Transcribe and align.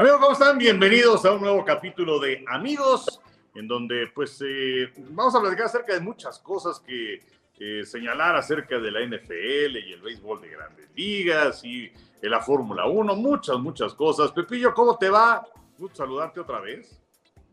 Amigos, 0.00 0.18
¿cómo 0.18 0.32
están? 0.32 0.56
Bienvenidos 0.56 1.26
a 1.26 1.32
un 1.32 1.42
nuevo 1.42 1.62
capítulo 1.62 2.18
de 2.18 2.42
Amigos, 2.48 3.20
en 3.54 3.68
donde 3.68 4.06
pues 4.14 4.42
eh, 4.42 4.90
vamos 5.10 5.34
a 5.34 5.40
platicar 5.42 5.66
acerca 5.66 5.92
de 5.92 6.00
muchas 6.00 6.38
cosas 6.38 6.80
que 6.80 7.20
eh, 7.58 7.84
señalar 7.84 8.34
acerca 8.34 8.78
de 8.78 8.90
la 8.90 9.00
NFL 9.00 9.76
y 9.76 9.92
el 9.92 10.00
béisbol 10.00 10.40
de 10.40 10.48
grandes 10.48 10.88
ligas 10.96 11.62
y 11.66 11.92
la 12.22 12.40
Fórmula 12.40 12.86
1, 12.86 13.14
muchas, 13.14 13.58
muchas 13.58 13.92
cosas. 13.92 14.32
Pepillo, 14.32 14.72
¿cómo 14.72 14.96
te 14.96 15.10
va? 15.10 15.46
Gusto 15.76 15.96
saludarte 15.96 16.40
otra 16.40 16.60
vez. 16.60 16.98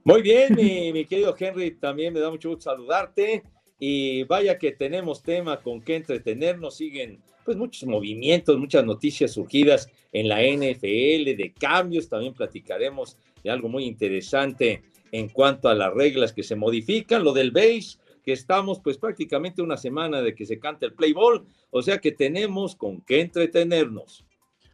Muy 0.05 0.21
bien, 0.21 0.55
mi 0.55 1.03
querido 1.03 1.35
Henry, 1.37 1.71
también 1.71 2.13
me 2.13 2.21
da 2.21 2.29
mucho 2.29 2.47
gusto 2.47 2.71
saludarte. 2.71 3.43
Y 3.77 4.23
vaya 4.23 4.57
que 4.57 4.71
tenemos 4.71 5.21
tema 5.21 5.61
con 5.61 5.81
qué 5.81 5.97
entretenernos. 5.97 6.77
Siguen 6.77 7.21
pues 7.47 7.55
muchos 7.55 7.87
movimientos, 7.87 8.57
muchas 8.57 8.83
noticias 8.83 9.31
surgidas 9.31 9.89
en 10.11 10.27
la 10.27 10.41
NFL, 10.41 11.37
de 11.37 11.53
cambios. 11.57 12.09
También 12.09 12.33
platicaremos 12.33 13.15
de 13.41 13.49
algo 13.49 13.69
muy 13.69 13.85
interesante 13.85 14.83
en 15.13 15.29
cuanto 15.29 15.69
a 15.69 15.73
las 15.73 15.93
reglas 15.93 16.33
que 16.33 16.43
se 16.43 16.57
modifican. 16.57 17.23
Lo 17.23 17.31
del 17.31 17.51
base, 17.51 17.99
que 18.21 18.33
estamos 18.33 18.81
pues 18.81 18.97
prácticamente 18.97 19.61
una 19.61 19.77
semana 19.77 20.21
de 20.21 20.35
que 20.35 20.45
se 20.45 20.59
cante 20.59 20.87
el 20.87 20.93
play 20.93 21.13
ball. 21.13 21.45
O 21.69 21.81
sea 21.81 21.99
que 21.99 22.11
tenemos 22.11 22.75
con 22.75 22.99
qué 22.99 23.21
entretenernos. 23.21 24.25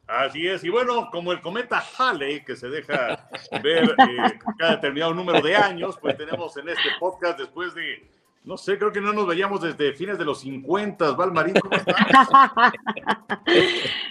Así 0.08 0.48
es, 0.48 0.64
y 0.64 0.70
bueno, 0.70 1.10
como 1.12 1.32
el 1.32 1.42
cometa 1.42 1.80
Halley, 2.00 2.44
que 2.44 2.56
se 2.56 2.70
deja 2.70 3.30
ver 3.64 3.84
eh, 3.84 4.40
cada 4.58 4.78
determinado 4.78 5.14
número 5.14 5.42
de 5.44 5.56
años, 5.56 5.96
pues 6.02 6.18
tenemos 6.18 6.58
en 6.58 6.70
este 6.70 6.90
podcast 7.00 7.38
después 7.38 7.76
de, 7.76 8.10
no 8.46 8.58
sé, 8.58 8.78
creo 8.78 8.92
que 8.92 9.00
no 9.00 9.14
nos 9.14 9.26
veíamos 9.26 9.62
desde 9.62 9.94
fines 9.94 10.18
de 10.18 10.26
los 10.26 10.42
50. 10.42 11.12
Valmarín, 11.12 11.56
¿cómo 11.56 11.76
estás? 11.76 11.96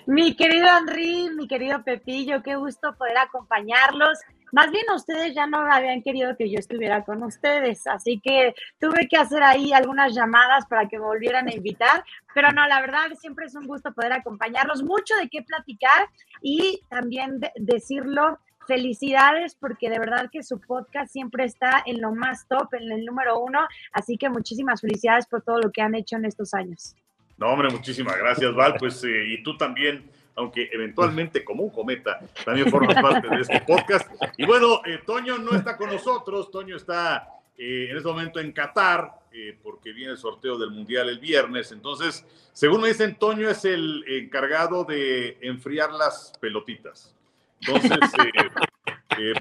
mi 0.06 0.34
querido 0.34 0.66
Henry, 0.78 1.28
mi 1.36 1.47
querido 1.47 1.83
Pepillo, 1.83 2.42
qué 2.42 2.56
gusto 2.56 2.94
poder 2.97 3.19
acompañarlos. 3.19 4.19
Más 4.50 4.70
bien 4.70 4.84
ustedes 4.94 5.34
ya 5.34 5.47
no 5.47 5.58
habían 5.58 6.03
querido 6.03 6.36
que 6.36 6.50
yo 6.50 6.58
estuviera 6.58 7.05
con 7.05 7.22
ustedes, 7.22 7.86
así 7.86 8.20
que 8.20 8.55
tuve 8.78 9.08
que 9.08 9.16
hacer 9.16 9.42
ahí 9.42 9.72
algunas 9.72 10.14
llamadas 10.14 10.66
para 10.66 10.88
que 10.88 10.98
me 10.98 11.05
volvieran 11.05 11.48
a 11.48 11.55
invitar, 11.55 12.05
pero 12.34 12.53
no, 12.53 12.66
la 12.69 12.83
verdad 12.83 13.06
siempre 13.19 13.47
es 13.47 13.55
un 13.55 13.66
gusto 13.66 13.92
poder 13.94 14.12
acompañarlos, 14.12 14.83
mucho 14.83 15.14
de 15.16 15.28
qué 15.30 15.42
platicar 15.42 16.08
y 16.42 16.83
también 16.91 17.41
de 17.41 17.50
decirlo, 17.56 18.38
felicidades 18.66 19.55
porque 19.55 19.91
de 19.91 19.98
verdad 19.98 20.28
que 20.30 20.42
su 20.42 20.60
podcast 20.60 21.12
siempre 21.12 21.44
está 21.44 21.82
en 21.86 22.00
lo 22.00 22.14
más 22.14 22.46
top, 22.48 22.74
en 22.74 22.91
el 22.91 23.04
número 23.04 23.41
uno, 23.41 23.60
así 23.92 24.16
que 24.16 24.28
muchísimas 24.28 24.80
felicidades 24.80 25.27
por 25.27 25.42
todo 25.42 25.58
lo 25.60 25.70
que 25.70 25.82
han 25.82 25.94
hecho 25.94 26.16
en 26.16 26.24
estos 26.24 26.54
años. 26.54 26.94
No, 27.36 27.48
hombre, 27.48 27.70
muchísimas 27.70 28.16
gracias, 28.19 28.54
Val, 28.54 28.77
pues 28.78 29.02
eh, 29.04 29.24
y 29.28 29.42
tú 29.42 29.56
también 29.56 30.10
aunque 30.34 30.70
eventualmente 30.72 31.44
como 31.44 31.64
un 31.64 31.70
cometa 31.70 32.19
también 32.42 32.70
formas 32.70 32.94
parte 32.94 33.28
de 33.28 33.42
este 33.42 33.60
podcast. 33.60 34.10
Y 34.38 34.46
bueno, 34.46 34.80
eh, 34.86 34.98
Toño 35.04 35.37
no 35.37 35.54
está 35.54 35.76
con 35.76 35.91
nosotros, 35.91 36.50
Toño 36.50 36.76
está 36.76 37.28
eh, 37.58 37.88
en 37.91 37.97
este 37.98 38.08
momento 38.08 38.41
en 38.41 38.50
Qatar, 38.53 39.12
porque 39.62 39.92
viene 39.92 40.12
el 40.12 40.19
sorteo 40.19 40.56
del 40.56 40.70
Mundial 40.70 41.08
el 41.10 41.19
viernes. 41.19 41.72
Entonces, 41.72 42.25
según 42.53 42.81
me 42.81 42.88
dicen, 42.88 43.16
Toño 43.16 43.50
es 43.50 43.64
el 43.66 44.04
encargado 44.06 44.84
de 44.84 45.37
enfriar 45.42 45.91
las 45.92 46.32
pelotitas. 46.41 47.14
Entonces, 47.67 47.99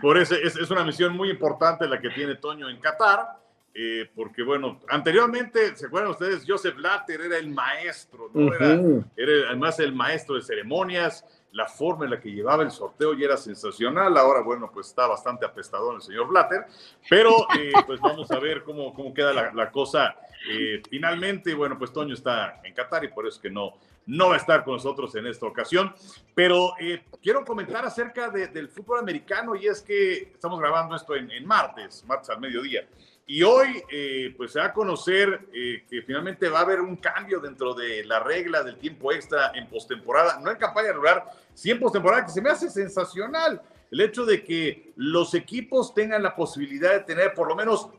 por 0.02 0.18
eso 0.18 0.36
es, 0.36 0.56
es, 0.56 0.70
una 0.70 0.84
misión 0.84 1.16
muy 1.16 1.30
importante 1.30 1.88
la 1.88 2.00
que 2.00 2.10
tiene 2.10 2.36
Toño 2.36 2.70
en 2.70 2.80
Qatar. 2.80 3.42
Eh, 3.74 4.10
porque 4.14 4.44
bueno, 4.44 4.82
anteriormente, 4.90 5.78
¿se 5.78 5.86
acuerdan 5.86 6.12
ustedes? 6.12 6.44
Joseph 6.46 6.78
Latter 6.78 7.22
era 7.22 7.38
el 7.38 7.50
maestro, 7.50 8.30
¿no? 8.34 8.48
Uh 8.48 8.50
-huh. 8.50 9.06
era, 9.16 9.32
era, 9.32 9.48
además 9.48 9.80
el 9.80 9.94
maestro 9.94 10.36
de 10.36 10.42
ceremonias, 10.42 11.26
la 11.54 11.68
forma 11.68 12.06
en 12.06 12.12
la 12.12 12.20
que 12.20 12.32
llevaba 12.32 12.64
el 12.64 12.72
sorteo 12.72 13.14
ya 13.14 13.26
era 13.26 13.38
sensacional, 13.38 14.18
ahora 14.18 14.42
bueno, 14.42 14.70
pues 14.74 14.88
está 14.88 15.08
bastante 15.08 15.46
apestador 15.46 15.96
el 15.96 16.02
señor 16.02 16.28
Blatter, 16.28 16.66
pero 17.10 17.48
eh, 17.58 17.72
pues 17.86 18.00
vamos 18.00 18.30
a 18.32 18.40
ver 18.40 18.64
cómo, 18.64 18.94
cómo 18.94 19.14
queda 19.14 19.34
la, 19.34 19.54
la 19.54 19.72
cosa. 19.72 20.16
Eh, 20.50 20.82
finalmente, 20.90 21.54
bueno, 21.54 21.78
pues 21.78 21.94
Toño 21.94 22.14
está 22.14 22.62
en 22.64 22.74
Qatar 22.74 23.04
y 23.04 23.10
por 23.10 23.28
eso 23.28 23.36
es 23.38 23.42
que 23.42 23.50
no, 23.50 23.76
no 24.06 24.30
va 24.30 24.36
a 24.36 24.38
estar 24.38 24.64
con 24.64 24.76
nosotros 24.76 25.14
en 25.16 25.28
esta 25.28 25.46
ocasión, 25.46 25.94
pero 26.34 26.74
eh, 26.80 27.04
quiero 27.22 27.46
comentar 27.46 27.86
acerca 27.86 28.30
de, 28.30 28.48
del 28.48 28.70
fútbol 28.70 29.00
americano 29.00 29.56
y 29.56 29.68
es 29.68 29.82
que 29.82 30.32
estamos 30.34 30.60
grabando 30.60 30.96
esto 30.96 31.16
en, 31.16 31.46
martes, 31.46 32.04
martes 32.06 32.30
al 32.30 32.40
mediodía. 32.40 32.88
Y 33.28 33.44
hoy, 33.44 33.82
eh, 33.90 34.34
pues 34.36 34.52
se 34.52 34.60
va 34.60 34.66
a 34.66 34.74
conocer 34.74 35.48
eh, 35.54 35.86
que 35.90 36.02
finalmente 36.02 36.50
va 36.50 36.60
a 36.60 36.64
haber 36.64 36.82
un 36.82 36.98
cambio 36.98 37.40
dentro 37.40 37.74
de 37.74 38.04
la 38.04 38.20
regla 38.20 38.64
del 38.64 38.78
tiempo 38.78 39.12
extra 39.14 39.52
en 39.54 39.68
postemporada, 39.68 40.40
no 40.40 40.52
en 40.52 40.58
campaña 40.58 40.90
regular, 40.90 41.26
sí 41.54 41.72
en 41.72 41.80
postemporada, 41.80 42.26
que 42.26 42.32
se 42.32 42.42
me 42.42 42.50
hace 42.50 42.70
sensacional 42.70 43.62
el 43.92 44.02
hecho 44.02 44.26
de 44.26 44.44
que 44.44 44.94
los 44.96 45.34
equipos 45.34 45.94
tengan 45.94 46.24
la 46.24 46.36
posibilidad 46.36 46.92
de 46.92 47.02
tener 47.02 47.34
por 47.34 47.48
lo 47.48 47.56
menos 47.56 47.90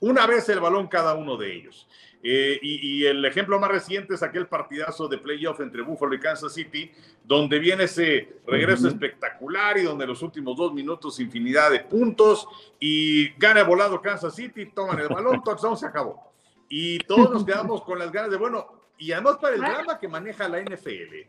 una 0.00 0.26
vez 0.26 0.48
el 0.48 0.60
balón 0.60 0.88
cada 0.88 1.14
uno 1.14 1.36
de 1.36 1.54
ellos. 1.54 1.86
Eh, 2.24 2.58
y, 2.62 3.00
y, 3.00 3.06
el 3.06 3.24
ejemplo 3.24 3.58
más 3.58 3.68
reciente 3.68 4.14
es 4.14 4.22
aquel 4.22 4.46
partidazo 4.46 5.08
de 5.08 5.18
playoff 5.18 5.58
entre 5.58 5.82
Buffalo 5.82 6.14
y 6.14 6.20
Kansas 6.20 6.54
City, 6.54 6.88
donde 7.24 7.58
viene 7.58 7.84
ese 7.84 8.36
regreso 8.46 8.84
uh 8.84 8.90
-huh. 8.90 8.92
espectacular 8.92 9.76
y 9.78 9.82
donde 9.82 10.06
los 10.06 10.22
últimos 10.22 10.56
dos 10.56 10.72
minutos 10.72 11.18
infinidad 11.18 11.72
de 11.72 11.80
puntos 11.80 12.46
y 12.78 13.30
gana 13.30 13.64
volado 13.64 14.00
Kansas 14.00 14.36
City, 14.36 14.66
toman 14.66 15.00
el 15.00 15.08
balón, 15.08 15.42
touchdown, 15.44 15.76
se 15.76 15.86
acabó. 15.86 16.32
Y 16.68 17.00
todos 17.00 17.28
nos 17.28 17.44
quedamos 17.44 17.82
con 17.82 17.98
las 17.98 18.12
ganas 18.12 18.30
de, 18.30 18.36
bueno, 18.36 18.68
y 18.96 19.10
además 19.10 19.38
para 19.40 19.56
el 19.56 19.60
drama 19.60 19.98
que 19.98 20.06
maneja 20.06 20.48
la 20.48 20.60
NFL, 20.60 21.26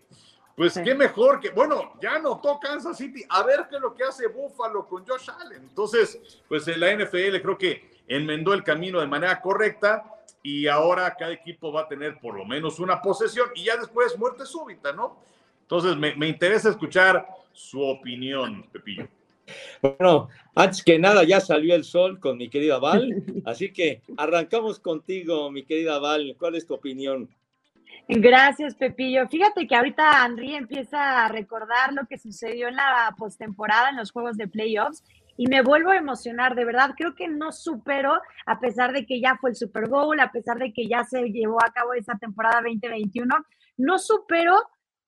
pues 0.55 0.79
qué 0.83 0.93
mejor 0.93 1.39
que, 1.39 1.49
bueno, 1.49 1.93
ya 1.99 2.15
anotó 2.17 2.59
Kansas 2.59 2.97
City, 2.97 3.25
a 3.27 3.41
ver 3.41 3.65
qué 3.67 3.77
es 3.77 3.81
lo 3.81 3.95
que 3.95 4.03
hace 4.03 4.27
Buffalo 4.27 4.87
con 4.87 5.03
Josh 5.07 5.29
Allen. 5.41 5.63
Entonces, 5.63 6.19
pues 6.47 6.67
en 6.67 6.79
la 6.79 6.93
NFL 6.93 7.41
creo 7.41 7.57
que 7.57 8.03
enmendó 8.07 8.53
el 8.53 8.63
camino 8.63 8.99
de 8.99 9.07
manera 9.07 9.41
correcta 9.41 10.12
y 10.43 10.67
ahora 10.67 11.15
cada 11.17 11.31
equipo 11.31 11.71
va 11.71 11.81
a 11.81 11.87
tener 11.87 12.19
por 12.19 12.35
lo 12.35 12.45
menos 12.45 12.79
una 12.79 13.01
posesión 13.01 13.49
y 13.55 13.63
ya 13.63 13.77
después 13.77 14.17
muerte 14.19 14.45
súbita, 14.45 14.91
¿no? 14.91 15.17
Entonces 15.61 15.95
me, 15.95 16.15
me 16.15 16.27
interesa 16.27 16.69
escuchar 16.69 17.25
su 17.53 17.81
opinión, 17.81 18.67
Pepillo. 18.71 19.07
Bueno, 19.81 20.29
antes 20.55 20.83
que 20.83 20.99
nada 20.99 21.23
ya 21.23 21.39
salió 21.39 21.75
el 21.75 21.83
sol 21.83 22.19
con 22.19 22.37
mi 22.37 22.49
querida 22.49 22.79
Val, 22.79 23.23
así 23.45 23.71
que 23.71 24.01
arrancamos 24.17 24.79
contigo, 24.79 25.49
mi 25.49 25.63
querida 25.63 25.99
Val. 25.99 26.35
¿Cuál 26.37 26.55
es 26.55 26.67
tu 26.67 26.73
opinión? 26.73 27.29
Gracias, 28.07 28.75
Pepillo. 28.75 29.27
Fíjate 29.29 29.65
que 29.65 29.75
ahorita 29.75 30.25
Henry 30.25 30.55
empieza 30.55 31.25
a 31.25 31.29
recordar 31.29 31.93
lo 31.93 32.05
que 32.05 32.17
sucedió 32.17 32.67
en 32.67 32.75
la 32.75 33.13
postemporada, 33.17 33.89
en 33.89 33.97
los 33.97 34.11
juegos 34.11 34.35
de 34.35 34.47
playoffs, 34.47 35.03
y 35.37 35.47
me 35.47 35.61
vuelvo 35.61 35.91
a 35.91 35.97
emocionar, 35.97 36.55
de 36.55 36.65
verdad, 36.65 36.91
creo 36.95 37.15
que 37.15 37.27
no 37.27 37.51
supero, 37.51 38.21
a 38.45 38.59
pesar 38.59 38.93
de 38.93 39.05
que 39.05 39.19
ya 39.19 39.37
fue 39.39 39.51
el 39.51 39.55
Super 39.55 39.89
Bowl, 39.89 40.19
a 40.19 40.31
pesar 40.31 40.57
de 40.57 40.73
que 40.73 40.87
ya 40.87 41.03
se 41.03 41.29
llevó 41.29 41.57
a 41.63 41.71
cabo 41.71 41.93
esa 41.93 42.17
temporada 42.17 42.61
2021, 42.61 43.35
no 43.77 43.99
supero 43.99 44.55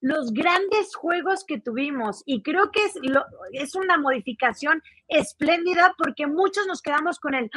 los 0.02 0.32
grandes 0.34 0.96
juegos 0.96 1.46
que 1.46 1.60
tuvimos 1.60 2.22
y 2.26 2.44
creo 2.44 2.72
que 2.72 2.84
es, 2.86 2.94
lo, 3.02 3.26
es 3.54 3.76
una 3.76 3.98
modificación 3.98 4.82
espléndida 5.08 5.96
porque 5.98 6.28
muchos 6.28 6.68
nos 6.68 6.82
quedamos 6.82 7.20
con 7.20 7.34
el, 7.34 7.50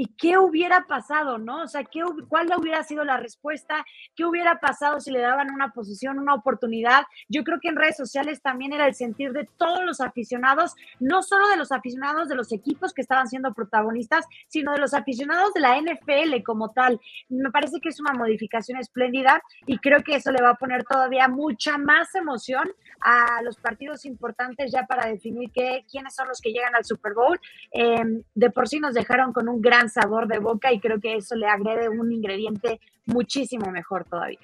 ¿Y 0.00 0.14
qué 0.16 0.38
hubiera 0.38 0.86
pasado, 0.86 1.38
no? 1.38 1.64
O 1.64 1.66
sea, 1.66 1.82
¿qué, 1.82 2.04
¿cuál 2.28 2.48
hubiera 2.56 2.84
sido 2.84 3.02
la 3.02 3.16
respuesta? 3.16 3.84
¿Qué 4.14 4.24
hubiera 4.24 4.60
pasado 4.60 5.00
si 5.00 5.10
le 5.10 5.18
daban 5.18 5.50
una 5.50 5.72
posición, 5.72 6.20
una 6.20 6.34
oportunidad? 6.34 7.02
Yo 7.28 7.42
creo 7.42 7.58
que 7.60 7.66
en 7.66 7.74
redes 7.74 7.96
sociales 7.96 8.40
también 8.40 8.72
era 8.72 8.86
el 8.86 8.94
sentir 8.94 9.32
de 9.32 9.48
todos 9.56 9.84
los 9.84 10.00
aficionados, 10.00 10.76
no 11.00 11.24
solo 11.24 11.48
de 11.48 11.56
los 11.56 11.72
aficionados 11.72 12.28
de 12.28 12.36
los 12.36 12.52
equipos 12.52 12.94
que 12.94 13.02
estaban 13.02 13.26
siendo 13.26 13.52
protagonistas, 13.54 14.24
sino 14.46 14.72
de 14.72 14.78
los 14.78 14.94
aficionados 14.94 15.52
de 15.52 15.62
la 15.62 15.76
NFL 15.80 16.44
como 16.44 16.70
tal. 16.70 17.00
Me 17.28 17.50
parece 17.50 17.80
que 17.80 17.88
es 17.88 17.98
una 17.98 18.12
modificación 18.12 18.78
espléndida 18.78 19.42
y 19.66 19.78
creo 19.78 20.04
que 20.04 20.14
eso 20.14 20.30
le 20.30 20.40
va 20.40 20.50
a 20.50 20.58
poner 20.58 20.84
todavía 20.84 21.26
mucha 21.26 21.76
más 21.76 22.14
emoción 22.14 22.70
a 23.00 23.42
los 23.42 23.56
partidos 23.56 24.04
importantes 24.04 24.70
ya 24.70 24.86
para 24.86 25.08
definir 25.08 25.50
qué, 25.52 25.84
quiénes 25.90 26.14
son 26.14 26.28
los 26.28 26.40
que 26.40 26.52
llegan 26.52 26.76
al 26.76 26.84
Super 26.84 27.14
Bowl. 27.14 27.40
Eh, 27.72 28.22
de 28.36 28.50
por 28.50 28.68
sí 28.68 28.78
nos 28.78 28.94
dejaron 28.94 29.32
con 29.32 29.48
un 29.48 29.60
gran 29.60 29.87
sabor 29.88 30.28
de 30.28 30.38
boca 30.38 30.72
y 30.72 30.80
creo 30.80 31.00
que 31.00 31.16
eso 31.16 31.34
le 31.34 31.46
agrede 31.46 31.88
un 31.88 32.12
ingrediente 32.12 32.80
muchísimo 33.06 33.70
mejor 33.70 34.04
todavía. 34.04 34.38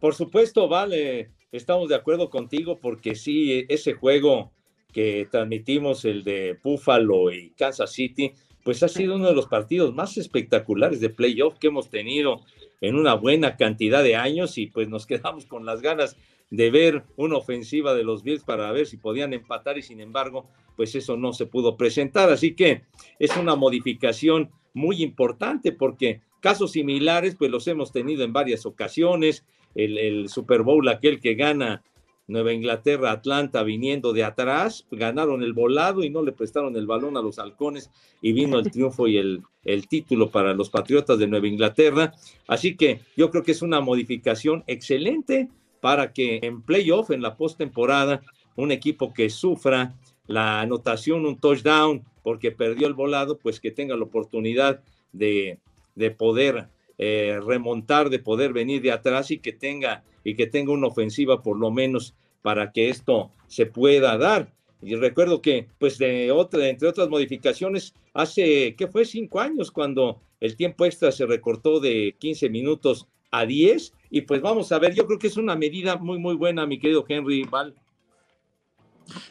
Por 0.00 0.14
supuesto, 0.14 0.68
vale, 0.68 1.30
estamos 1.52 1.88
de 1.88 1.94
acuerdo 1.94 2.30
contigo 2.30 2.78
porque 2.78 3.14
sí, 3.14 3.66
ese 3.68 3.92
juego 3.92 4.50
que 4.92 5.28
transmitimos, 5.30 6.04
el 6.04 6.24
de 6.24 6.58
Buffalo 6.62 7.30
y 7.32 7.50
Kansas 7.50 7.92
City, 7.92 8.32
pues 8.64 8.82
ha 8.82 8.88
sido 8.88 9.16
uno 9.16 9.28
de 9.28 9.34
los 9.34 9.46
partidos 9.46 9.94
más 9.94 10.16
espectaculares 10.16 11.00
de 11.00 11.10
playoff 11.10 11.58
que 11.58 11.68
hemos 11.68 11.90
tenido 11.90 12.40
en 12.80 12.96
una 12.96 13.14
buena 13.14 13.56
cantidad 13.56 14.02
de 14.02 14.16
años 14.16 14.58
y 14.58 14.66
pues 14.66 14.88
nos 14.88 15.06
quedamos 15.06 15.46
con 15.46 15.64
las 15.64 15.80
ganas 15.82 16.16
de 16.50 16.70
ver 16.70 17.04
una 17.16 17.36
ofensiva 17.36 17.94
de 17.94 18.04
los 18.04 18.22
Bills 18.22 18.44
para 18.44 18.70
ver 18.72 18.86
si 18.86 18.96
podían 18.96 19.32
empatar 19.32 19.78
y 19.78 19.82
sin 19.82 20.00
embargo, 20.00 20.48
pues 20.76 20.94
eso 20.94 21.16
no 21.16 21.32
se 21.32 21.46
pudo 21.46 21.76
presentar. 21.76 22.30
Así 22.30 22.54
que 22.54 22.82
es 23.18 23.36
una 23.36 23.54
modificación 23.54 24.50
muy 24.74 25.02
importante 25.02 25.72
porque 25.72 26.20
casos 26.40 26.72
similares 26.72 27.36
pues 27.36 27.50
los 27.50 27.66
hemos 27.68 27.92
tenido 27.92 28.24
en 28.24 28.32
varias 28.32 28.66
ocasiones. 28.66 29.44
El, 29.74 29.98
el 29.98 30.28
Super 30.28 30.62
Bowl, 30.62 30.88
aquel 30.88 31.20
que 31.20 31.34
gana 31.34 31.84
Nueva 32.26 32.52
Inglaterra, 32.52 33.12
Atlanta 33.12 33.62
viniendo 33.62 34.12
de 34.12 34.24
atrás, 34.24 34.86
ganaron 34.90 35.42
el 35.42 35.52
volado 35.52 36.04
y 36.04 36.10
no 36.10 36.22
le 36.22 36.32
prestaron 36.32 36.76
el 36.76 36.86
balón 36.86 37.16
a 37.16 37.22
los 37.22 37.38
halcones 37.38 37.90
y 38.22 38.32
vino 38.32 38.58
el 38.58 38.70
triunfo 38.70 39.08
y 39.08 39.18
el, 39.18 39.42
el 39.64 39.88
título 39.88 40.30
para 40.30 40.54
los 40.54 40.70
Patriotas 40.70 41.18
de 41.18 41.26
Nueva 41.26 41.48
Inglaterra. 41.48 42.12
Así 42.46 42.76
que 42.76 43.00
yo 43.16 43.30
creo 43.30 43.42
que 43.42 43.52
es 43.52 43.62
una 43.62 43.80
modificación 43.80 44.64
excelente 44.66 45.48
para 45.80 46.12
que 46.12 46.40
en 46.42 46.62
playoff, 46.62 47.10
en 47.10 47.22
la 47.22 47.36
postemporada, 47.36 48.22
un 48.56 48.70
equipo 48.72 49.12
que 49.12 49.30
sufra 49.30 49.94
la 50.26 50.60
anotación, 50.60 51.26
un 51.26 51.38
touchdown, 51.38 52.04
porque 52.22 52.52
perdió 52.52 52.86
el 52.86 52.94
volado, 52.94 53.38
pues 53.38 53.60
que 53.60 53.70
tenga 53.70 53.96
la 53.96 54.04
oportunidad 54.04 54.80
de, 55.12 55.58
de 55.94 56.10
poder 56.10 56.68
eh, 56.98 57.40
remontar, 57.44 58.10
de 58.10 58.18
poder 58.18 58.52
venir 58.52 58.82
de 58.82 58.92
atrás 58.92 59.30
y 59.30 59.38
que 59.38 59.52
tenga 59.52 60.04
y 60.22 60.34
que 60.34 60.46
tenga 60.46 60.72
una 60.72 60.88
ofensiva 60.88 61.42
por 61.42 61.58
lo 61.58 61.70
menos 61.70 62.14
para 62.42 62.72
que 62.72 62.90
esto 62.90 63.30
se 63.46 63.66
pueda 63.66 64.18
dar. 64.18 64.52
Y 64.82 64.94
recuerdo 64.96 65.42
que, 65.42 65.66
pues, 65.78 65.98
de 65.98 66.30
otra, 66.30 66.68
entre 66.68 66.88
otras 66.88 67.08
modificaciones, 67.08 67.94
hace, 68.14 68.74
¿qué 68.76 68.86
fue? 68.86 69.04
Cinco 69.04 69.40
años, 69.40 69.70
cuando 69.70 70.20
el 70.40 70.56
tiempo 70.56 70.84
extra 70.84 71.12
se 71.12 71.26
recortó 71.26 71.80
de 71.80 72.16
15 72.18 72.48
minutos 72.48 73.06
a 73.30 73.46
10. 73.46 73.92
Y 74.10 74.22
pues 74.22 74.40
vamos 74.40 74.72
a 74.72 74.78
ver, 74.78 74.94
yo 74.94 75.06
creo 75.06 75.18
que 75.18 75.28
es 75.28 75.36
una 75.36 75.54
medida 75.54 75.96
muy, 75.96 76.18
muy 76.18 76.34
buena, 76.34 76.66
mi 76.66 76.78
querido 76.78 77.04
Henry 77.08 77.44
Val. 77.44 77.74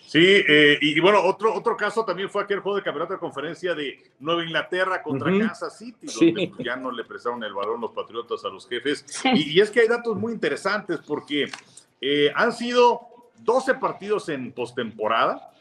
Sí, 0.06 0.44
eh, 0.48 0.78
y, 0.82 1.00
bueno, 1.00 1.24
otro, 1.24 1.54
otro 1.54 1.78
caso 1.78 2.04
también 2.04 2.30
fue 2.30 2.44
aquel 2.44 2.60
juego 2.60 2.78
de 2.78 2.84
campeonato 2.84 3.14
de 3.14 3.20
conferencia 3.20 3.74
de 3.74 3.98
Nueva 4.20 4.44
Inglaterra 4.44 5.02
contra 5.02 5.32
Kansas 5.32 5.78
City, 5.78 6.08
donde 6.08 6.52
ya 6.64 6.76
no 6.76 6.92
le 6.92 7.06
prestaron 7.06 7.44
el 7.44 7.54
balón 7.54 7.80
los 7.80 7.92
patriotas 7.92 8.44
a 8.44 8.50
los 8.50 8.68
jefes. 8.68 9.06
Y, 9.36 9.58
y, 9.58 9.62
es 9.62 9.70
que 9.70 9.82
hay 9.82 9.88
datos 9.88 10.18
muy 10.18 10.34
interesantes 10.34 11.00
porque 11.06 11.50
eh, 12.02 12.32
han 12.36 12.52
sido 12.52 13.02
12 13.40 13.76
partidos 13.76 14.30
en 14.30 14.52
postemporada. 14.52 15.54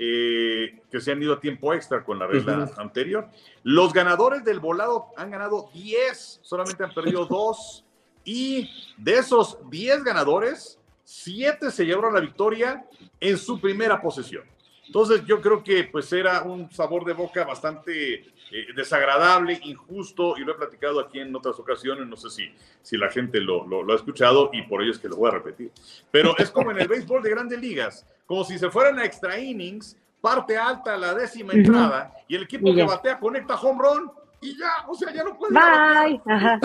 Eh, 0.00 0.80
que 0.92 1.00
se 1.00 1.10
han 1.10 1.20
ido 1.20 1.34
a 1.34 1.40
tiempo 1.40 1.74
extra 1.74 2.04
con 2.04 2.20
la 2.20 2.26
regla 2.28 2.70
anterior. 2.76 3.28
Los 3.64 3.92
ganadores 3.92 4.44
del 4.44 4.60
volado 4.60 5.06
han 5.16 5.32
ganado 5.32 5.70
10, 5.74 6.40
solamente 6.42 6.84
han 6.84 6.94
perdido 6.94 7.26
2. 7.30 7.84
Y 8.24 8.70
de 8.96 9.18
esos 9.18 9.58
10 9.68 10.04
ganadores, 10.04 10.78
7 11.02 11.70
se 11.70 11.84
llevaron 11.84 12.14
la 12.14 12.20
victoria 12.20 12.84
en 13.18 13.36
su 13.38 13.60
primera 13.60 14.00
posesión. 14.00 14.44
Entonces 14.86 15.24
yo 15.26 15.40
creo 15.40 15.62
que 15.62 15.84
pues 15.84 16.12
era 16.12 16.42
un 16.42 16.70
sabor 16.70 17.04
de 17.04 17.12
boca 17.12 17.44
bastante 17.44 18.14
eh, 18.50 18.66
desagradable, 18.74 19.60
injusto, 19.64 20.38
y 20.38 20.40
lo 20.40 20.52
he 20.52 20.54
platicado 20.54 20.98
aquí 20.98 21.20
en 21.20 21.34
otras 21.36 21.58
ocasiones, 21.58 22.06
no 22.06 22.16
sé 22.16 22.30
si, 22.30 22.50
si 22.80 22.96
la 22.96 23.10
gente 23.10 23.38
lo, 23.40 23.66
lo, 23.66 23.92
ha 23.92 23.96
escuchado 23.96 24.48
y 24.52 24.62
por 24.62 24.82
ello 24.82 24.92
es 24.92 24.98
que 24.98 25.08
lo 25.08 25.16
voy 25.16 25.28
a 25.28 25.34
repetir. 25.34 25.70
Pero 26.10 26.34
es 26.38 26.50
como 26.50 26.70
en 26.70 26.80
el 26.80 26.88
béisbol 26.88 27.22
de 27.22 27.30
grandes 27.30 27.60
ligas, 27.60 28.06
como 28.28 28.44
si 28.44 28.58
se 28.58 28.70
fueran 28.70 28.98
a 28.98 29.06
extra 29.06 29.38
innings, 29.38 29.96
parte 30.20 30.56
alta 30.56 30.96
la 30.98 31.14
décima 31.14 31.54
entrada, 31.54 32.12
y 32.28 32.36
el 32.36 32.42
equipo 32.42 32.72
que 32.74 32.84
batea 32.84 33.18
conecta 33.18 33.54
home 33.54 33.80
run, 33.82 34.10
y 34.40 34.56
ya, 34.56 34.86
o 34.86 34.94
sea, 34.94 35.12
ya 35.12 35.24
no 35.24 35.36
puede. 35.36 35.52
Bye. 35.52 36.20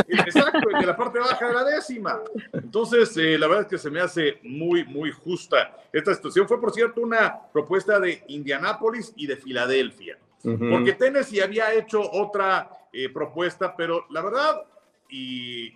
Exacto, 0.10 0.70
en 0.70 0.86
la 0.86 0.96
parte 0.96 1.18
baja 1.18 1.48
de 1.48 1.54
la 1.54 1.64
décima. 1.64 2.20
Entonces, 2.52 3.16
eh, 3.18 3.38
la 3.40 3.48
verdad 3.48 3.64
es 3.64 3.70
que 3.70 3.78
se 3.80 3.90
me 3.90 4.00
hace 4.00 4.40
muy, 4.44 4.84
muy 4.84 5.12
justa 5.12 5.76
esta 5.92 6.14
situación. 6.14 6.48
Fue, 6.48 6.62
por 6.62 6.72
cierto, 6.72 7.02
una 7.02 7.42
propuesta 7.52 8.00
de 8.00 8.24
Indianápolis 8.28 9.14
y 9.16 9.26
de 9.26 9.38
Filadelfia, 9.38 10.20
porque 10.44 10.94
Tennessee 10.94 11.40
había 11.40 11.74
hecho 11.74 12.02
otra 12.12 12.70
eh, 12.92 13.10
propuesta, 13.10 13.74
pero 13.76 14.06
la 14.10 14.22
verdad, 14.22 14.64
y 15.10 15.72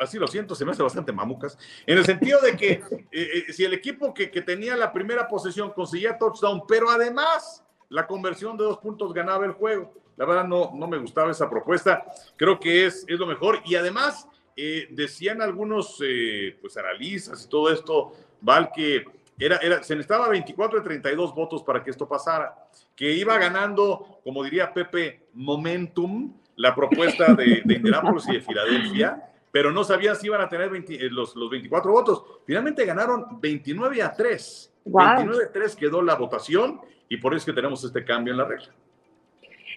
así 0.00 0.18
lo 0.18 0.26
siento, 0.26 0.54
se 0.54 0.64
me 0.64 0.72
hace 0.72 0.82
bastante 0.82 1.12
mamucas, 1.12 1.58
en 1.86 1.98
el 1.98 2.04
sentido 2.04 2.40
de 2.40 2.56
que 2.56 2.82
eh, 3.12 3.52
si 3.52 3.64
el 3.64 3.74
equipo 3.74 4.12
que, 4.14 4.30
que 4.30 4.42
tenía 4.42 4.76
la 4.76 4.92
primera 4.92 5.28
posesión 5.28 5.70
conseguía 5.72 6.18
touchdown, 6.18 6.64
pero 6.66 6.90
además 6.90 7.64
la 7.88 8.06
conversión 8.06 8.56
de 8.56 8.64
dos 8.64 8.78
puntos 8.78 9.12
ganaba 9.12 9.44
el 9.44 9.52
juego 9.52 9.92
la 10.16 10.24
verdad 10.24 10.44
no, 10.46 10.72
no 10.74 10.86
me 10.86 10.98
gustaba 10.98 11.30
esa 11.30 11.48
propuesta. 11.50 12.04
Creo 12.36 12.58
que 12.58 12.86
es, 12.86 13.04
es 13.08 13.18
lo 13.18 13.26
mejor. 13.26 13.60
Y 13.64 13.74
además, 13.74 14.28
eh, 14.56 14.88
decían 14.90 15.42
algunos 15.42 15.98
eh, 16.04 16.56
pues 16.60 16.76
analistas 16.76 17.44
y 17.44 17.48
todo 17.48 17.70
esto, 17.72 18.12
Val, 18.40 18.70
que 18.74 19.04
era, 19.38 19.56
era, 19.56 19.82
se 19.82 19.96
necesitaba 19.96 20.28
24 20.28 20.78
de 20.78 20.84
32 20.84 21.34
votos 21.34 21.62
para 21.62 21.82
que 21.82 21.90
esto 21.90 22.08
pasara, 22.08 22.54
que 22.94 23.12
iba 23.12 23.36
ganando, 23.38 24.20
como 24.22 24.44
diría 24.44 24.72
Pepe, 24.72 25.26
momentum 25.32 26.32
la 26.56 26.72
propuesta 26.72 27.34
de, 27.34 27.62
de 27.64 27.74
Indianapolis 27.74 28.28
y 28.28 28.34
de 28.34 28.40
Filadelfia, 28.40 29.33
pero 29.54 29.70
no 29.70 29.84
sabían 29.84 30.16
si 30.16 30.26
iban 30.26 30.40
a 30.40 30.48
tener 30.48 30.68
20, 30.68 30.96
eh, 30.96 31.08
los, 31.10 31.36
los 31.36 31.48
24 31.48 31.92
votos. 31.92 32.24
Finalmente 32.44 32.84
ganaron 32.84 33.40
29 33.40 34.02
a 34.02 34.12
3. 34.12 34.74
Wow. 34.86 35.06
29 35.18 35.44
a 35.44 35.52
3 35.52 35.76
quedó 35.76 36.02
la 36.02 36.16
votación 36.16 36.80
y 37.08 37.18
por 37.18 37.34
eso 37.34 37.42
es 37.42 37.44
que 37.44 37.52
tenemos 37.52 37.84
este 37.84 38.04
cambio 38.04 38.32
en 38.32 38.38
la 38.38 38.46
regla. 38.46 38.74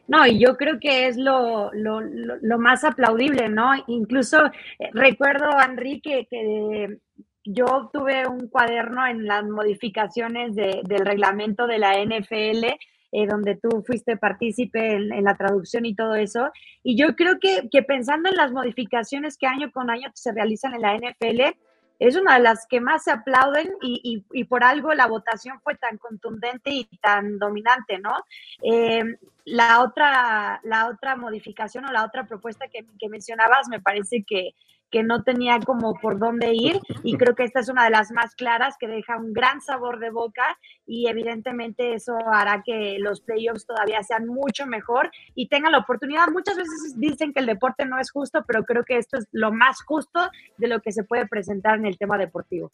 No, 0.08 0.26
y 0.26 0.40
yo 0.40 0.58
creo 0.58 0.80
que 0.80 1.06
es 1.06 1.16
lo, 1.16 1.72
lo, 1.74 2.02
lo, 2.02 2.58
más 2.58 2.84
aplaudible, 2.84 3.50
¿no? 3.50 3.70
Incluso 3.86 4.48
eh, 4.80 4.90
recuerdo, 4.94 5.48
Enrique, 5.64 6.26
que 6.28 6.98
yo 7.44 7.92
tuve 7.94 8.28
un 8.28 8.48
cuaderno 8.48 9.06
en 9.06 9.28
las 9.28 9.44
modificaciones 9.44 10.56
de, 10.56 10.82
del 10.86 11.06
reglamento 11.06 11.68
de 11.68 11.78
la 11.78 12.04
NFL, 12.04 12.66
eh, 13.12 13.26
donde 13.26 13.56
tú 13.56 13.84
fuiste 13.86 14.18
partícipe 14.18 14.96
en, 14.96 15.24
la 15.24 15.36
traducción 15.36 15.86
y 15.86 15.96
todo 15.96 16.16
eso. 16.16 16.52
Y 16.84 16.98
yo 16.98 17.16
creo 17.16 17.40
que, 17.40 17.70
que 17.72 17.84
pensando 17.84 18.30
en 18.30 18.36
las 18.36 18.52
modificaciones 18.52 19.38
que 19.38 19.48
año 19.48 19.72
con 19.72 19.90
año 19.90 20.10
se 20.14 20.32
realizan 20.32 20.74
en 20.76 20.82
la 20.82 20.98
NFL, 20.98 21.56
es 22.00 22.16
una 22.16 22.36
de 22.36 22.44
las 22.44 22.68
que 22.68 22.80
más 22.80 23.04
se 23.04 23.12
aplauden 23.12 23.74
y, 23.82 24.02
y, 24.32 24.40
y, 24.40 24.44
por 24.44 24.64
algo 24.64 24.94
la 24.94 25.08
votación 25.08 25.60
fue 25.62 25.76
tan 25.76 25.98
contundente 25.98 26.70
y 26.70 26.86
tan 27.02 27.40
dominante, 27.40 27.98
¿no? 27.98 28.14
Eh, 28.62 29.04
la, 29.46 29.82
otra, 29.82 30.60
la 30.64 30.90
otra 30.90 31.16
modificación 31.16 31.86
o 31.86 31.92
la 31.92 32.06
otra 32.06 32.28
propuesta 32.28 32.68
que, 32.68 32.86
que 33.00 33.10
mencionabas 33.10 33.68
me 33.70 33.82
parece 33.82 34.24
que, 34.24 34.54
que 34.90 35.04
no 35.04 35.24
tenía 35.24 35.60
como 35.60 35.96
por 35.96 36.20
dónde 36.20 36.54
ir 36.54 36.80
y 37.04 37.18
creo 37.18 37.36
que 37.36 37.44
esta 37.44 37.60
es 37.60 37.70
una 37.70 37.84
de 37.84 37.90
las 37.90 38.12
más 38.12 38.36
claras 38.36 38.76
que 38.80 38.88
deja 38.88 39.18
un 39.18 39.34
gran 39.34 39.62
sabor 39.62 40.00
de 40.00 40.10
boca 40.10 40.58
y 40.86 41.08
evidentemente 41.08 41.94
eso 41.94 42.18
hará 42.32 42.64
que 42.66 42.98
los 43.00 43.22
playoffs 43.22 43.66
todavía 43.66 44.02
sean 44.04 44.28
mucho 44.28 44.66
mejor 44.66 45.12
y 45.36 45.48
tengan 45.48 45.74
la 45.74 45.80
oportunidad. 45.80 46.28
Muchas 46.32 46.56
veces 46.56 46.94
dicen 46.98 47.34
que 47.34 47.42
el 47.42 47.46
deporte 47.46 47.86
no 47.86 48.00
es 48.00 48.12
justo, 48.12 48.44
pero 48.48 48.64
creo 48.64 48.84
que 48.86 48.98
esto 48.98 49.18
es 49.18 49.28
lo 49.32 49.52
más 49.52 49.82
justo 49.84 50.20
de 50.58 50.68
lo 50.68 50.82
que 50.82 50.92
se 50.92 51.04
puede 51.04 51.28
presentar 51.28 51.78
en 51.78 51.86
el 51.86 51.98
tema 51.98 52.18
deportivo. 52.18 52.72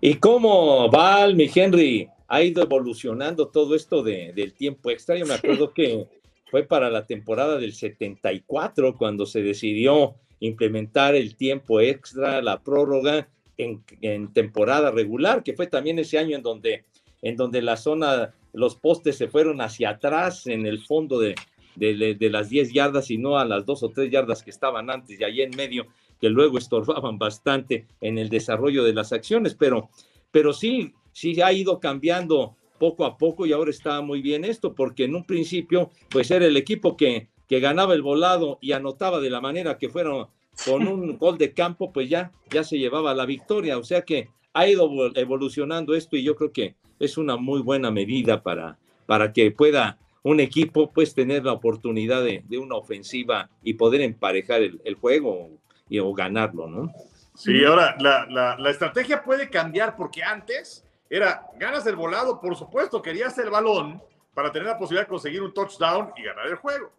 ¿Y 0.00 0.14
cómo 0.16 0.90
va, 0.90 1.26
mi 1.28 1.50
Henry? 1.52 2.08
Ha 2.28 2.42
ido 2.42 2.62
evolucionando 2.62 3.48
todo 3.48 3.74
esto 3.74 4.02
de, 4.02 4.32
del 4.34 4.54
tiempo 4.54 4.90
extra. 4.90 5.16
Yo 5.16 5.26
me 5.26 5.34
acuerdo 5.34 5.72
que 5.72 6.06
fue 6.50 6.62
para 6.62 6.90
la 6.90 7.06
temporada 7.06 7.58
del 7.58 7.72
74 7.72 8.96
cuando 8.96 9.26
se 9.26 9.42
decidió 9.42 10.14
implementar 10.46 11.14
el 11.14 11.36
tiempo 11.36 11.80
extra, 11.80 12.42
la 12.42 12.60
prórroga 12.60 13.28
en, 13.56 14.32
temporada 14.32 14.90
regular, 14.90 15.42
que 15.42 15.54
fue 15.54 15.66
también 15.66 15.98
ese 15.98 16.18
año 16.18 16.36
en 16.36 16.42
donde, 16.42 16.84
en 17.22 17.36
donde 17.36 17.62
la 17.62 17.76
zona, 17.76 18.34
los 18.52 18.76
postes 18.76 19.16
se 19.16 19.28
fueron 19.28 19.60
hacia 19.60 19.90
atrás 19.90 20.46
en 20.46 20.66
el 20.66 20.80
fondo 20.80 21.18
de, 21.18 21.34
de, 21.76 22.30
las 22.30 22.50
10 22.50 22.72
yardas 22.72 23.10
y 23.10 23.18
no 23.18 23.38
a 23.38 23.44
las 23.44 23.64
dos 23.64 23.82
o 23.82 23.90
tres 23.90 24.10
yardas 24.10 24.42
que 24.42 24.50
estaban 24.50 24.90
antes 24.90 25.18
y 25.18 25.24
allí 25.24 25.42
en 25.42 25.56
medio, 25.56 25.86
que 26.20 26.28
luego 26.28 26.58
estorbaban 26.58 27.18
bastante 27.18 27.86
en 28.00 28.18
el 28.18 28.28
desarrollo 28.28 28.84
de 28.84 28.94
las 28.94 29.12
acciones, 29.12 29.54
pero, 29.54 29.88
pero 30.30 30.52
sí, 30.52 30.92
sí 31.12 31.40
ha 31.40 31.52
ido 31.52 31.80
cambiando 31.80 32.56
poco 32.78 33.04
a 33.04 33.16
poco 33.16 33.46
y 33.46 33.52
ahora 33.52 33.70
está 33.70 34.00
muy 34.02 34.20
bien 34.20 34.44
esto, 34.44 34.74
porque 34.74 35.04
en 35.04 35.14
un 35.14 35.24
principio, 35.24 35.90
pues 36.10 36.30
era 36.30 36.46
el 36.46 36.56
equipo 36.56 36.96
que, 36.96 37.28
que 37.48 37.60
ganaba 37.60 37.94
el 37.94 38.02
volado 38.02 38.58
y 38.60 38.72
anotaba 38.72 39.20
de 39.20 39.30
la 39.30 39.40
manera 39.40 39.78
que 39.78 39.88
fueron 39.88 40.28
con 40.64 40.86
un 40.86 41.18
gol 41.18 41.38
de 41.38 41.52
campo, 41.52 41.92
pues 41.92 42.08
ya, 42.08 42.32
ya 42.50 42.64
se 42.64 42.78
llevaba 42.78 43.14
la 43.14 43.26
victoria. 43.26 43.78
O 43.78 43.84
sea 43.84 44.02
que 44.02 44.28
ha 44.52 44.66
ido 44.66 44.90
evolucionando 45.14 45.94
esto 45.94 46.16
y 46.16 46.22
yo 46.22 46.36
creo 46.36 46.52
que 46.52 46.76
es 46.98 47.18
una 47.18 47.36
muy 47.36 47.60
buena 47.60 47.90
medida 47.90 48.42
para, 48.42 48.78
para 49.06 49.32
que 49.32 49.50
pueda 49.50 49.98
un 50.22 50.40
equipo 50.40 50.90
pues 50.90 51.14
tener 51.14 51.44
la 51.44 51.52
oportunidad 51.52 52.22
de, 52.22 52.42
de 52.48 52.58
una 52.58 52.76
ofensiva 52.76 53.50
y 53.62 53.74
poder 53.74 54.00
emparejar 54.00 54.62
el, 54.62 54.80
el 54.84 54.94
juego 54.94 55.50
y, 55.88 55.98
o 55.98 56.12
ganarlo, 56.14 56.66
¿no? 56.66 56.92
Sí, 57.34 57.64
ahora 57.64 57.96
la, 57.98 58.26
la, 58.30 58.56
la, 58.56 58.70
estrategia 58.70 59.22
puede 59.22 59.50
cambiar 59.50 59.96
porque 59.96 60.22
antes 60.22 60.84
era 61.10 61.46
ganas 61.58 61.84
el 61.86 61.96
volado, 61.96 62.40
por 62.40 62.56
supuesto, 62.56 63.02
querías 63.02 63.36
el 63.38 63.50
balón 63.50 64.00
para 64.32 64.50
tener 64.50 64.68
la 64.68 64.78
posibilidad 64.78 65.04
de 65.04 65.10
conseguir 65.10 65.42
un 65.42 65.52
touchdown 65.52 66.12
y 66.16 66.22
ganar 66.22 66.46
el 66.46 66.56
juego. 66.56 66.90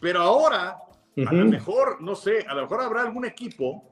Pero 0.00 0.20
ahora, 0.20 0.76
a 1.26 1.32
lo 1.32 1.46
mejor, 1.46 2.00
no 2.00 2.14
sé, 2.14 2.44
a 2.48 2.54
lo 2.54 2.62
mejor 2.62 2.82
habrá 2.82 3.02
algún 3.02 3.24
equipo 3.24 3.84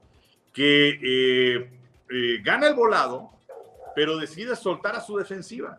que 0.52 0.98
eh, 1.02 1.70
eh, 2.10 2.42
gana 2.42 2.68
el 2.68 2.74
volado, 2.74 3.30
pero 3.94 4.16
decide 4.16 4.56
soltar 4.56 4.96
a 4.96 5.00
su 5.00 5.16
defensiva. 5.16 5.78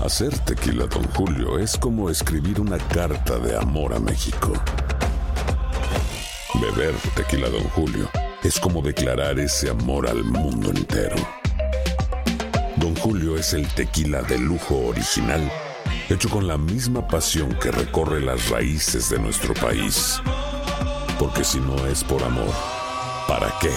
Hacer 0.00 0.36
tequila, 0.40 0.86
don 0.86 1.04
Julio, 1.14 1.58
es 1.58 1.78
como 1.78 2.10
escribir 2.10 2.60
una 2.60 2.78
carta 2.78 3.38
de 3.38 3.56
amor 3.56 3.94
a 3.94 4.00
México. 4.00 4.52
Beber 6.60 6.94
tequila, 7.14 7.48
don 7.48 7.64
Julio, 7.70 8.10
es 8.42 8.58
como 8.58 8.82
declarar 8.82 9.38
ese 9.38 9.70
amor 9.70 10.08
al 10.08 10.24
mundo 10.24 10.70
entero. 10.70 11.16
Don 12.76 12.96
Julio 12.96 13.36
es 13.36 13.54
el 13.54 13.66
tequila 13.74 14.22
de 14.22 14.38
lujo 14.38 14.88
original, 14.88 15.48
hecho 16.12 16.28
con 16.28 16.46
la 16.46 16.58
misma 16.58 17.06
pasión 17.06 17.56
que 17.58 17.70
recorre 17.70 18.20
las 18.20 18.50
raíces 18.50 19.08
de 19.08 19.18
nuestro 19.18 19.54
país. 19.54 20.20
Porque 21.18 21.42
si 21.42 21.58
no 21.58 21.74
es 21.86 22.04
por 22.04 22.22
amor, 22.22 22.52
¿para 23.26 23.52
qué? 23.60 23.70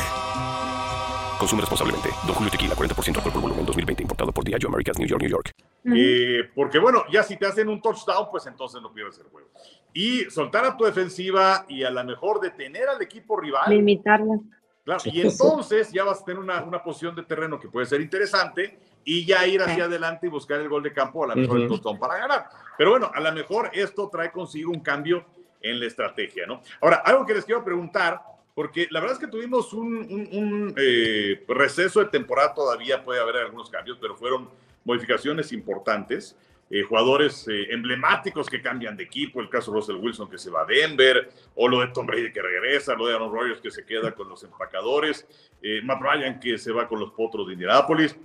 Consume 1.40 1.62
responsablemente. 1.62 2.10
Don 2.26 2.36
Julio 2.36 2.52
Tequila, 2.52 2.76
40% 2.76 3.16
alcohol 3.18 3.32
por 3.32 3.42
volumen, 3.42 3.66
2020. 3.66 4.04
Importado 4.04 4.32
por 4.34 4.44
Diageo 4.44 4.68
Americas, 4.68 5.00
New 5.00 5.08
York, 5.08 5.22
New 5.22 5.32
York. 5.32 5.52
Eh, 5.86 6.50
porque 6.54 6.80
bueno, 6.80 7.04
ya 7.12 7.24
si 7.24 7.38
te 7.38 7.46
hacen 7.46 7.70
un 7.70 7.82
touchdown, 7.82 8.28
pues 8.30 8.46
entonces 8.48 8.82
no 8.82 8.92
pierdes 8.92 9.18
el 9.20 9.28
juego. 9.28 9.50
Y 9.94 10.26
soltar 10.26 10.66
a 10.66 10.76
tu 10.76 10.84
defensiva 10.84 11.66
y 11.70 11.84
a 11.84 11.90
lo 11.90 12.04
mejor 12.04 12.42
detener 12.42 12.90
al 12.90 13.02
equipo 13.02 13.38
rival. 13.38 13.70
Limitarlo. 13.70 14.42
Claro, 14.84 15.02
y 15.06 15.22
entonces 15.22 15.92
ya 15.92 16.04
vas 16.04 16.22
a 16.22 16.26
tener 16.26 16.40
una, 16.40 16.64
una, 16.64 16.84
posición 16.84 17.16
de 17.16 17.24
terreno 17.24 17.60
que 17.60 17.70
puede 17.70 17.88
ser 17.88 18.02
interesante 18.02 18.78
y 19.06 19.26
ya 19.26 19.48
ir 19.48 19.62
hacia 19.62 19.86
adelante 19.86 20.28
y 20.28 20.30
buscar 20.30 20.60
el 20.60 20.68
gol 20.68 20.84
de 20.84 20.92
campo, 20.92 21.24
a 21.24 21.28
lo 21.28 21.36
mejor 21.36 21.62
el 21.62 21.68
touchdown 21.68 22.00
para 22.00 22.18
ganar. 22.18 22.50
Pero 22.78 22.90
bueno, 22.90 23.12
a 23.14 23.22
lo 23.22 23.32
mejor 23.32 23.70
esto 23.74 24.10
trae 24.10 24.32
consigo 24.32 24.72
un 24.72 24.82
cambio 24.82 25.26
en 25.62 25.80
la 25.80 25.86
estrategia, 25.86 26.46
¿no? 26.48 26.62
Ahora, 26.82 26.98
algo 26.98 27.26
que 27.26 27.36
les 27.36 27.46
quiero 27.46 27.64
preguntar, 27.64 28.20
porque 28.54 28.88
la 28.90 29.00
verdad 29.00 29.16
es 29.16 29.20
que 29.20 29.32
tuvimos 29.32 29.72
un, 29.74 29.96
un, 29.98 30.28
un 30.32 30.74
eh, 30.78 31.44
receso 31.48 32.00
de 32.00 32.08
temporada, 32.08 32.54
todavía 32.54 33.04
puede 33.04 33.22
haber 33.22 33.38
algunos 33.38 33.70
cambios, 33.70 33.98
pero 34.02 34.16
fueron 34.16 34.50
modificaciones 34.84 35.52
importantes. 35.54 36.36
Eh, 36.72 36.82
jugadores 36.82 37.48
eh, 37.48 37.68
emblemáticos 37.70 38.50
que 38.50 38.60
cambian 38.60 38.98
de 38.98 39.04
equipo, 39.04 39.40
el 39.40 39.50
caso 39.50 39.72
de 39.72 39.78
Russell 39.78 39.98
Wilson 39.98 40.28
que 40.28 40.40
se 40.40 40.50
va 40.50 40.64
a 40.64 40.66
Denver, 40.66 41.30
o 41.54 41.68
lo 41.68 41.82
de 41.82 41.90
Tom 41.90 42.08
Brady 42.08 42.34
que 42.34 42.42
regresa, 42.42 42.96
lo 42.96 43.06
de 43.06 43.14
Aaron 43.14 43.32
Rodgers 43.32 43.62
que 43.62 43.70
se 43.70 43.86
queda 43.86 44.14
con 44.14 44.28
los 44.28 44.44
empacadores, 44.44 45.28
eh, 45.62 45.82
Matt 45.84 46.02
Ryan 46.02 46.40
que 46.40 46.58
se 46.58 46.72
va 46.72 46.88
con 46.88 47.00
los 47.00 47.12
potros 47.12 47.46
de 47.46 47.54
Indianapolis. 47.54 48.16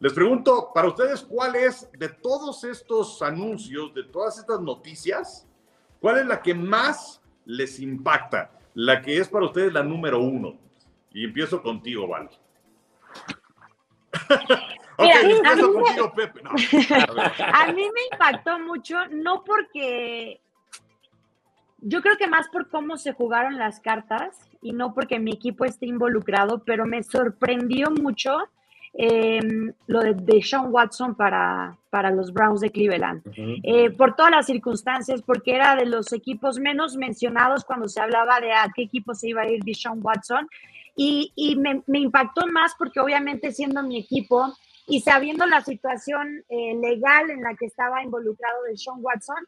Les 0.00 0.14
pregunto, 0.14 0.70
para 0.74 0.88
ustedes, 0.88 1.22
¿cuál 1.22 1.56
es 1.56 1.90
de 1.92 2.08
todos 2.08 2.64
estos 2.64 3.20
anuncios, 3.20 3.92
de 3.92 4.04
todas 4.04 4.38
estas 4.38 4.58
noticias, 4.60 5.46
cuál 6.00 6.18
es 6.18 6.26
la 6.26 6.40
que 6.40 6.54
más 6.54 7.22
les 7.44 7.78
impacta? 7.80 8.50
La 8.72 9.02
que 9.02 9.18
es 9.18 9.28
para 9.28 9.44
ustedes 9.44 9.74
la 9.74 9.82
número 9.82 10.18
uno. 10.18 10.56
Y 11.12 11.26
empiezo 11.26 11.62
contigo, 11.62 12.08
Val. 12.08 12.30
Mira, 14.98 15.20
okay, 15.20 15.40
a, 15.44 15.54
mí 15.56 15.62
me, 15.64 16.08
Pepe. 16.10 16.42
No, 16.42 16.50
a, 16.50 17.62
a 17.62 17.72
mí 17.72 17.82
me 17.94 18.00
impactó 18.12 18.58
mucho, 18.58 18.96
no 19.10 19.44
porque 19.44 20.40
yo 21.78 22.02
creo 22.02 22.16
que 22.16 22.26
más 22.26 22.48
por 22.48 22.68
cómo 22.68 22.96
se 22.96 23.12
jugaron 23.12 23.58
las 23.58 23.80
cartas 23.80 24.48
y 24.60 24.72
no 24.72 24.92
porque 24.92 25.18
mi 25.18 25.32
equipo 25.32 25.64
esté 25.64 25.86
involucrado, 25.86 26.62
pero 26.64 26.86
me 26.86 27.02
sorprendió 27.02 27.90
mucho 27.90 28.48
eh, 28.94 29.40
lo 29.86 30.00
de, 30.00 30.14
de, 30.14 30.42
Sean 30.42 30.72
Watson 30.72 31.14
para, 31.14 31.76
para 31.90 32.10
los 32.10 32.32
Browns 32.32 32.60
de 32.60 32.70
Cleveland. 32.70 33.26
Uh 33.26 33.30
-huh. 33.30 33.60
eh, 33.62 33.90
por 33.90 34.16
todas 34.16 34.32
las 34.32 34.46
circunstancias, 34.46 35.22
porque 35.22 35.54
era 35.54 35.76
de 35.76 35.86
los 35.86 36.12
equipos 36.12 36.58
menos 36.58 36.96
mencionados 36.96 37.64
cuando 37.64 37.88
se 37.88 38.00
hablaba 38.00 38.40
de 38.40 38.52
a 38.52 38.70
qué 38.74 38.82
equipo 38.82 39.14
se 39.14 39.28
iba 39.28 39.42
a 39.42 39.48
ir 39.48 39.62
de 39.62 39.74
Sean 39.74 40.00
Watson. 40.02 40.48
Y, 40.96 41.32
y 41.36 41.56
me, 41.56 41.82
me, 41.86 42.00
impactó 42.00 42.46
más 42.48 42.74
porque 42.76 43.00
obviamente 43.00 43.52
siendo 43.52 43.82
mi 43.82 43.98
equipo 43.98 44.52
y 44.86 45.00
sabiendo 45.00 45.46
la 45.46 45.60
situación 45.62 46.44
eh, 46.48 46.74
legal 46.82 47.30
en 47.30 47.42
la 47.42 47.54
que 47.54 47.66
estaba 47.66 48.02
involucrado 48.02 48.64
de 48.64 48.76
Sean 48.76 48.98
Watson, 49.00 49.46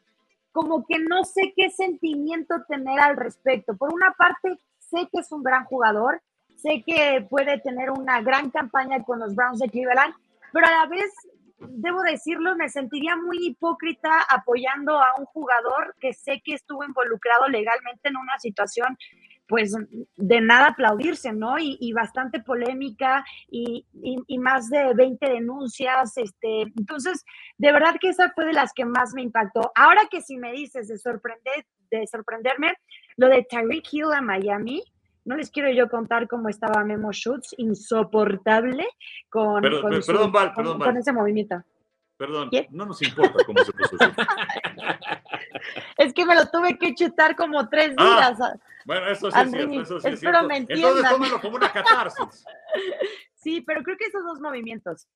como 0.53 0.85
que 0.85 0.99
no 0.99 1.25
sé 1.25 1.53
qué 1.55 1.69
sentimiento 1.69 2.63
tener 2.67 2.99
al 2.99 3.17
respecto. 3.17 3.75
Por 3.75 3.93
una 3.93 4.13
parte, 4.17 4.57
sé 4.79 5.09
que 5.11 5.19
es 5.19 5.31
un 5.31 5.43
gran 5.43 5.65
jugador, 5.65 6.21
sé 6.55 6.83
que 6.85 7.25
puede 7.29 7.59
tener 7.59 7.91
una 7.91 8.21
gran 8.21 8.49
campaña 8.49 9.03
con 9.03 9.19
los 9.19 9.35
Browns 9.35 9.59
de 9.59 9.69
Cleveland, 9.69 10.13
pero 10.51 10.67
a 10.67 10.71
la 10.71 10.85
vez, 10.87 11.11
debo 11.57 12.01
decirlo, 12.01 12.55
me 12.55 12.69
sentiría 12.69 13.15
muy 13.15 13.47
hipócrita 13.47 14.21
apoyando 14.29 14.97
a 14.97 15.15
un 15.17 15.25
jugador 15.25 15.95
que 15.99 16.13
sé 16.13 16.41
que 16.43 16.53
estuvo 16.53 16.83
involucrado 16.83 17.47
legalmente 17.47 18.09
en 18.09 18.17
una 18.17 18.37
situación 18.39 18.97
pues 19.47 19.75
de 20.15 20.41
nada 20.41 20.67
aplaudirse, 20.67 21.33
¿no? 21.33 21.59
Y, 21.59 21.91
bastante 21.93 22.39
polémica 22.39 23.23
y, 23.49 23.85
más 24.39 24.69
de 24.69 24.93
20 24.93 25.29
denuncias, 25.29 26.17
este, 26.17 26.61
entonces, 26.77 27.23
de 27.57 27.71
verdad 27.71 27.95
que 27.99 28.09
esa 28.09 28.31
fue 28.31 28.45
de 28.45 28.53
las 28.53 28.73
que 28.73 28.85
más 28.85 29.13
me 29.13 29.21
impactó. 29.21 29.71
Ahora 29.75 30.01
que 30.09 30.21
si 30.21 30.37
me 30.37 30.51
dices 30.53 30.87
de 30.87 30.97
sorprender, 30.97 31.65
de 31.91 32.07
sorprenderme, 32.07 32.73
lo 33.17 33.27
de 33.27 33.43
Tyreek 33.43 33.87
Hill 33.91 34.13
a 34.13 34.21
Miami, 34.21 34.83
no 35.25 35.37
les 35.37 35.49
quiero 35.49 35.71
yo 35.71 35.89
contar 35.89 36.27
cómo 36.27 36.49
estaba 36.49 36.83
Memo 36.83 37.11
Schutz, 37.11 37.55
insoportable 37.57 38.87
con, 39.29 39.61
perdón, 39.61 39.81
con, 39.81 39.89
perdón, 39.91 40.03
su, 40.03 40.31
Val, 40.31 40.53
con, 40.53 40.63
perdón, 40.63 40.79
con 40.79 40.97
ese 40.97 41.13
movimiento. 41.13 41.63
Perdón, 42.17 42.49
¿Qué? 42.51 42.67
no 42.71 42.85
nos 42.85 43.01
importa 43.01 43.43
cómo 43.45 43.63
se 43.63 43.71
puso 43.73 43.97
es 45.97 46.13
que 46.13 46.25
me 46.25 46.35
lo 46.35 46.47
tuve 46.47 46.77
que 46.77 46.93
chutar 46.93 47.35
como 47.35 47.67
tres 47.69 47.95
días. 47.95 48.39
Ah, 48.39 48.53
bueno, 48.85 49.07
eso 49.07 49.31
sí 49.31 49.39
es 49.39 49.51
cierto, 49.51 49.81
eso 49.81 49.99
sí 49.99 50.07
es 50.07 50.13
espero 50.15 50.39
cierto. 50.39 50.47
me 50.47 50.57
entiendan. 50.57 50.89
Entonces 50.89 51.11
tómalo 51.11 51.41
como 51.41 51.55
una 51.55 51.71
catarsis. 51.71 52.45
sí, 53.35 53.61
pero 53.61 53.81
creo 53.83 53.97
que 53.97 54.05
esos 54.05 54.23
dos 54.23 54.39
movimientos. 54.39 55.07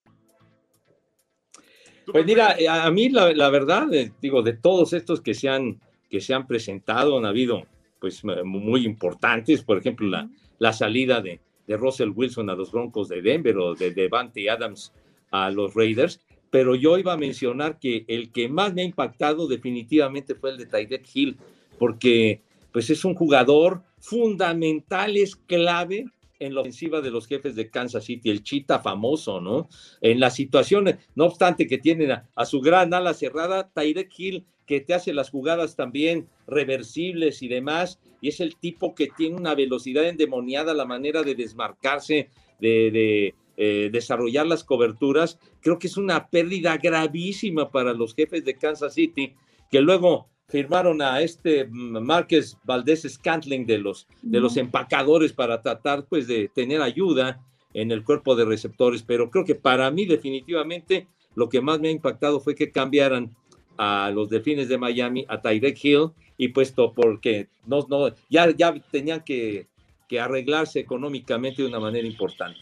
Pues 2.11 2.25
mira, 2.25 2.55
a 2.69 2.89
mí 2.89 3.09
la, 3.09 3.33
la 3.33 3.49
verdad, 3.49 3.93
eh, 3.93 4.13
digo, 4.21 4.41
de 4.41 4.53
todos 4.53 4.93
estos 4.93 5.21
que 5.21 5.33
se 5.33 5.49
han, 5.49 5.81
que 6.09 6.21
se 6.21 6.33
han 6.33 6.47
presentado, 6.47 7.17
han 7.17 7.25
habido 7.25 7.67
pues 7.99 8.23
muy 8.23 8.85
importantes, 8.85 9.63
por 9.63 9.77
ejemplo, 9.77 10.07
la, 10.07 10.29
la 10.59 10.73
salida 10.73 11.21
de, 11.21 11.39
de 11.67 11.77
Russell 11.77 12.11
Wilson 12.15 12.49
a 12.49 12.55
los 12.55 12.71
Broncos 12.71 13.09
de 13.09 13.21
Denver 13.21 13.57
o 13.57 13.75
de 13.75 13.91
Devante 13.91 14.49
Adams 14.49 14.93
a 15.31 15.49
los 15.49 15.73
Raiders, 15.73 16.19
pero 16.49 16.75
yo 16.75 16.97
iba 16.97 17.13
a 17.13 17.17
mencionar 17.17 17.79
que 17.79 18.05
el 18.07 18.31
que 18.31 18.47
más 18.47 18.73
me 18.73 18.81
ha 18.81 18.85
impactado 18.85 19.47
definitivamente 19.47 20.35
fue 20.35 20.51
el 20.51 20.57
de 20.57 20.65
Tyreek 20.65 21.05
Hill, 21.13 21.37
porque 21.77 22.41
pues 22.71 22.89
es 22.89 23.03
un 23.03 23.15
jugador 23.15 23.81
fundamental, 23.99 25.17
es 25.17 25.35
clave 25.35 26.05
en 26.39 26.53
la 26.53 26.61
ofensiva 26.61 27.01
de 27.01 27.11
los 27.11 27.27
jefes 27.27 27.55
de 27.55 27.69
Kansas 27.69 28.05
City, 28.05 28.29
el 28.29 28.43
chita 28.43 28.79
famoso, 28.79 29.41
¿no? 29.41 29.67
En 30.01 30.19
las 30.19 30.35
situaciones, 30.35 30.97
no 31.15 31.25
obstante 31.25 31.67
que 31.67 31.79
tienen 31.79 32.11
a, 32.11 32.29
a 32.35 32.45
su 32.45 32.61
gran 32.61 32.93
ala 32.93 33.13
cerrada, 33.13 33.69
Tyreek 33.73 34.11
Hill, 34.17 34.45
que 34.67 34.81
te 34.81 34.93
hace 34.93 35.13
las 35.13 35.31
jugadas 35.31 35.75
también 35.75 36.27
reversibles 36.45 37.41
y 37.41 37.47
demás, 37.47 37.99
y 38.21 38.27
es 38.27 38.39
el 38.39 38.57
tipo 38.57 38.93
que 38.93 39.07
tiene 39.17 39.37
una 39.37 39.55
velocidad 39.55 40.07
endemoniada, 40.07 40.73
la 40.73 40.85
manera 40.85 41.23
de 41.23 41.33
desmarcarse, 41.33 42.29
de, 42.59 42.91
de 42.91 43.35
eh, 43.55 43.89
desarrollar 43.91 44.45
las 44.45 44.63
coberturas, 44.63 45.39
creo 45.61 45.79
que 45.79 45.87
es 45.87 45.97
una 45.97 46.29
pérdida 46.29 46.77
gravísima 46.77 47.71
para 47.71 47.93
los 47.93 48.13
jefes 48.13 48.45
de 48.45 48.55
Kansas 48.55 48.93
City, 48.93 49.33
que 49.71 49.81
luego 49.81 50.27
firmaron 50.47 51.01
a 51.01 51.21
este 51.21 51.67
Márquez 51.67 52.57
Valdés 52.63 53.07
Scantling 53.09 53.65
de 53.65 53.79
los, 53.79 54.07
de 54.21 54.39
los 54.39 54.57
empacadores 54.57 55.33
para 55.33 55.61
tratar 55.61 56.05
pues 56.05 56.27
de 56.27 56.49
tener 56.53 56.81
ayuda 56.81 57.43
en 57.73 57.91
el 57.91 58.03
cuerpo 58.03 58.35
de 58.35 58.45
receptores, 58.45 59.03
pero 59.03 59.29
creo 59.29 59.43
que 59.43 59.55
para 59.55 59.89
mí 59.91 60.05
definitivamente 60.05 61.07
lo 61.35 61.49
que 61.49 61.61
más 61.61 61.79
me 61.79 61.89
ha 61.89 61.91
impactado 61.91 62.39
fue 62.39 62.55
que 62.55 62.71
cambiaran 62.71 63.35
a 63.77 64.11
los 64.13 64.29
Delfines 64.29 64.69
de 64.69 64.77
Miami 64.77 65.25
a 65.27 65.41
Tyreek 65.41 65.83
Hill 65.83 66.09
y 66.37 66.49
puesto 66.49 66.93
porque 66.93 67.47
no, 67.65 67.85
no, 67.89 68.09
ya, 68.29 68.49
ya 68.51 68.73
tenían 68.91 69.23
que, 69.23 69.67
que 70.07 70.19
arreglarse 70.19 70.79
económicamente 70.79 71.61
de 71.61 71.67
una 71.67 71.79
manera 71.79 72.07
importante. 72.07 72.59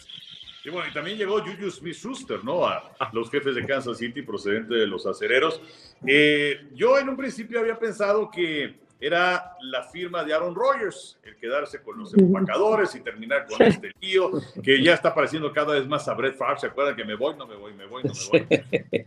Y 0.63 0.69
bueno, 0.72 0.89
y 0.89 0.93
también 0.93 1.17
llegó 1.17 1.41
Juju 1.41 1.69
Smith-Schuster, 1.69 2.43
¿no? 2.43 2.65
A, 2.65 2.91
los 3.13 3.29
jefes 3.29 3.53
de 3.53 3.65
Kansas 3.65 4.00
City 4.00 4.24
procedente 4.24 4.74
de 4.74 4.88
los 4.88 5.05
acereros. 5.05 5.62
Eh, 6.07 6.69
yo 6.74 6.98
en 6.98 7.07
un 7.07 7.15
principio 7.15 7.60
había 7.60 7.77
pensado 7.77 8.31
que 8.31 8.74
era 9.00 9.56
la 9.62 9.84
firma 9.84 10.24
de 10.24 10.34
Aaron 10.34 10.56
Rodgers, 10.56 11.20
el 11.24 11.36
quedarse 11.36 11.84
con 11.84 12.00
los 12.00 12.14
empacadores 12.14 12.96
y 12.96 13.02
terminar 13.02 13.46
con 13.46 13.62
este 13.62 13.92
tío, 14.00 14.32
que 14.64 14.82
ya 14.82 14.94
está 14.94 15.14
pareciendo 15.14 15.52
cada 15.52 15.74
vez 15.74 15.86
más 15.88 16.08
a 16.08 16.14
Brett 16.14 16.38
Favre. 16.38 16.60
¿Se 16.60 16.68
acuerdan 16.68 16.96
que 16.96 17.04
me 17.04 17.16
voy, 17.16 17.36
no 17.36 17.46
me 17.46 17.56
voy, 17.56 17.74
me 17.74 17.86
voy, 17.86 18.04
no 18.04 18.14
me 18.14 18.40
voy? 18.40 18.48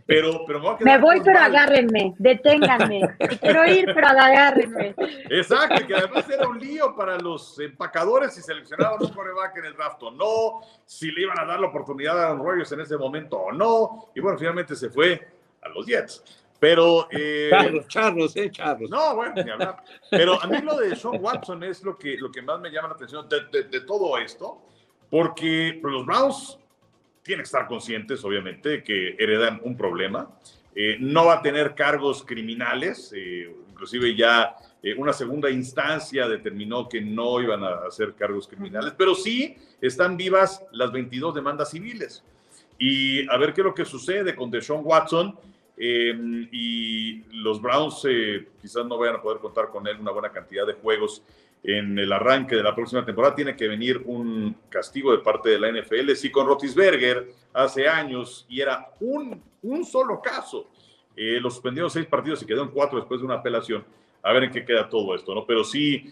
Pero, 0.05 0.43
pero 0.45 0.59
me 0.59 0.65
voy, 0.65 0.75
a 0.79 0.83
me 0.83 0.97
voy 0.99 1.21
pero 1.21 1.39
Val. 1.39 1.55
agárrenme, 1.55 2.13
deténganme. 2.17 3.01
Quiero 3.41 3.65
ir, 3.65 3.85
pero 3.93 4.07
agárrenme. 4.07 4.95
Exacto, 5.29 5.85
que 5.85 5.95
además 5.95 6.29
era 6.29 6.47
un 6.47 6.59
lío 6.59 6.95
para 6.95 7.17
los 7.17 7.59
empacadores 7.59 8.33
si 8.33 8.41
seleccionaban 8.41 9.01
un 9.01 9.09
coreback 9.09 9.57
en 9.57 9.65
el 9.65 9.73
draft 9.73 10.01
o 10.03 10.11
no, 10.11 10.61
si 10.85 11.11
le 11.11 11.21
iban 11.21 11.39
a 11.39 11.45
dar 11.45 11.59
la 11.59 11.67
oportunidad 11.67 12.19
a 12.19 12.27
Aaron 12.27 12.45
Rodgers 12.45 12.71
en 12.71 12.81
ese 12.81 12.97
momento 12.97 13.37
o 13.37 13.51
no. 13.51 14.11
Y 14.15 14.19
bueno, 14.19 14.37
finalmente 14.37 14.75
se 14.75 14.89
fue 14.89 15.27
a 15.61 15.69
los 15.69 15.85
Jets. 15.85 16.38
Pero. 16.59 17.07
eh, 17.11 17.49
Charros, 17.51 17.87
charros, 17.87 18.35
eh, 18.35 18.51
charros. 18.51 18.89
No, 18.89 19.15
bueno, 19.15 19.33
ni 19.43 19.49
hablar. 19.49 19.83
Pero 20.11 20.41
a 20.41 20.47
mí 20.47 20.57
lo 20.61 20.77
de 20.77 20.95
Sean 20.95 21.17
Watson 21.23 21.63
es 21.63 21.83
lo 21.83 21.97
que, 21.97 22.17
lo 22.17 22.31
que 22.31 22.41
más 22.41 22.59
me 22.59 22.69
llama 22.71 22.89
la 22.89 22.93
atención 22.95 23.27
de, 23.29 23.45
de- 23.51 23.63
de 23.69 23.81
todo 23.81 24.17
esto, 24.17 24.61
porque 25.09 25.79
pues, 25.81 25.93
los 25.93 26.05
Browns 26.05 26.59
tienen 27.23 27.43
que 27.43 27.47
estar 27.47 27.67
conscientes, 27.67 28.23
obviamente, 28.23 28.69
de 28.69 28.83
que 28.83 29.15
heredan 29.19 29.61
un 29.63 29.77
problema. 29.77 30.29
Eh, 30.75 30.97
no 30.99 31.25
va 31.25 31.35
a 31.35 31.41
tener 31.41 31.75
cargos 31.75 32.23
criminales, 32.23 33.11
eh, 33.15 33.53
inclusive 33.69 34.15
ya 34.15 34.55
eh, 34.81 34.93
una 34.95 35.11
segunda 35.13 35.49
instancia 35.49 36.27
determinó 36.27 36.87
que 36.87 37.01
no 37.01 37.41
iban 37.41 37.63
a 37.63 37.87
hacer 37.87 38.13
cargos 38.13 38.47
criminales, 38.47 38.93
pero 38.97 39.13
sí 39.15 39.57
están 39.81 40.15
vivas 40.15 40.63
las 40.71 40.91
22 40.91 41.35
demandas 41.35 41.71
civiles. 41.71 42.23
Y 42.77 43.27
a 43.29 43.37
ver 43.37 43.53
qué 43.53 43.61
es 43.61 43.65
lo 43.65 43.73
que 43.73 43.83
sucede 43.83 44.35
con 44.35 44.49
Deshaun 44.51 44.81
Watson. 44.85 45.37
Eh, 45.81 46.13
y 46.51 47.23
los 47.41 47.61
Browns 47.61 48.05
eh, 48.09 48.49
quizás 48.61 48.85
no 48.85 48.97
vayan 48.97 49.15
a 49.15 49.21
poder 49.21 49.39
contar 49.39 49.69
con 49.69 49.87
él 49.87 49.97
una 49.97 50.11
buena 50.11 50.29
cantidad 50.29 50.67
de 50.67 50.73
juegos 50.73 51.23
en 51.63 51.97
el 51.97 52.11
arranque 52.11 52.57
de 52.57 52.63
la 52.63 52.75
próxima 52.75 53.05
temporada. 53.05 53.33
Tiene 53.33 53.55
que 53.55 53.69
venir 53.69 54.01
un 54.05 54.57
castigo 54.67 55.13
de 55.13 55.19
parte 55.19 55.49
de 55.49 55.59
la 55.59 55.71
NFL. 55.71 56.11
Sí, 56.15 56.29
con 56.29 56.47
Rotisberger 56.47 57.29
hace 57.53 57.87
años 57.87 58.45
y 58.49 58.59
era 58.59 58.91
un, 58.99 59.41
un 59.61 59.85
solo 59.85 60.21
caso. 60.21 60.67
Eh, 61.15 61.39
lo 61.39 61.49
suspendieron 61.49 61.89
seis 61.89 62.05
partidos 62.05 62.43
y 62.43 62.45
quedó 62.45 62.63
en 62.63 62.71
cuatro 62.71 62.99
después 62.99 63.21
de 63.21 63.25
una 63.25 63.35
apelación. 63.35 63.85
A 64.21 64.33
ver 64.33 64.43
en 64.43 64.51
qué 64.51 64.65
queda 64.65 64.89
todo 64.89 65.15
esto, 65.15 65.33
¿no? 65.33 65.45
Pero 65.45 65.63
sí, 65.63 66.11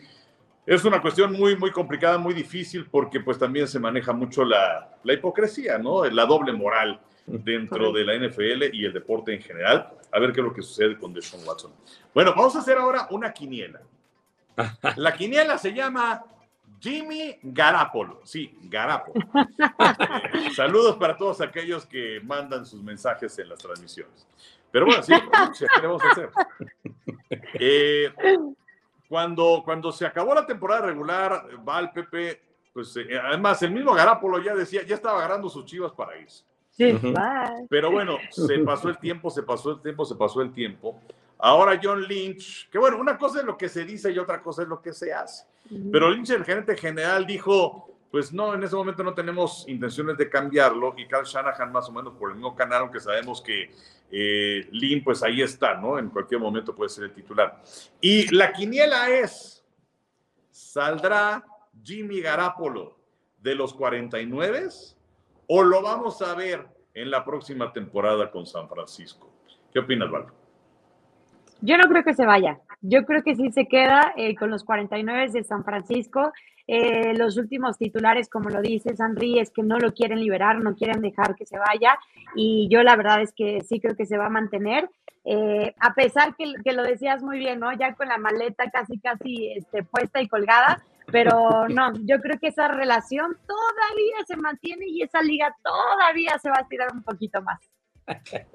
es 0.65 0.85
una 0.85 1.01
cuestión 1.01 1.33
muy, 1.33 1.57
muy 1.57 1.71
complicada, 1.71 2.17
muy 2.17 2.33
difícil, 2.33 2.87
porque 2.89 3.19
pues 3.19 3.37
también 3.37 3.67
se 3.67 3.79
maneja 3.79 4.13
mucho 4.13 4.45
la, 4.45 4.97
la 5.03 5.13
hipocresía, 5.13 5.77
¿no? 5.77 6.05
La 6.05 6.25
doble 6.25 6.53
moral 6.53 7.01
dentro 7.27 7.91
de 7.91 8.05
la 8.05 8.15
NFL 8.15 8.73
y 8.73 8.85
el 8.85 8.93
deporte 8.93 9.33
en 9.33 9.41
general. 9.41 9.91
A 10.11 10.19
ver 10.19 10.31
qué 10.31 10.39
es 10.39 10.45
lo 10.45 10.53
que 10.53 10.61
sucede 10.61 10.97
con 10.97 11.13
Deshaun 11.13 11.45
Watson. 11.45 11.71
Bueno, 12.13 12.33
vamos 12.35 12.55
a 12.55 12.59
hacer 12.59 12.77
ahora 12.77 13.07
una 13.11 13.31
quiniela. 13.31 13.81
La 14.95 15.13
quiniela 15.13 15.57
se 15.57 15.73
llama 15.73 16.23
Jimmy 16.79 17.37
Garapolo. 17.43 18.21
Sí, 18.23 18.57
Garapolo. 18.63 19.25
Eh, 20.33 20.51
saludos 20.55 20.95
para 20.97 21.15
todos 21.17 21.41
aquellos 21.41 21.85
que 21.85 22.19
mandan 22.23 22.65
sus 22.65 22.81
mensajes 22.81 23.37
en 23.39 23.49
las 23.49 23.59
transmisiones. 23.59 24.25
Pero 24.71 24.85
bueno, 24.85 25.03
sí, 25.03 25.13
¿qué 25.13 25.81
le 25.81 25.87
vamos 25.87 26.03
a 26.03 26.11
hacer? 26.11 26.29
Eh, 27.53 28.13
cuando, 29.07 29.61
cuando 29.63 29.91
se 29.91 30.05
acabó 30.05 30.33
la 30.33 30.45
temporada 30.45 30.87
regular, 30.87 31.47
va 31.67 31.77
al 31.77 31.91
Pepe, 31.91 32.41
pues 32.73 32.95
eh, 32.97 33.19
además 33.21 33.61
el 33.63 33.71
mismo 33.71 33.93
Garapolo 33.93 34.41
ya 34.41 34.55
decía, 34.55 34.83
ya 34.83 34.95
estaba 34.95 35.19
agarrando 35.19 35.49
sus 35.49 35.65
chivas 35.65 35.91
para 35.93 36.17
irse. 36.17 36.43
Sí, 36.77 36.93
Ujú. 36.93 37.11
bye. 37.11 37.65
Pero 37.69 37.91
bueno, 37.91 38.17
se 38.29 38.59
pasó 38.65 38.89
el 38.89 38.99
tiempo, 38.99 39.31
se 39.31 39.41
pasó 39.41 39.71
el 39.71 39.81
tiempo, 39.81 40.05
se 40.05 40.15
pasó 40.15 40.41
el 40.41 40.53
tiempo. 40.53 41.01
Ahora 41.39 41.79
John 41.81 42.03
Lynch, 42.03 42.69
que 42.69 42.77
bueno, 42.77 42.97
una 42.99 43.17
cosa 43.17 43.39
es 43.39 43.45
lo 43.45 43.57
que 43.57 43.67
se 43.67 43.83
dice 43.83 44.11
y 44.11 44.19
otra 44.19 44.41
cosa 44.41 44.61
es 44.63 44.67
lo 44.67 44.81
que 44.81 44.93
se 44.93 45.11
hace. 45.13 45.45
Pero 45.91 46.09
Lynch, 46.09 46.29
el 46.29 46.45
gerente 46.45 46.77
general, 46.77 47.25
dijo, 47.25 47.91
pues 48.11 48.31
no, 48.31 48.53
en 48.53 48.63
ese 48.63 48.75
momento 48.75 49.03
no 49.03 49.13
tenemos 49.13 49.65
intenciones 49.67 50.17
de 50.17 50.29
cambiarlo 50.29 50.93
y 50.97 51.07
Carl 51.07 51.25
Shanahan 51.25 51.71
más 51.71 51.89
o 51.89 51.91
menos 51.91 52.13
por 52.13 52.29
el 52.29 52.35
mismo 52.35 52.55
canal, 52.55 52.81
aunque 52.83 52.99
sabemos 52.99 53.41
que 53.41 53.71
eh, 54.11 54.67
Lynn 54.71 55.03
pues 55.03 55.21
ahí 55.23 55.41
está, 55.41 55.75
¿no? 55.75 55.99
En 55.99 56.09
cualquier 56.09 56.39
momento 56.39 56.73
puede 56.73 56.89
ser 56.89 57.05
el 57.05 57.13
titular. 57.13 57.61
Y 57.99 58.33
la 58.33 58.53
quiniela 58.53 59.09
es, 59.09 59.63
¿saldrá 60.51 61.43
Jimmy 61.83 62.21
Garapolo 62.21 62.97
de 63.39 63.55
los 63.55 63.73
49 63.73 64.69
o 65.47 65.63
lo 65.63 65.81
vamos 65.81 66.21
a 66.21 66.35
ver 66.35 66.65
en 66.93 67.11
la 67.11 67.23
próxima 67.23 67.71
temporada 67.71 68.29
con 68.31 68.45
San 68.45 68.67
Francisco? 68.67 69.29
¿Qué 69.71 69.79
opinas, 69.79 70.09
Val? 70.09 70.25
Yo 71.61 71.77
no 71.77 71.87
creo 71.89 72.03
que 72.03 72.13
se 72.13 72.25
vaya. 72.25 72.59
Yo 72.81 73.05
creo 73.05 73.23
que 73.23 73.35
sí 73.35 73.51
se 73.51 73.67
queda 73.67 74.13
eh, 74.15 74.35
con 74.35 74.51
los 74.51 74.63
49 74.63 75.31
de 75.31 75.43
San 75.43 75.63
Francisco. 75.63 76.31
Eh, 76.67 77.13
los 77.15 77.37
últimos 77.37 77.77
titulares, 77.77 78.29
como 78.29 78.49
lo 78.49 78.61
dice 78.61 78.93
Henry, 78.97 79.39
es 79.39 79.51
que 79.51 79.63
no 79.63 79.79
lo 79.79 79.93
quieren 79.93 80.19
liberar, 80.19 80.59
no 80.59 80.75
quieren 80.75 81.01
dejar 81.01 81.35
que 81.35 81.45
se 81.45 81.57
vaya. 81.57 81.97
Y 82.35 82.67
yo 82.69 82.83
la 82.83 82.95
verdad 82.95 83.21
es 83.21 83.33
que 83.33 83.61
sí 83.61 83.79
creo 83.79 83.95
que 83.95 84.05
se 84.05 84.17
va 84.17 84.27
a 84.27 84.29
mantener. 84.29 84.89
Eh, 85.23 85.73
a 85.79 85.93
pesar 85.93 86.35
que, 86.35 86.53
que 86.63 86.73
lo 86.73 86.83
decías 86.83 87.23
muy 87.23 87.39
bien, 87.39 87.59
¿no? 87.59 87.73
Ya 87.73 87.95
con 87.95 88.07
la 88.07 88.17
maleta 88.17 88.69
casi, 88.69 88.99
casi 88.99 89.53
este, 89.53 89.83
puesta 89.83 90.21
y 90.21 90.27
colgada. 90.27 90.83
Pero 91.11 91.67
no, 91.69 91.93
yo 92.05 92.19
creo 92.19 92.39
que 92.39 92.47
esa 92.47 92.67
relación 92.67 93.37
todavía 93.47 94.17
se 94.27 94.37
mantiene 94.37 94.85
y 94.87 95.01
esa 95.01 95.21
liga 95.21 95.55
todavía 95.63 96.37
se 96.39 96.49
va 96.49 96.57
a 96.57 96.61
estirar 96.61 96.89
un 96.93 97.03
poquito 97.03 97.41
más. 97.41 97.59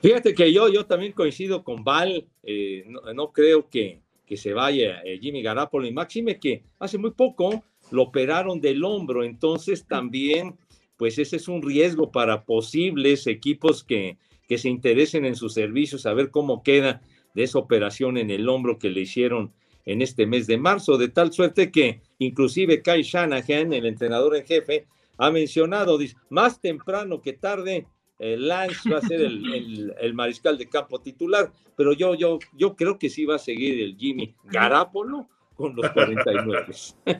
Fíjate 0.00 0.34
que 0.34 0.52
yo, 0.52 0.68
yo 0.68 0.84
también 0.84 1.12
coincido 1.12 1.64
con 1.64 1.82
Val, 1.82 2.26
eh, 2.42 2.84
no, 2.86 3.00
no 3.14 3.32
creo 3.32 3.70
que, 3.70 4.02
que 4.26 4.36
se 4.36 4.52
vaya 4.52 5.00
eh, 5.02 5.18
Jimmy 5.18 5.42
Garapolo 5.42 5.86
y 5.86 5.92
Máxime 5.92 6.38
que 6.38 6.62
hace 6.78 6.98
muy 6.98 7.12
poco 7.12 7.64
lo 7.90 8.02
operaron 8.02 8.60
del 8.60 8.84
hombro, 8.84 9.24
entonces 9.24 9.86
también 9.86 10.58
pues 10.96 11.18
ese 11.18 11.36
es 11.36 11.48
un 11.48 11.62
riesgo 11.62 12.12
para 12.12 12.44
posibles 12.44 13.26
equipos 13.26 13.82
que, 13.82 14.18
que 14.48 14.58
se 14.58 14.68
interesen 14.68 15.24
en 15.24 15.36
sus 15.36 15.54
servicios, 15.54 16.06
a 16.06 16.14
ver 16.14 16.30
cómo 16.30 16.62
queda 16.62 17.00
de 17.34 17.42
esa 17.42 17.58
operación 17.58 18.16
en 18.16 18.30
el 18.30 18.48
hombro 18.48 18.78
que 18.78 18.90
le 18.90 19.00
hicieron 19.00 19.52
en 19.86 20.02
este 20.02 20.26
mes 20.26 20.46
de 20.46 20.56
marzo, 20.58 20.96
de 20.98 21.08
tal 21.08 21.32
suerte 21.32 21.70
que 21.70 22.00
inclusive 22.18 22.82
Kai 22.82 23.02
Shanahan, 23.02 23.72
el 23.72 23.86
entrenador 23.86 24.36
en 24.36 24.46
jefe, 24.46 24.86
ha 25.18 25.30
mencionado, 25.30 25.96
dice, 25.98 26.16
más 26.30 26.60
temprano 26.60 27.20
que 27.20 27.34
tarde, 27.34 27.86
eh, 28.18 28.36
Lance 28.38 28.88
va 28.90 28.98
a 28.98 29.02
ser 29.02 29.20
el, 29.20 29.44
el- 29.54 29.94
el 30.00 30.14
mariscal 30.14 30.56
de 30.58 30.68
campo 30.68 31.00
titular, 31.00 31.52
pero 31.76 31.92
yo, 31.92 32.14
yo, 32.14 32.38
yo 32.56 32.74
creo 32.76 32.98
que 32.98 33.10
sí 33.10 33.24
va 33.24 33.36
a 33.36 33.38
seguir 33.38 33.80
el 33.82 33.96
Jimmy 33.96 34.34
Garapolo 34.44 35.28
con 35.54 35.74
los 35.76 35.88
49. 35.90 36.66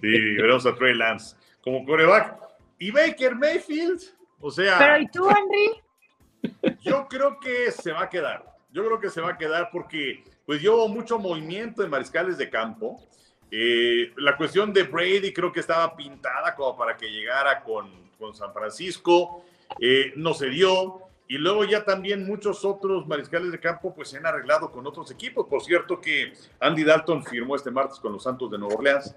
veremos 0.00 0.66
a 0.66 0.74
Trey 0.74 0.94
Lance 0.94 1.36
como 1.62 1.84
coreback. 1.84 2.36
Y 2.78 2.90
Baker 2.90 3.34
Mayfield, 3.34 4.00
o 4.40 4.50
sea, 4.50 4.78
Pero 4.78 5.00
¿y 5.00 5.08
tú, 5.08 5.26
Henry? 5.28 6.72
yo 6.82 7.06
creo 7.08 7.40
que 7.40 7.70
se 7.72 7.90
va 7.92 8.02
a 8.02 8.08
quedar. 8.10 8.44
Yo 8.70 8.84
creo 8.84 9.00
que 9.00 9.08
se 9.10 9.20
va 9.20 9.30
a 9.30 9.38
quedar 9.38 9.70
porque 9.72 10.22
pues 10.46 10.62
yo 10.62 10.86
mucho 10.88 11.18
movimiento 11.18 11.82
de 11.82 11.88
mariscales 11.88 12.38
de 12.38 12.48
campo. 12.48 13.02
Eh, 13.50 14.12
la 14.16 14.36
cuestión 14.36 14.72
de 14.72 14.84
Brady 14.84 15.32
creo 15.32 15.52
que 15.52 15.60
estaba 15.60 15.94
pintada 15.96 16.54
como 16.54 16.76
para 16.76 16.96
que 16.96 17.10
llegara 17.10 17.62
con, 17.62 17.90
con 18.18 18.34
San 18.34 18.52
Francisco. 18.52 19.44
Eh, 19.80 20.12
no 20.16 20.32
se 20.34 20.48
dio. 20.48 21.02
Y 21.28 21.38
luego 21.38 21.64
ya 21.64 21.84
también 21.84 22.24
muchos 22.24 22.64
otros 22.64 23.08
mariscales 23.08 23.50
de 23.50 23.58
campo 23.58 23.92
pues 23.92 24.08
se 24.08 24.18
han 24.18 24.26
arreglado 24.26 24.70
con 24.70 24.86
otros 24.86 25.10
equipos. 25.10 25.46
Por 25.48 25.60
cierto 25.60 26.00
que 26.00 26.32
Andy 26.60 26.84
Dalton 26.84 27.24
firmó 27.24 27.56
este 27.56 27.72
martes 27.72 27.98
con 27.98 28.12
los 28.12 28.22
Santos 28.22 28.48
de 28.48 28.58
Nueva 28.58 28.76
Orleans. 28.76 29.12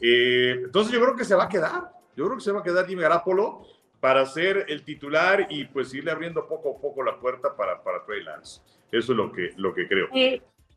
Eh, 0.00 0.60
entonces 0.64 0.92
yo 0.92 1.00
creo 1.00 1.16
que 1.16 1.24
se 1.24 1.34
va 1.34 1.44
a 1.44 1.48
quedar. 1.48 1.90
Yo 2.16 2.26
creo 2.26 2.36
que 2.36 2.44
se 2.44 2.52
va 2.52 2.60
a 2.60 2.62
quedar 2.62 2.86
Jimmy 2.86 3.02
Garapolo 3.02 3.66
para 3.98 4.24
ser 4.26 4.66
el 4.68 4.84
titular 4.84 5.48
y 5.50 5.64
pues 5.64 5.92
irle 5.92 6.12
abriendo 6.12 6.46
poco 6.46 6.76
a 6.76 6.80
poco 6.80 7.02
la 7.02 7.18
puerta 7.18 7.56
para, 7.56 7.82
para 7.82 8.04
Trey 8.04 8.22
Lance. 8.22 8.60
Eso 8.92 9.12
es 9.12 9.18
lo 9.18 9.32
que, 9.32 9.52
lo 9.56 9.74
que 9.74 9.88
creo. 9.88 10.08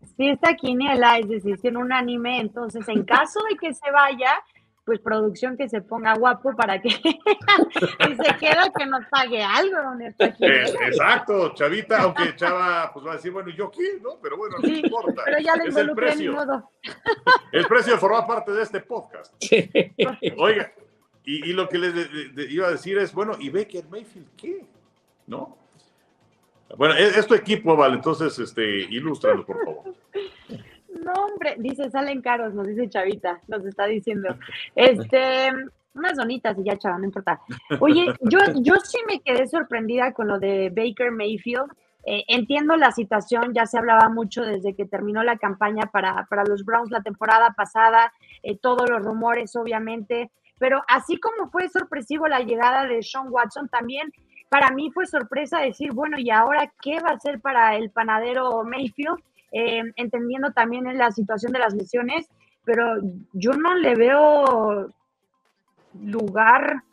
Sí, 0.02 0.14
si 0.18 0.30
esta 0.30 0.56
quiniela 0.56 1.18
es 1.20 1.28
decisión 1.30 1.78
unánime, 1.78 2.40
entonces 2.42 2.88
en 2.90 3.04
caso 3.04 3.40
de 3.50 3.58
que 3.58 3.74
se 3.74 3.90
vaya, 3.92 4.32
pues 4.84 5.00
producción 5.00 5.56
que 5.58 5.70
se 5.70 5.82
ponga 5.82 6.16
guapo 6.16 6.56
para 6.56 6.82
que 6.82 6.90
si 6.90 8.16
se 8.16 8.36
queda 8.40 8.72
que 8.76 8.86
nos 8.88 9.06
pague 9.08 9.42
algo 9.44 9.78
Eh, 10.00 10.66
exacto, 10.88 11.54
Chavita, 11.54 12.02
aunque 12.02 12.36
Chava 12.36 12.92
pues 12.94 13.06
va 13.06 13.12
a 13.12 13.16
decir, 13.16 13.32
bueno, 13.32 13.50
¿y 13.50 13.56
¿yo 13.56 13.70
qué? 13.70 14.00
¿No? 14.02 14.20
Pero 14.22 14.38
bueno, 14.38 14.58
no 14.60 14.68
Sí, 14.68 14.82
importa. 14.84 15.22
pero 15.26 15.40
ya 15.40 15.56
le 15.56 15.66
es 15.70 15.76
el 15.76 15.92
precio. 15.94 16.34
modo. 16.34 16.72
El 17.52 17.66
precio 17.68 17.94
de 17.94 18.00
formar 18.00 18.26
parte 18.26 18.52
de 18.54 18.64
este 18.64 18.80
podcast. 18.82 19.34
Oiga, 20.38 20.72
y, 21.24 21.50
y 21.50 21.54
lo 21.54 21.70
que 21.70 21.78
les 21.78 21.94
de- 21.94 22.06
de- 22.06 22.30
de- 22.30 22.52
iba 22.52 22.68
a 22.68 22.72
decir 22.72 22.98
es, 22.98 23.14
bueno, 23.14 23.34
¿y 23.40 23.50
Baker 23.50 23.86
Mayfield 23.90 24.30
qué? 24.36 24.66
¿No? 25.28 25.58
Bueno, 26.78 26.96
es, 26.96 27.18
es 27.18 27.28
tu 27.28 27.34
equipo, 27.34 27.76
vale, 27.76 27.96
entonces, 27.96 28.38
este, 28.40 28.66
ilústranos, 28.66 29.46
por 29.46 29.64
favor. 29.64 29.96
No, 31.04 31.14
hombre, 31.14 31.56
dice, 31.58 31.90
salen 31.90 32.22
caros, 32.22 32.54
nos 32.54 32.68
dice 32.68 32.90
Chavita, 32.90 33.42
nos 33.48 33.66
está 33.66 33.86
diciendo. 33.86 34.36
Este, 34.76 35.50
unas 35.94 36.16
donitas 36.16 36.58
y 36.60 36.64
ya, 36.64 36.78
Chava, 36.78 36.98
no 37.00 37.06
importa. 37.06 37.42
Oye, 37.80 38.14
yo, 38.22 38.40
yo 38.62 38.76
sí 38.84 38.98
me 39.08 39.20
quedé 39.20 39.48
sorprendida 39.48 40.14
con 40.14 40.28
lo 40.28 40.40
de 40.40 40.70
Baker 40.70 41.12
Mayfield, 41.12 41.72
eh, 42.04 42.24
entiendo 42.28 42.76
la 42.78 42.92
situación, 42.92 43.54
ya 43.54 43.66
se 43.66 43.78
hablaba 43.78 44.10
mucho 44.10 44.44
desde 44.44 44.76
que 44.76 44.86
terminó 44.86 45.24
la 45.24 45.38
campaña 45.38 45.86
para, 45.92 46.26
para 46.30 46.44
los 46.44 46.66
Browns 46.66 46.90
la 46.90 47.02
temporada 47.02 47.54
pasada, 47.56 48.12
eh, 48.42 48.58
todos 48.58 48.90
los 48.90 49.04
rumores, 49.04 49.56
obviamente, 49.56 50.32
pero 50.58 50.82
así 50.88 51.20
como 51.20 51.50
fue 51.52 51.70
sorpresivo 51.70 52.28
la 52.28 52.40
llegada 52.40 52.86
de 52.86 53.04
Sean 53.04 53.28
Watson, 53.30 53.70
también 53.70 54.12
para 54.52 54.70
mí 54.72 54.92
fue 54.92 55.06
sorpresa 55.06 55.62
decir, 55.62 55.94
bueno, 55.94 56.20
¿y 56.20 56.30
ahora 56.30 56.70
qué 56.82 57.00
va 57.00 57.12
a 57.12 57.14
hacer 57.14 57.40
para 57.40 57.78
el 57.78 57.90
panadero 57.90 58.66
Mayfield? 58.66 59.18
Eh, 59.54 59.82
entendiendo 59.96 60.52
también 60.52 60.88
en 60.88 60.98
la 60.98 61.10
situación 61.12 61.54
de 61.54 61.60
las 61.60 61.74
lesiones, 61.74 62.28
pero 62.66 62.98
yo 63.32 63.54
no 63.54 63.76
le 63.76 63.96
veo 63.96 64.90
lugar 66.04 66.84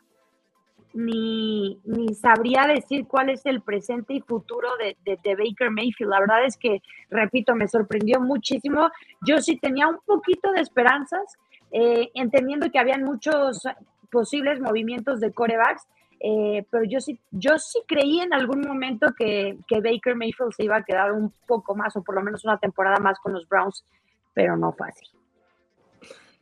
ni, 0.95 1.81
ni 1.85 2.15
sabría 2.15 2.65
decir 2.69 3.09
cuál 3.09 3.29
es 3.29 3.45
el 3.45 3.61
presente 3.61 4.15
y 4.15 4.21
futuro 4.21 4.69
de, 4.77 4.97
de, 5.05 5.35
Baker 5.35 5.73
Mayfield. 5.73 6.13
La 6.13 6.21
verdad 6.21 6.45
es 6.45 6.57
que, 6.57 6.81
repito, 7.11 7.57
me 7.57 7.67
sorprendió 7.67 8.21
muchísimo. 8.21 8.89
Yo 9.27 9.39
sí 9.39 9.57
tenía 9.57 9.89
un 9.89 9.99
poquito 10.07 10.53
de 10.53 10.61
esperanzas, 10.61 11.37
eh, 11.73 12.09
entendiendo 12.15 12.71
que 12.71 12.79
habían 12.79 13.03
muchos 13.03 13.65
posibles 14.13 14.61
movimientos 14.61 15.19
de 15.19 15.33
corebacks, 15.33 15.89
eh, 16.21 16.65
pero 16.71 16.85
yo 16.85 17.01
sí, 17.01 17.19
yo 17.31 17.59
sí 17.59 17.81
creí 17.87 18.21
en 18.21 18.33
algún 18.33 18.61
momento 18.61 19.07
que, 19.17 19.57
que, 19.67 19.81
Baker 19.81 20.17
Mayfield 20.17 20.53
se 20.53 20.65
iba 20.65 20.77
a 20.77 20.85
quedar 20.85 21.13
un 21.13 21.33
poco 21.47 21.75
más 21.75 21.95
o 21.97 22.03
por 22.03 22.15
lo 22.15 22.23
menos 22.23 22.45
una 22.45 22.59
temporada 22.59 22.99
más 22.99 23.19
con 23.21 23.33
los 23.33 23.49
Browns, 23.49 23.85
pero 24.35 24.57
no 24.57 24.73
fácil. 24.73 25.09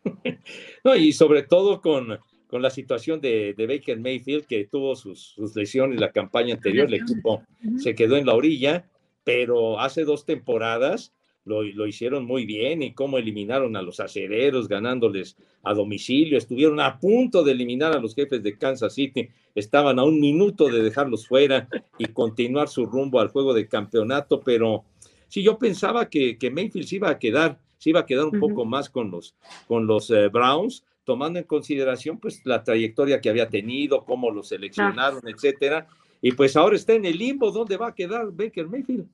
No, 0.85 0.95
y 0.95 1.13
sobre 1.13 1.43
todo 1.43 1.81
con, 1.81 2.19
con 2.47 2.63
la 2.63 2.71
situación 2.71 3.21
de, 3.21 3.55
Baker 3.59 3.99
Mayfield, 3.99 4.47
que 4.47 4.67
tuvo 4.67 4.95
sus, 4.95 5.35
lesiones 5.55 6.01
la 6.01 6.13
campaña 6.13 6.55
anterior, 6.55 6.87
el 6.87 6.95
equipo 6.95 7.43
se 7.79 7.95
quedó 7.95 8.17
en 8.17 8.27
la 8.27 8.35
orilla, 8.35 8.89
pero 9.25 9.81
hace 9.81 10.05
dos 10.05 10.25
temporadas 10.25 11.13
lo, 11.47 11.87
hicieron 11.87 12.25
muy 12.25 12.45
bien 12.45 12.83
y 12.83 12.93
cómo 12.93 13.19
eliminaron 13.19 13.77
a 13.77 13.83
los 13.83 14.01
acereros 14.01 14.67
ganándoles 14.67 15.37
a 15.63 15.75
domicilio, 15.75 16.37
estuvieron 16.37 16.81
a 16.81 16.99
punto 16.99 17.45
de 17.45 17.53
eliminar 17.53 17.93
a 17.93 18.01
los 18.01 18.15
jefes 18.15 18.43
de 18.43 18.59
Kansas 18.59 18.95
City, 18.95 19.29
estaban 19.55 19.99
a 19.99 20.05
un 20.05 20.21
minuto 20.21 20.69
de 20.69 20.83
dejarlos 20.83 21.27
fuera 21.27 21.69
y 21.99 22.07
continuar 22.07 22.69
su 22.69 22.85
rumbo 22.85 23.21
al 23.21 23.29
juego 23.29 23.55
de 23.55 23.69
campeonato, 23.69 24.41
pero 24.41 24.85
sí, 25.29 25.43
yo 25.43 25.57
pensaba 25.57 26.11
que, 26.11 26.37
que 26.37 26.51
Mayfield 26.51 26.89
se 26.89 26.97
iba 26.97 27.11
a 27.11 27.19
quedar, 27.19 27.61
se 27.79 27.91
iba 27.91 28.01
a 28.01 28.07
quedar 28.07 28.27
un 28.27 28.41
poco 28.41 28.65
más 28.65 28.91
con 28.91 29.13
los, 29.13 29.37
con 29.69 29.87
los 29.87 30.11
eh, 30.11 30.29
Browns, 30.29 30.85
tomando 31.05 31.39
en 31.39 31.45
consideración 31.45 32.19
pues 32.19 32.45
la 32.45 32.65
trayectoria 32.65 33.21
que 33.21 33.31
había 33.31 33.49
tenido, 33.49 34.05
cómo 34.05 34.33
lo 34.33 34.43
seleccionaron, 34.43 35.23
etcétera. 35.29 35.87
Y 36.21 36.33
pues 36.33 36.57
ahora 36.57 36.75
está 36.75 36.95
en 36.95 37.05
el 37.05 37.17
limbo, 37.17 37.53
¿dónde 37.53 37.77
va 37.77 37.89
a 37.89 37.95
quedar 37.95 38.33
Baker 38.33 38.67
Mayfield? 38.67 39.07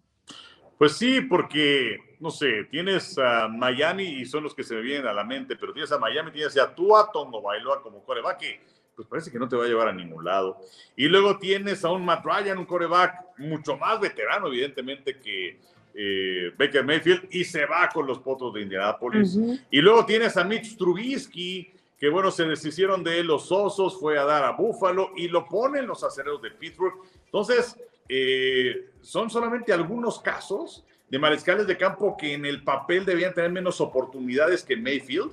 Pues 0.78 0.94
sí, 0.94 1.20
porque, 1.20 1.98
no 2.22 2.30
sé, 2.30 2.68
tienes 2.70 3.18
a 3.18 3.48
Miami 3.48 4.04
y 4.04 4.24
son 4.24 4.44
los 4.44 4.54
que 4.54 4.62
se 4.62 4.76
me 4.76 4.80
vienen 4.80 5.08
a 5.08 5.12
la 5.12 5.24
mente, 5.24 5.56
pero 5.56 5.72
tienes 5.72 5.90
a 5.90 5.98
Miami, 5.98 6.30
tienes 6.30 6.56
a 6.56 6.72
Tua 6.72 7.10
Tongo 7.12 7.42
Bailoa 7.42 7.82
como 7.82 8.04
coreback, 8.04 8.38
que 8.38 8.60
pues 8.94 9.08
parece 9.08 9.32
que 9.32 9.40
no 9.40 9.48
te 9.48 9.56
va 9.56 9.64
a 9.64 9.66
llevar 9.66 9.88
a 9.88 9.92
ningún 9.92 10.24
lado. 10.24 10.56
Y 10.94 11.08
luego 11.08 11.36
tienes 11.38 11.84
a 11.84 11.90
un 11.90 12.04
Matt 12.04 12.24
Ryan, 12.24 12.58
un 12.58 12.66
coreback 12.66 13.38
mucho 13.38 13.76
más 13.76 14.00
veterano, 14.00 14.46
evidentemente, 14.46 15.18
que 15.18 15.58
eh, 15.94 16.52
Baker 16.56 16.84
Mayfield, 16.84 17.26
y 17.32 17.42
se 17.42 17.66
va 17.66 17.88
con 17.92 18.06
los 18.06 18.20
potos 18.20 18.54
de 18.54 18.62
Indianapolis. 18.62 19.36
Y 19.72 19.80
luego 19.80 20.06
tienes 20.06 20.36
a 20.36 20.44
Mitch 20.44 20.76
Trubisky, 20.76 21.72
que 21.98 22.08
bueno, 22.08 22.30
se 22.30 22.44
deshicieron 22.44 23.02
de 23.02 23.18
él 23.18 23.26
los 23.26 23.50
osos, 23.50 23.98
fue 23.98 24.16
a 24.16 24.24
dar 24.24 24.44
a 24.44 24.52
Búfalo 24.52 25.10
y 25.16 25.26
lo 25.26 25.44
ponen 25.44 25.88
los 25.88 26.04
acereros 26.04 26.40
de 26.40 26.52
Pittsburgh. 26.52 26.94
Entonces, 27.24 27.76
eh, 28.08 28.90
son 29.00 29.28
solamente 29.28 29.72
algunos 29.72 30.20
casos 30.20 30.84
de 31.12 31.18
mariscales 31.18 31.66
de 31.66 31.76
campo 31.76 32.16
que 32.16 32.32
en 32.32 32.46
el 32.46 32.64
papel 32.64 33.04
debían 33.04 33.34
tener 33.34 33.52
menos 33.52 33.82
oportunidades 33.82 34.64
que 34.64 34.78
Mayfield, 34.78 35.30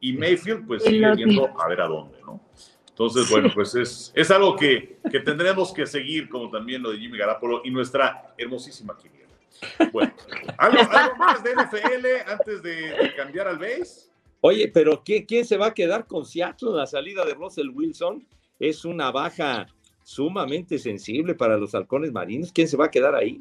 y 0.00 0.14
Mayfield 0.14 0.66
pues 0.66 0.82
sigue 0.82 1.14
viendo 1.14 1.48
a 1.60 1.68
ver 1.68 1.80
a 1.80 1.86
dónde, 1.86 2.18
¿no? 2.22 2.40
Entonces, 2.88 3.30
bueno, 3.30 3.48
pues 3.54 3.72
es, 3.76 4.12
es 4.16 4.30
algo 4.32 4.56
que, 4.56 4.98
que 5.08 5.20
tendremos 5.20 5.72
que 5.72 5.86
seguir, 5.86 6.28
como 6.28 6.50
también 6.50 6.82
lo 6.82 6.90
de 6.90 6.98
Jimmy 6.98 7.18
Garapolo 7.18 7.62
y 7.64 7.70
nuestra 7.70 8.34
hermosísima 8.36 8.98
quiniela. 8.98 9.28
Bueno, 9.92 10.12
¿algo, 10.58 10.82
más 11.16 11.40
de 11.44 11.52
NFL 11.52 12.28
antes 12.28 12.60
de, 12.64 12.74
de 12.90 13.14
cambiar 13.14 13.46
al 13.46 13.58
base? 13.58 14.10
Oye, 14.40 14.66
pero 14.74 15.04
¿quién, 15.04 15.44
se 15.44 15.56
va 15.56 15.66
a 15.66 15.74
quedar 15.74 16.04
con 16.04 16.26
Seattle? 16.26 16.72
La 16.72 16.86
salida 16.86 17.24
de 17.24 17.34
Russell 17.34 17.68
Wilson 17.68 18.26
es 18.58 18.84
una 18.84 19.12
baja 19.12 19.68
sumamente 20.02 20.80
sensible 20.80 21.36
para 21.36 21.56
los 21.56 21.76
halcones 21.76 22.10
marinos. 22.10 22.50
¿Quién 22.52 22.66
se 22.66 22.76
va 22.76 22.86
a 22.86 22.90
quedar 22.90 23.14
ahí? 23.14 23.40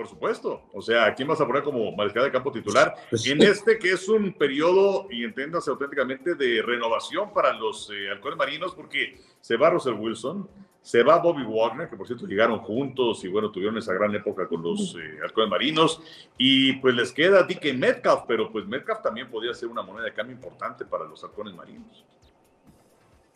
Por 0.00 0.08
supuesto. 0.08 0.62
O 0.72 0.80
sea, 0.80 1.14
¿quién 1.14 1.28
vas 1.28 1.42
a 1.42 1.46
poner 1.46 1.62
como 1.62 1.92
mariscal 1.92 2.24
de 2.24 2.30
campo 2.30 2.50
titular? 2.50 2.94
Pues 3.10 3.26
en 3.26 3.42
este 3.42 3.78
que 3.78 3.92
es 3.92 4.08
un 4.08 4.32
periodo, 4.32 5.06
y 5.10 5.24
entiéndase 5.24 5.70
auténticamente, 5.70 6.36
de 6.36 6.62
renovación 6.62 7.34
para 7.34 7.52
los 7.52 7.90
eh, 7.90 8.08
halcones 8.10 8.38
marinos, 8.38 8.74
porque 8.74 9.20
se 9.42 9.58
va 9.58 9.68
Russell 9.68 9.92
Wilson, 9.92 10.48
se 10.80 11.02
va 11.02 11.18
Bobby 11.18 11.44
Wagner, 11.46 11.90
que 11.90 11.98
por 11.98 12.06
cierto 12.06 12.24
llegaron 12.26 12.60
juntos 12.60 13.22
y 13.24 13.28
bueno, 13.28 13.50
tuvieron 13.50 13.76
esa 13.76 13.92
gran 13.92 14.14
época 14.14 14.48
con 14.48 14.62
los 14.62 14.96
eh, 14.96 15.46
marinos. 15.50 16.00
Y 16.38 16.72
pues 16.76 16.94
les 16.94 17.12
queda 17.12 17.42
DK 17.42 17.74
Metcalf, 17.74 18.22
pero 18.26 18.50
pues 18.50 18.66
Metcalf 18.66 19.02
también 19.02 19.28
podría 19.28 19.52
ser 19.52 19.68
una 19.68 19.82
moneda 19.82 20.06
de 20.06 20.14
cambio 20.14 20.34
importante 20.34 20.86
para 20.86 21.04
los 21.04 21.22
halcones 21.22 21.54
marinos. 21.54 22.06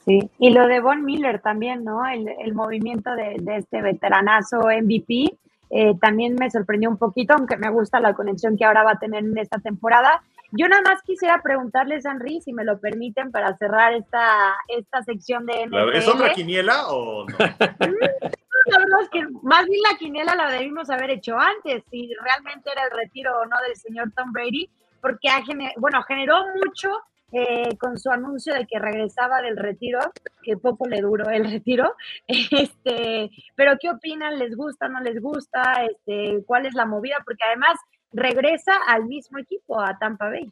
Sí, 0.07 0.31
y 0.39 0.49
lo 0.49 0.67
de 0.67 0.81
Von 0.81 1.05
Miller 1.05 1.43
también, 1.43 1.85
¿no? 1.85 2.07
El, 2.07 2.55
movimiento 2.55 3.15
de, 3.15 3.37
este 3.55 3.83
veteranazo 3.83 4.61
MVP 4.61 5.37
eh, 5.71 5.95
también 6.01 6.35
me 6.35 6.51
sorprendió 6.51 6.91
un 6.91 6.99
poquito, 6.99 7.35
aunque 7.35 7.57
me 7.57 7.71
gusta 7.71 8.01
la 8.01 8.15
conexión 8.15 8.57
que 8.57 8.65
ahora 8.65 8.85
va 8.85 8.93
a 8.93 8.99
tener 8.99 9.25
en 9.25 9.37
esta 9.39 9.59
temporada. 9.59 10.23
Yo 10.53 10.69
nada 10.69 10.83
más 10.83 11.03
quisiera 11.03 11.43
preguntarles, 11.43 12.05
Henry, 12.05 12.41
si 12.41 12.53
me 12.53 12.65
lo 12.65 12.79
permiten, 12.79 13.33
para 13.33 13.57
cerrar 13.57 13.93
esta, 13.95 14.55
esta 14.69 15.03
sección 15.03 15.47
de 15.47 15.67
NFL. 15.67 15.97
¿Es 15.97 16.09
otra 16.09 16.33
quiniela 16.33 16.89
o 16.89 17.27
no? 17.27 17.37
Mm, 18.67 19.11
que 19.11 19.27
más 19.43 19.67
bien 19.67 19.81
la 19.83 19.99
quiniela 19.99 20.35
la 20.35 20.49
debimos 20.49 20.89
haber 20.89 21.11
hecho 21.11 21.39
antes, 21.39 21.83
si 21.91 22.11
realmente 22.23 22.71
era 22.73 22.85
el 22.85 22.97
retiro 22.97 23.39
o 23.39 23.45
no 23.45 23.57
del 23.61 23.77
señor 23.77 24.11
Tom 24.17 24.33
Brady, 24.33 24.71
porque 25.03 25.29
ha 25.29 25.43
bueno, 25.77 26.03
generó 26.05 26.47
mucho 26.65 26.89
eh, 27.33 27.77
con 27.79 27.99
su 27.99 28.11
anuncio 28.11 28.55
de 28.55 28.67
que 28.67 28.79
regresaba 28.79 29.43
del 29.43 29.57
retiro, 29.57 30.01
que 30.43 30.57
poco 30.57 30.87
le 30.87 31.01
duró 31.01 31.29
el 31.31 31.51
retiro. 31.51 31.95
Este, 32.29 33.31
pero 33.57 33.77
¿qué 33.81 33.91
opinan? 33.91 34.39
¿Les 34.39 34.57
gusta? 34.57 34.89
¿No 34.89 35.01
les 35.01 35.21
gusta? 35.21 35.85
Este, 35.85 36.45
¿Cuál 36.47 36.67
es 36.67 36.75
la 36.75 36.87
movida? 36.87 37.17
Porque 37.25 37.45
además 37.47 37.77
regresa 38.13 38.73
al 38.87 39.07
mismo 39.07 39.39
equipo, 39.39 39.81
a 39.81 39.99
Tampa 39.99 40.29
Bay. 40.29 40.51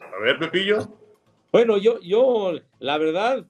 A 0.00 0.20
ver, 0.20 0.38
Pepillo. 0.38 0.78
Bueno, 1.52 1.78
yo, 1.78 2.00
yo, 2.00 2.52
la 2.80 2.98
verdad, 2.98 3.46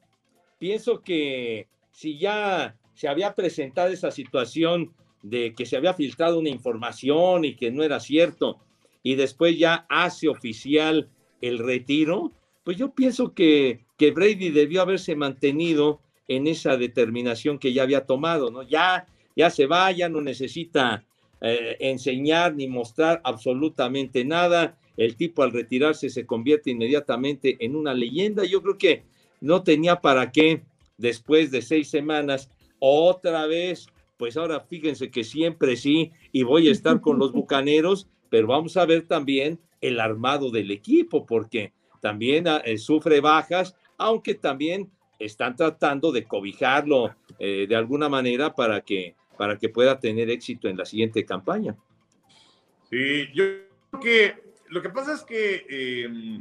pienso 0.58 1.02
que 1.02 1.68
si 1.90 2.18
ya 2.18 2.76
se 2.92 3.08
había 3.08 3.34
presentado 3.34 3.88
esa 3.88 4.10
situación 4.10 4.94
de 5.22 5.54
que 5.54 5.64
se 5.64 5.76
había 5.76 5.94
filtrado 5.94 6.38
una 6.38 6.50
información 6.50 7.46
y 7.46 7.56
que 7.56 7.70
no 7.70 7.82
era 7.82 7.98
cierto, 7.98 8.60
y 9.04 9.14
después 9.14 9.56
ya 9.56 9.86
hace 9.88 10.28
oficial 10.28 11.08
el 11.40 11.58
retiro, 11.58 12.32
pues 12.64 12.76
yo 12.76 12.92
pienso 12.94 13.34
que, 13.34 13.84
que 13.96 14.10
Brady 14.10 14.48
debió 14.48 14.82
haberse 14.82 15.14
mantenido 15.14 16.00
en 16.26 16.46
esa 16.46 16.76
determinación 16.76 17.58
que 17.58 17.72
ya 17.72 17.82
había 17.82 18.06
tomado, 18.06 18.50
¿no? 18.50 18.62
Ya, 18.62 19.06
ya 19.36 19.50
se 19.50 19.66
va, 19.66 19.92
ya 19.92 20.08
no 20.08 20.22
necesita 20.22 21.04
eh, 21.40 21.76
enseñar 21.80 22.54
ni 22.54 22.66
mostrar 22.66 23.20
absolutamente 23.24 24.24
nada. 24.24 24.78
El 24.96 25.16
tipo 25.16 25.42
al 25.42 25.52
retirarse 25.52 26.08
se 26.08 26.24
convierte 26.24 26.70
inmediatamente 26.70 27.58
en 27.60 27.76
una 27.76 27.92
leyenda. 27.92 28.44
Yo 28.44 28.62
creo 28.62 28.78
que 28.78 29.02
no 29.42 29.62
tenía 29.62 30.00
para 30.00 30.32
qué, 30.32 30.62
después 30.96 31.50
de 31.50 31.60
seis 31.60 31.90
semanas, 31.90 32.48
otra 32.78 33.44
vez, 33.46 33.88
pues 34.16 34.38
ahora 34.38 34.60
fíjense 34.60 35.10
que 35.10 35.24
siempre 35.24 35.76
sí, 35.76 36.12
y 36.32 36.44
voy 36.44 36.68
a 36.68 36.72
estar 36.72 37.02
con 37.02 37.18
los 37.18 37.32
Bucaneros, 37.34 38.08
pero 38.34 38.48
vamos 38.48 38.76
a 38.76 38.84
ver 38.84 39.06
también 39.06 39.60
el 39.80 40.00
armado 40.00 40.50
del 40.50 40.72
equipo, 40.72 41.24
porque 41.24 41.72
también 42.00 42.48
ah, 42.48 42.60
eh, 42.64 42.78
sufre 42.78 43.20
bajas, 43.20 43.76
aunque 43.96 44.34
también 44.34 44.90
están 45.20 45.54
tratando 45.54 46.10
de 46.10 46.24
cobijarlo 46.24 47.14
eh, 47.38 47.66
de 47.68 47.76
alguna 47.76 48.08
manera 48.08 48.52
para 48.52 48.80
que 48.80 49.14
para 49.38 49.56
que 49.56 49.68
pueda 49.68 50.00
tener 50.00 50.30
éxito 50.30 50.66
en 50.66 50.76
la 50.76 50.84
siguiente 50.84 51.24
campaña. 51.24 51.76
Sí, 52.90 53.28
yo 53.32 53.44
creo 53.92 54.02
que 54.02 54.34
lo 54.68 54.82
que 54.82 54.88
pasa 54.90 55.14
es 55.14 55.22
que 55.22 56.02
em, 56.04 56.40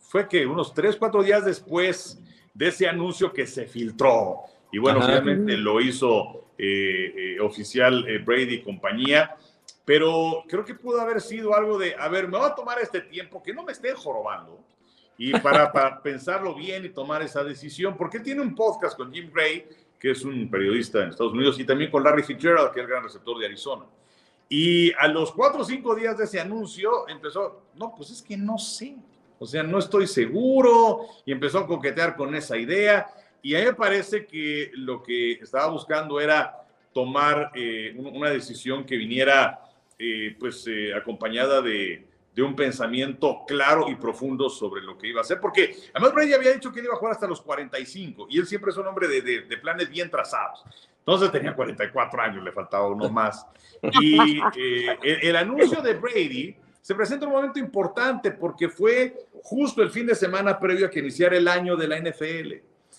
fue 0.00 0.28
que 0.28 0.44
unos 0.44 0.74
tres, 0.74 0.96
cuatro 0.96 1.22
días 1.22 1.46
después 1.46 2.20
de 2.52 2.68
ese 2.68 2.86
anuncio 2.86 3.32
que 3.32 3.46
se 3.46 3.66
filtró, 3.66 4.40
y 4.70 4.76
bueno, 4.76 5.00
finalmente 5.00 5.56
lo 5.56 5.80
hizo 5.80 6.50
eh, 6.58 7.14
eh, 7.16 7.40
oficial 7.40 8.04
Brady 8.22 8.56
y 8.56 8.62
compañía, 8.62 9.34
pero 9.84 10.44
creo 10.48 10.64
que 10.64 10.74
pudo 10.74 11.00
haber 11.00 11.20
sido 11.20 11.54
algo 11.54 11.78
de, 11.78 11.94
a 11.94 12.08
ver, 12.08 12.28
me 12.28 12.38
voy 12.38 12.48
a 12.48 12.54
tomar 12.54 12.78
este 12.80 13.00
tiempo, 13.02 13.42
que 13.42 13.52
no 13.52 13.62
me 13.62 13.72
estén 13.72 13.94
jorobando, 13.94 14.58
y 15.18 15.32
para, 15.40 15.70
para 15.72 16.02
pensarlo 16.02 16.54
bien 16.54 16.84
y 16.84 16.88
tomar 16.88 17.22
esa 17.22 17.44
decisión, 17.44 17.96
porque 17.96 18.18
él 18.18 18.22
tiene 18.22 18.40
un 18.40 18.54
podcast 18.54 18.96
con 18.96 19.12
Jim 19.12 19.30
Gray 19.32 19.66
que 20.04 20.10
es 20.10 20.22
un 20.22 20.50
periodista 20.50 21.02
en 21.02 21.08
Estados 21.08 21.32
Unidos, 21.32 21.58
y 21.58 21.64
también 21.64 21.90
con 21.90 22.04
Larry 22.04 22.22
Fitzgerald, 22.22 22.72
que 22.72 22.80
es 22.80 22.84
el 22.84 22.90
gran 22.90 23.04
receptor 23.04 23.38
de 23.38 23.46
Arizona. 23.46 23.86
Y 24.50 24.92
a 24.92 25.08
los 25.08 25.32
cuatro 25.32 25.62
o 25.62 25.64
cinco 25.64 25.94
días 25.94 26.18
de 26.18 26.24
ese 26.24 26.38
anuncio 26.38 27.08
empezó, 27.08 27.62
no, 27.74 27.94
pues 27.96 28.10
es 28.10 28.20
que 28.20 28.36
no 28.36 28.58
sé, 28.58 28.96
o 29.38 29.46
sea, 29.46 29.62
no 29.62 29.78
estoy 29.78 30.06
seguro, 30.06 31.06
y 31.24 31.32
empezó 31.32 31.60
a 31.60 31.66
coquetear 31.66 32.16
con 32.16 32.34
esa 32.34 32.58
idea. 32.58 33.06
Y 33.40 33.54
a 33.54 33.60
mí 33.60 33.64
me 33.64 33.72
parece 33.72 34.26
que 34.26 34.72
lo 34.74 35.02
que 35.02 35.32
estaba 35.32 35.68
buscando 35.68 36.20
era 36.20 36.66
tomar 36.92 37.50
eh, 37.54 37.96
una 37.96 38.28
decisión 38.28 38.84
que 38.84 38.98
viniera 38.98 39.63
eh, 39.98 40.36
pues 40.38 40.66
eh, 40.66 40.94
acompañada 40.94 41.62
de, 41.62 42.06
de, 42.34 42.42
un 42.42 42.56
pensamiento 42.56 43.42
claro 43.46 43.88
y 43.88 43.94
profundo 43.94 44.48
sobre 44.50 44.82
lo 44.82 44.98
que 44.98 45.08
iba 45.08 45.20
a 45.20 45.22
hacer, 45.22 45.40
porque 45.40 45.76
además 45.92 46.14
Brady 46.14 46.32
había 46.32 46.52
dicho 46.52 46.72
que 46.72 46.80
él 46.80 46.86
iba 46.86 46.94
a 46.94 46.98
jugar 46.98 47.12
hasta 47.12 47.28
los 47.28 47.40
45 47.40 48.26
y 48.28 48.38
él 48.38 48.46
siempre 48.46 48.70
es 48.70 48.76
un 48.76 48.86
hombre 48.86 49.06
de, 49.06 49.22
de, 49.22 49.40
de 49.42 49.56
planes 49.58 49.88
bien 49.88 50.10
trazados. 50.10 50.64
Entonces 50.98 51.30
tenía 51.30 51.54
44 51.54 52.22
años, 52.22 52.42
le 52.42 52.50
faltaba 52.50 52.88
uno 52.88 53.08
más. 53.10 53.46
Y 54.00 54.40
el, 54.56 55.18
el 55.22 55.36
anuncio 55.36 55.82
de 55.82 55.94
Brady 55.94 56.56
se 56.80 56.94
presenta 56.94 57.26
un 57.26 57.32
momento 57.32 57.58
importante 57.58 58.30
porque 58.30 58.68
fue 58.68 59.28
justo 59.42 59.82
el 59.82 59.90
fin 59.90 60.06
de 60.06 60.14
semana 60.14 60.58
previo 60.58 60.86
a 60.86 60.90
que 60.90 61.00
iniciara 61.00 61.36
el 61.36 61.46
año 61.46 61.76
de 61.76 61.88
la 61.88 61.98
NFL. 61.98 62.52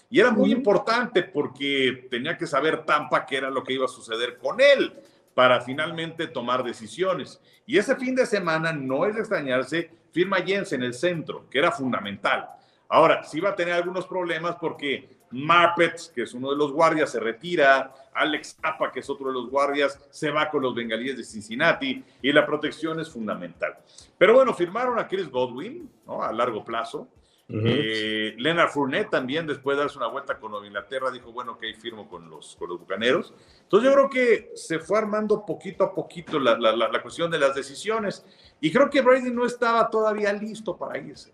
Y 0.10 0.20
era 0.20 0.32
muy 0.32 0.52
importante 0.52 1.24
porque 1.24 2.08
tenía 2.10 2.38
que 2.38 2.48
saber 2.48 2.86
Tampa 2.86 3.26
qué 3.26 3.38
era 3.38 3.50
lo 3.50 3.64
que 3.64 3.74
iba 3.74 3.86
a 3.86 3.90
suceder 3.90 4.38
con 4.38 4.62
él 4.62 4.94
para 5.36 5.62
finalmente 5.62 6.26
tomar 6.26 6.64
decisiones. 6.64 7.40
Y 7.68 7.78
ese 7.78 7.96
fin 7.96 8.16
de 8.16 8.26
semana, 8.26 8.74
no 8.74 9.06
es 9.06 9.14
de 9.14 9.20
extrañarse, 9.20 9.92
firma 10.12 10.38
Jens 10.38 10.72
en 10.74 10.82
el 10.82 10.96
centro, 10.96 11.48
que 11.50 11.60
era 11.60 11.72
fundamental. 11.72 12.50
Ahora, 12.88 13.24
sí 13.24 13.40
va 13.40 13.50
a 13.50 13.56
tener 13.56 13.74
algunos 13.74 14.08
problemas 14.08 14.56
porque 14.56 15.10
Marpet, 15.32 16.14
que 16.14 16.24
es 16.24 16.34
uno 16.34 16.52
de 16.52 16.58
los 16.58 16.72
guardias, 16.72 17.12
se 17.12 17.20
retira. 17.20 17.94
Alex 18.14 18.56
Zappa, 18.62 18.92
que 18.92 19.02
es 19.02 19.10
otro 19.10 19.28
de 19.28 19.34
los 19.34 19.50
guardias, 19.50 20.00
se 20.10 20.32
va 20.32 20.50
con 20.50 20.62
los 20.62 20.74
bengalíes 20.74 21.18
de 21.18 21.24
Cincinnati 21.24 22.02
y 22.22 22.32
la 22.32 22.46
protección 22.46 23.00
es 23.02 23.10
fundamental. 23.10 23.76
Pero 24.18 24.36
bueno, 24.36 24.54
firmaron 24.54 24.98
a 24.98 25.08
Chris 25.08 25.30
Godwin 25.30 25.90
¿no? 26.08 26.24
a 26.24 26.32
largo 26.32 26.64
plazo. 26.64 27.10
Uh 27.48 27.54
-huh. 27.54 27.64
eh, 27.66 28.36
Leonard 28.38 28.70
Fournette 28.70 29.12
también, 29.12 29.46
después 29.46 29.78
de 29.78 29.84
darse 29.84 29.98
una 29.98 30.08
vuelta 30.08 30.40
con 30.40 30.52
Nueva 30.52 30.66
Inglaterra, 30.66 31.12
dijo, 31.12 31.32
bueno, 31.32 31.54
ok, 31.54 31.64
firmo 31.80 32.10
con 32.10 32.28
los, 32.30 32.56
con 32.56 32.70
los 32.70 32.80
bucaneros. 32.80 33.34
Entonces 33.62 33.90
yo 33.90 33.96
creo 33.96 34.10
que 34.10 34.52
se 34.56 34.80
fue 34.80 34.98
armando 34.98 35.46
poquito 35.46 35.84
a 35.84 35.94
poquito 35.94 36.40
la, 36.40 36.58
la, 36.58 36.76
la, 36.76 36.88
la 36.90 37.02
cuestión 37.02 37.30
de 37.30 37.38
las 37.38 37.54
decisiones. 37.54 38.26
Y 38.60 38.72
creo 38.72 38.90
que 38.90 39.02
Brady 39.02 39.32
no 39.32 39.46
estaba 39.46 39.90
todavía 39.90 40.34
listo 40.34 40.76
para 40.76 40.98
irse. 40.98 41.34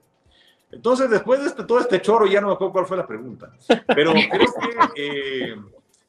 Entonces, 0.72 1.10
después 1.10 1.42
de 1.42 1.48
este, 1.48 1.64
todo 1.64 1.80
este 1.80 2.02
choro, 2.02 2.26
ya 2.26 2.40
no 2.40 2.48
me 2.48 2.54
acuerdo 2.54 2.72
cuál 2.72 2.86
fue 2.86 2.98
la 2.98 3.06
pregunta, 3.06 3.52
pero 3.88 4.14
creo 4.32 4.94
que 4.94 5.52
eh, 5.52 5.56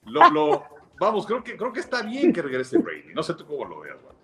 lo, 0.07 0.31
lo, 0.31 0.65
vamos, 1.01 1.27
creo 1.27 1.43
que, 1.43 1.57
creo 1.57 1.73
que 1.73 1.81
está 1.81 2.03
bien 2.03 2.33
que 2.33 2.43
regrese 2.43 2.79
Brady. 2.79 3.12
No 3.12 3.23
sé 3.23 3.35
tú 3.35 3.45
cómo 3.47 3.65
lo 3.65 3.81
veas, 3.81 3.99
Juan. 4.01 4.17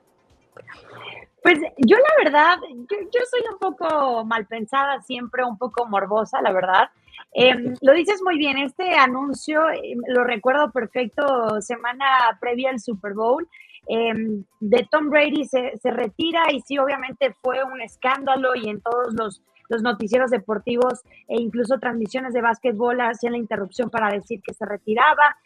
Pues 1.42 1.58
yo 1.78 1.96
la 1.96 2.24
verdad, 2.24 2.58
yo, 2.68 2.96
yo, 3.00 3.20
soy 3.30 3.40
un 3.52 3.58
poco 3.58 4.24
mal 4.24 4.46
pensada, 4.46 5.00
siempre 5.02 5.44
un 5.44 5.56
poco 5.56 5.86
morbosa, 5.86 6.42
la 6.42 6.52
verdad. 6.52 6.90
Eh, 7.34 7.74
lo 7.80 7.92
dices 7.92 8.20
muy 8.22 8.38
bien, 8.38 8.58
este 8.58 8.94
anuncio 8.94 9.68
eh, 9.70 9.94
lo 10.08 10.24
recuerdo 10.24 10.70
perfecto, 10.72 11.60
semana 11.60 12.04
previa 12.40 12.70
al 12.70 12.80
Super 12.80 13.14
Bowl. 13.14 13.48
Eh, 13.88 14.12
de 14.60 14.88
Tom 14.90 15.08
Brady 15.08 15.44
se, 15.46 15.78
se, 15.78 15.90
retira 15.90 16.52
y 16.52 16.60
sí, 16.60 16.78
obviamente 16.78 17.34
fue 17.42 17.62
un 17.64 17.80
escándalo 17.80 18.54
y 18.54 18.68
en 18.68 18.82
todos 18.82 19.14
los, 19.14 19.40
los 19.68 19.82
noticieros 19.82 20.30
deportivos 20.30 21.00
e 21.26 21.40
incluso 21.40 21.78
transmisiones 21.78 22.34
de 22.34 22.42
básquetbol 22.42 23.00
hacían 23.00 23.32
la 23.32 23.38
interrupción 23.38 23.88
para 23.88 24.12
decir 24.12 24.42
que 24.42 24.52
se 24.52 24.66
retiraba, 24.66 25.36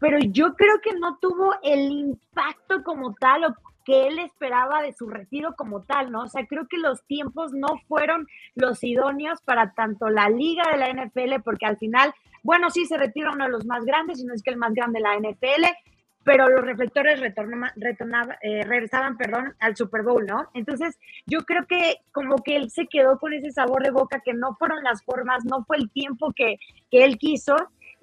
pero 0.00 0.18
yo 0.18 0.54
creo 0.54 0.80
que 0.82 0.92
no 0.98 1.18
tuvo 1.18 1.54
el 1.62 1.90
impacto 1.90 2.82
como 2.82 3.14
tal 3.14 3.44
o 3.44 3.54
que 3.84 4.06
él 4.06 4.18
esperaba 4.18 4.82
de 4.82 4.92
su 4.92 5.08
retiro 5.08 5.54
como 5.56 5.82
tal, 5.82 6.10
¿no? 6.10 6.22
O 6.22 6.28
sea, 6.28 6.46
creo 6.46 6.66
que 6.68 6.78
los 6.78 7.04
tiempos 7.04 7.52
no 7.52 7.68
fueron 7.88 8.26
los 8.54 8.82
idóneos 8.82 9.40
para 9.42 9.72
tanto 9.74 10.08
la 10.08 10.28
liga 10.28 10.64
de 10.70 10.78
la 10.78 10.88
NFL, 10.88 11.42
porque 11.44 11.66
al 11.66 11.76
final, 11.76 12.12
bueno, 12.42 12.70
sí 12.70 12.86
se 12.86 12.96
retira 12.96 13.32
uno 13.32 13.44
de 13.44 13.50
los 13.50 13.66
más 13.66 13.84
grandes, 13.84 14.20
y 14.20 14.24
no 14.24 14.34
es 14.34 14.42
que 14.42 14.50
el 14.50 14.56
más 14.56 14.74
grande 14.74 15.00
de 15.00 15.02
la 15.02 15.16
NFL, 15.16 15.64
pero 16.24 16.48
los 16.48 16.64
reflectores 16.64 17.20
retornaban, 17.20 17.70
retornaban, 17.76 18.36
eh, 18.40 18.64
regresaban, 18.64 19.16
perdón, 19.16 19.54
al 19.60 19.76
Super 19.76 20.02
Bowl, 20.02 20.24
¿no? 20.26 20.48
Entonces, 20.54 20.98
yo 21.26 21.40
creo 21.40 21.66
que 21.66 21.96
como 22.12 22.36
que 22.36 22.56
él 22.56 22.70
se 22.70 22.86
quedó 22.86 23.18
con 23.18 23.34
ese 23.34 23.50
sabor 23.52 23.82
de 23.82 23.90
boca 23.90 24.22
que 24.24 24.32
no 24.32 24.56
fueron 24.56 24.82
las 24.82 25.04
formas, 25.04 25.44
no 25.44 25.64
fue 25.64 25.76
el 25.76 25.90
tiempo 25.90 26.32
que, 26.34 26.56
que 26.90 27.04
él 27.04 27.18
quiso, 27.18 27.54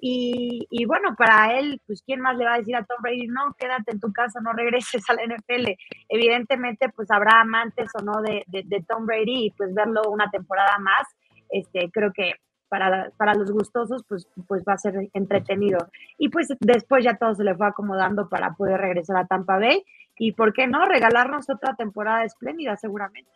y, 0.04 0.84
bueno, 0.84 1.14
para 1.16 1.56
él, 1.60 1.80
pues, 1.86 2.02
¿quién 2.04 2.20
más 2.20 2.36
le 2.36 2.44
va 2.44 2.54
a 2.54 2.58
decir 2.58 2.74
a 2.74 2.84
Tom 2.84 2.96
Brady? 3.00 3.28
No, 3.28 3.54
quédate 3.56 3.92
en 3.92 4.00
tu 4.00 4.12
casa, 4.12 4.40
no 4.40 4.52
regreses 4.52 5.08
a 5.08 5.14
la 5.14 5.22
NFL. 5.22 5.76
Evidentemente, 6.08 6.88
pues 6.88 7.08
habrá 7.12 7.40
amantes 7.42 7.88
o 7.94 8.02
no 8.02 8.20
de, 8.20 8.42
de, 8.48 8.64
de 8.64 8.82
Tom 8.82 9.06
Brady 9.06 9.46
y 9.46 9.50
pues 9.52 9.72
verlo 9.72 10.02
una 10.10 10.28
temporada 10.28 10.76
más, 10.80 11.06
este, 11.50 11.88
creo 11.92 12.12
que 12.12 12.32
para, 12.68 13.12
para 13.16 13.34
los 13.34 13.52
gustosos, 13.52 14.02
pues, 14.08 14.26
pues 14.48 14.64
va 14.68 14.72
a 14.72 14.78
ser 14.78 15.08
entretenido. 15.12 15.78
Y 16.18 16.30
pues 16.30 16.48
después 16.58 17.04
ya 17.04 17.16
todo 17.16 17.36
se 17.36 17.44
le 17.44 17.54
fue 17.54 17.68
acomodando 17.68 18.28
para 18.28 18.54
poder 18.54 18.80
regresar 18.80 19.18
a 19.18 19.26
Tampa 19.26 19.58
Bay 19.58 19.84
y, 20.18 20.32
¿por 20.32 20.52
qué 20.52 20.66
no? 20.66 20.84
Regalarnos 20.84 21.48
otra 21.48 21.76
temporada 21.76 22.24
espléndida, 22.24 22.76
seguramente. 22.76 23.30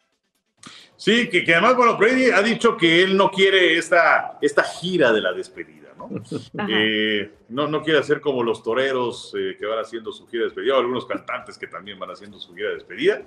Sí, 0.96 1.28
que, 1.30 1.44
que 1.44 1.52
además, 1.52 1.76
bueno, 1.76 1.96
Brady 1.96 2.30
ha 2.30 2.42
dicho 2.42 2.76
que 2.76 3.04
él 3.04 3.16
no 3.16 3.30
quiere 3.30 3.78
esta, 3.78 4.36
esta 4.40 4.64
gira 4.64 5.12
de 5.12 5.20
la 5.20 5.32
despedida. 5.32 5.85
¿No? 6.08 6.22
Eh, 6.68 7.30
no, 7.48 7.68
no 7.68 7.82
quiere 7.82 7.98
hacer 7.98 8.20
como 8.20 8.42
los 8.42 8.62
toreros 8.62 9.34
eh, 9.38 9.56
que 9.58 9.66
van 9.66 9.78
haciendo 9.78 10.12
su 10.12 10.26
gira 10.26 10.42
de 10.42 10.48
despedida, 10.48 10.76
o 10.76 10.80
algunos 10.80 11.06
cantantes 11.06 11.58
que 11.58 11.66
también 11.66 11.98
van 11.98 12.10
haciendo 12.10 12.38
su 12.38 12.54
gira 12.54 12.68
de 12.68 12.74
despedida. 12.76 13.22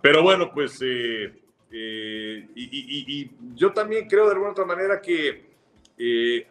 Pero 0.00 0.22
bueno, 0.22 0.50
pues, 0.52 0.78
eh, 0.82 1.32
y, 1.70 2.62
y, 2.62 3.20
y, 3.22 3.30
yo 3.54 3.72
también 3.72 4.08
creo 4.08 4.26
de 4.26 4.32
alguna 4.32 4.50
otra 4.52 4.64
manera 4.64 5.00
que 5.00 5.50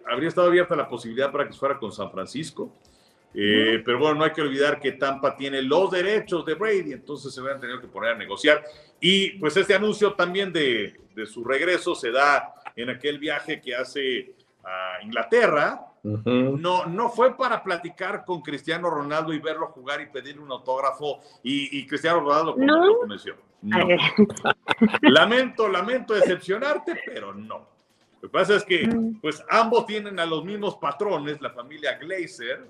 habría 0.05 0.29
estado 0.29 0.47
abierta 0.47 0.75
la 0.75 0.87
posibilidad 0.87 1.31
para 1.31 1.47
que 1.47 1.53
fuera 1.53 1.77
con 1.77 1.91
San 1.91 2.11
Francisco. 2.11 2.71
Eh, 3.33 3.81
pero 3.85 3.99
bueno, 3.99 4.15
no 4.15 4.23
hay 4.23 4.31
que 4.31 4.41
olvidar 4.41 4.79
que 4.79 4.93
Tampa 4.93 5.35
tiene 5.35 5.61
los 5.61 5.91
derechos 5.91 6.45
de 6.45 6.55
Brady, 6.55 6.93
entonces 6.93 7.33
se 7.33 7.41
hubieran 7.41 7.61
tenido 7.61 7.79
que 7.79 7.87
poner 7.87 8.11
a 8.11 8.17
negociar. 8.17 8.63
Y 8.99 9.31
pues 9.31 9.55
este 9.55 9.75
anuncio 9.75 10.13
también 10.13 10.51
de, 10.51 10.95
de 11.15 11.25
su 11.25 11.43
regreso 11.43 11.93
se 11.93 12.11
da 12.11 12.53
en 12.75 12.89
aquel 12.89 13.19
viaje 13.19 13.61
que 13.61 13.75
hace 13.75 14.33
a 14.63 15.03
Inglaterra. 15.03 15.85
Uh 16.01 16.17
-huh. 16.17 16.59
no, 16.59 16.85
no 16.85 17.09
fue 17.09 17.35
para 17.35 17.61
platicar 17.61 18.23
con 18.23 18.41
Cristiano 18.41 18.89
Ronaldo 18.89 19.33
y 19.33 19.39
verlo 19.39 19.67
jugar 19.67 19.99
y 19.99 20.05
pedirle 20.05 20.41
un 20.41 20.51
autógrafo 20.51 21.19
y, 21.43 21.77
y 21.77 21.85
Cristiano 21.85 22.21
Ronaldo 22.21 22.55
no. 22.57 22.85
lo 22.85 22.99
convenció. 22.99 23.35
No. 23.61 23.77
lamento, 25.01 25.67
lamento 25.67 26.13
decepcionarte, 26.13 27.01
pero 27.05 27.33
no. 27.33 27.67
Lo 28.21 28.29
que 28.29 28.29
pasa 28.29 28.55
es 28.55 28.63
que 28.63 28.87
pues 29.21 29.43
ambos 29.49 29.85
tienen 29.85 30.19
a 30.19 30.25
los 30.25 30.45
mismos 30.45 30.77
patrones, 30.77 31.41
la 31.41 31.49
familia 31.49 31.97
Glazer, 31.97 32.65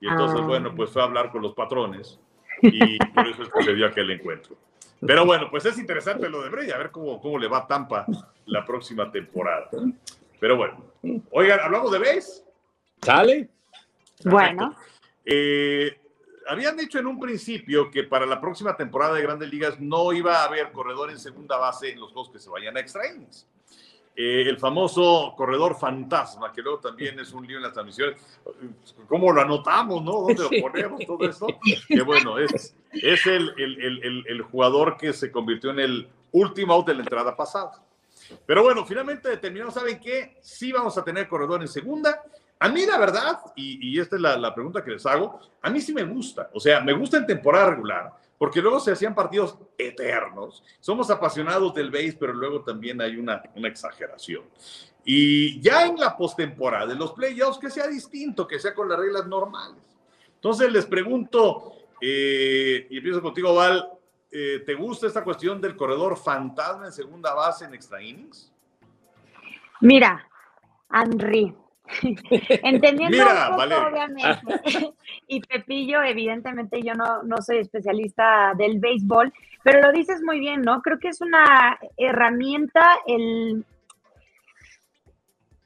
y 0.00 0.08
entonces, 0.08 0.40
ah. 0.42 0.46
bueno, 0.46 0.74
pues 0.74 0.90
fue 0.90 1.02
a 1.02 1.04
hablar 1.04 1.30
con 1.30 1.42
los 1.42 1.52
patrones 1.52 2.18
y 2.62 2.98
por 3.14 3.28
eso 3.28 3.42
es 3.42 3.50
que 3.50 3.62
se 3.62 3.74
dio 3.74 3.86
aquel 3.86 4.10
encuentro. 4.10 4.56
Pero 5.00 5.24
bueno, 5.24 5.48
pues 5.50 5.64
es 5.64 5.78
interesante 5.78 6.28
lo 6.28 6.42
de 6.42 6.50
Brady, 6.50 6.70
a 6.72 6.78
ver 6.78 6.90
cómo, 6.90 7.20
cómo 7.20 7.38
le 7.38 7.48
va 7.48 7.58
a 7.58 7.66
Tampa 7.66 8.06
la 8.46 8.64
próxima 8.64 9.10
temporada. 9.10 9.70
Pero 10.40 10.56
bueno, 10.56 10.82
oigan, 11.30 11.60
¿hablamos 11.60 11.92
de 11.92 11.98
base? 11.98 12.44
¿Sale? 13.02 13.48
Bueno. 14.24 14.74
Eh, 15.24 15.96
habían 16.48 16.76
dicho 16.76 16.98
en 16.98 17.06
un 17.06 17.20
principio 17.20 17.90
que 17.90 18.04
para 18.04 18.26
la 18.26 18.40
próxima 18.40 18.76
temporada 18.76 19.14
de 19.14 19.22
Grandes 19.22 19.50
Ligas 19.50 19.78
no 19.78 20.12
iba 20.12 20.40
a 20.40 20.44
haber 20.44 20.72
corredor 20.72 21.10
en 21.10 21.18
segunda 21.18 21.56
base 21.58 21.90
en 21.92 22.00
los 22.00 22.12
dos 22.12 22.30
que 22.30 22.38
se 22.38 22.50
vayan 22.50 22.76
a 22.76 22.80
extra 22.80 23.06
innings. 23.06 23.46
Eh, 24.16 24.44
el 24.48 24.58
famoso 24.58 25.34
corredor 25.36 25.78
fantasma, 25.78 26.52
que 26.52 26.62
luego 26.62 26.80
también 26.80 27.18
es 27.20 27.32
un 27.32 27.46
lío 27.46 27.58
en 27.58 27.62
las 27.62 27.72
transmisiones. 27.72 28.20
¿Cómo 29.08 29.32
lo 29.32 29.40
anotamos, 29.40 30.02
no? 30.02 30.12
¿Dónde 30.12 30.42
lo 30.42 30.50
ponemos 30.60 31.06
todo 31.06 31.28
eso? 31.28 31.46
Que 31.86 32.02
bueno, 32.02 32.38
es, 32.38 32.76
es 32.92 33.26
el, 33.26 33.54
el, 33.56 34.02
el, 34.02 34.24
el, 34.26 34.42
jugador 34.42 34.96
que 34.96 35.12
se 35.12 35.30
convirtió 35.30 35.70
en 35.70 35.78
el 35.78 36.08
último 36.32 36.74
out 36.74 36.88
de 36.88 36.94
la 36.94 37.00
entrada 37.00 37.36
pasada. 37.36 37.82
Pero 38.46 38.62
bueno, 38.62 38.84
finalmente 38.84 39.28
determinamos, 39.28 39.74
¿saben 39.74 40.00
qué? 40.00 40.36
Sí 40.40 40.72
vamos 40.72 40.96
a 40.98 41.04
tener 41.04 41.28
corredor 41.28 41.60
en 41.60 41.68
segunda. 41.68 42.22
A 42.58 42.68
mí, 42.68 42.84
la 42.84 42.98
verdad, 42.98 43.40
y, 43.56 43.88
y 43.88 44.00
esta 44.00 44.16
es 44.16 44.22
la, 44.22 44.54
pregunta 44.54 44.84
que 44.84 44.90
les 44.90 45.06
hago, 45.06 45.40
a 45.62 45.70
mí 45.70 45.80
sí 45.80 45.92
me 45.92 46.04
gusta. 46.04 46.50
O 46.52 46.60
sea, 46.60 46.80
me 46.80 46.92
gusta 46.92 47.16
en 47.16 47.26
temporada 47.26 47.70
regular 47.70 48.12
porque 48.40 48.62
luego 48.62 48.80
se 48.80 48.92
hacían 48.92 49.14
partidos 49.14 49.58
eternos. 49.76 50.64
Somos 50.80 51.10
apasionados 51.10 51.74
del 51.74 51.90
base, 51.90 52.16
pero 52.18 52.32
luego 52.32 52.62
también 52.62 53.00
hay 53.02 53.16
una, 53.16 53.42
una 53.54 53.68
exageración. 53.68 54.44
Y 55.04 55.60
ya 55.60 55.86
en 55.86 55.96
la 55.96 56.16
postemporada, 56.16 56.92
en 56.92 56.98
los 56.98 57.12
playoffs, 57.12 57.58
que 57.58 57.68
sea 57.68 57.86
distinto, 57.86 58.46
que 58.46 58.58
sea 58.58 58.74
con 58.74 58.88
las 58.88 58.98
reglas 58.98 59.26
normales. 59.26 59.82
Entonces 60.36 60.72
les 60.72 60.86
pregunto, 60.86 61.72
eh, 62.00 62.86
y 62.88 62.96
empiezo 62.96 63.20
contigo, 63.20 63.54
Val, 63.54 63.86
eh, 64.30 64.62
¿te 64.64 64.74
gusta 64.74 65.06
esta 65.06 65.24
cuestión 65.24 65.60
del 65.60 65.76
corredor 65.76 66.16
fantasma 66.16 66.86
en 66.86 66.92
segunda 66.92 67.34
base 67.34 67.64
en 67.64 67.74
extra 67.74 68.02
innings? 68.02 68.52
Mira, 69.80 70.26
Henry, 70.92 71.54
Entendiendo 72.62 73.16
Mira, 73.16 73.32
un 73.32 73.46
poco, 73.46 73.56
Valeria. 73.58 73.88
obviamente. 73.88 74.60
y 75.26 75.40
Pepillo, 75.40 76.02
evidentemente, 76.02 76.82
yo 76.82 76.94
no, 76.94 77.22
no 77.22 77.42
soy 77.42 77.58
especialista 77.58 78.52
del 78.56 78.78
béisbol, 78.78 79.32
pero 79.62 79.80
lo 79.80 79.92
dices 79.92 80.22
muy 80.22 80.40
bien, 80.40 80.62
¿no? 80.62 80.82
Creo 80.82 80.98
que 80.98 81.08
es 81.08 81.20
una 81.20 81.78
herramienta 81.96 82.82
el, 83.06 83.64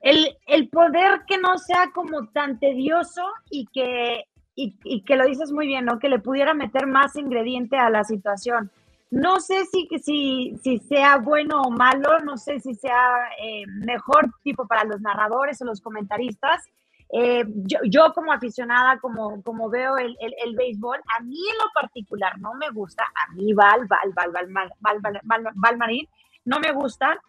el, 0.01 0.37
el 0.47 0.69
poder 0.69 1.23
que 1.27 1.39
no 1.39 1.59
sea 1.59 1.91
como 1.95 2.29
tan 2.29 2.59
tedioso 2.59 3.23
y 3.51 3.67
que, 3.67 4.25
y, 4.57 5.03
que 5.03 5.17
lo 5.17 5.27
dices 5.27 5.53
muy 5.53 5.67
bien, 5.67 5.85
¿no? 5.85 5.99
Que 5.99 6.09
le 6.09 6.19
pudiera 6.19 6.55
meter 6.55 6.87
más 6.87 7.17
ingrediente 7.17 7.77
a 7.77 7.91
la 7.91 8.05
situación. 8.05 8.71
No 9.11 9.41
sé 9.41 9.65
si, 9.67 10.81
sea 10.89 11.19
bueno 11.19 11.63
o 11.63 11.71
malo, 11.71 12.21
no 12.21 12.37
sé 12.37 12.61
si 12.61 12.75
sea 12.75 13.29
eh, 13.41 13.65
mejor 13.67 14.31
tipo 14.43 14.67
para 14.67 14.85
los 14.85 15.01
narradores 15.01 15.61
o 15.63 15.65
los 15.65 15.81
comentaristas. 15.81 16.65
Eh, 17.13 17.45
yo, 17.85 18.13
como 18.13 18.33
aficionada, 18.33 18.99
como, 18.99 19.71
veo 19.71 19.99
el, 19.99 20.57
béisbol, 20.57 20.99
a 21.17 21.23
mí 21.23 21.37
en 21.37 21.59
lo 21.59 21.71
particular 21.73 22.39
no 22.41 22.55
me 22.55 22.71
gusta, 22.71 23.05
a 23.05 23.33
mí 23.35 23.53
Val, 23.53 23.87
Val, 23.87 24.13
Val, 24.15 24.33
Val, 24.33 24.49
Val, 24.49 24.73
Val, 24.81 25.01
Val, 25.01 25.21
Val, 25.23 25.53
Val 25.55 25.77
Marín, 25.77 26.09
no 26.45 26.59
me 26.59 26.73
gusta, 26.73 27.21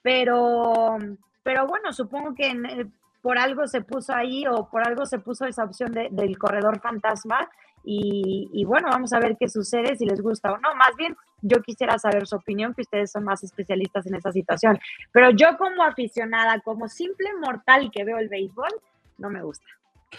pero, 0.00 0.96
pero 1.42 1.66
bueno, 1.66 1.92
supongo 1.92 2.34
que 2.34 2.50
eh, 2.50 2.86
por 3.22 3.38
algo 3.38 3.66
se 3.66 3.80
puso 3.80 4.12
ahí 4.12 4.44
o 4.46 4.68
por 4.68 4.86
algo 4.86 5.06
se 5.06 5.18
puso 5.18 5.46
esa 5.46 5.64
opción 5.64 5.92
de, 5.92 6.08
del 6.10 6.36
corredor 6.36 6.80
fantasma 6.80 7.48
y, 7.84 8.64
bueno, 8.64 8.88
vamos 8.90 9.12
a 9.12 9.18
ver 9.18 9.36
qué 9.38 9.48
sucede, 9.48 9.96
si 9.96 10.06
les 10.06 10.20
gusta 10.20 10.52
o 10.52 10.58
no. 10.58 10.74
Más 10.76 10.94
bien, 10.96 11.16
yo 11.40 11.60
quisiera 11.62 11.98
saber 11.98 12.26
su 12.26 12.36
opinión, 12.36 12.74
que 12.74 12.82
ustedes 12.82 13.10
son 13.10 13.24
más 13.24 13.42
especialistas 13.42 14.06
en 14.06 14.14
esa 14.14 14.30
situación. 14.30 14.78
Pero 15.10 15.30
yo 15.30 15.56
como 15.58 15.82
aficionada, 15.82 16.60
como 16.60 16.88
simple 16.88 17.28
mortal 17.40 17.90
que 17.92 18.04
veo 18.04 18.18
el 18.18 18.28
béisbol, 18.28 18.70
no 19.18 19.30
me 19.30 19.42
gusta. 19.42 19.66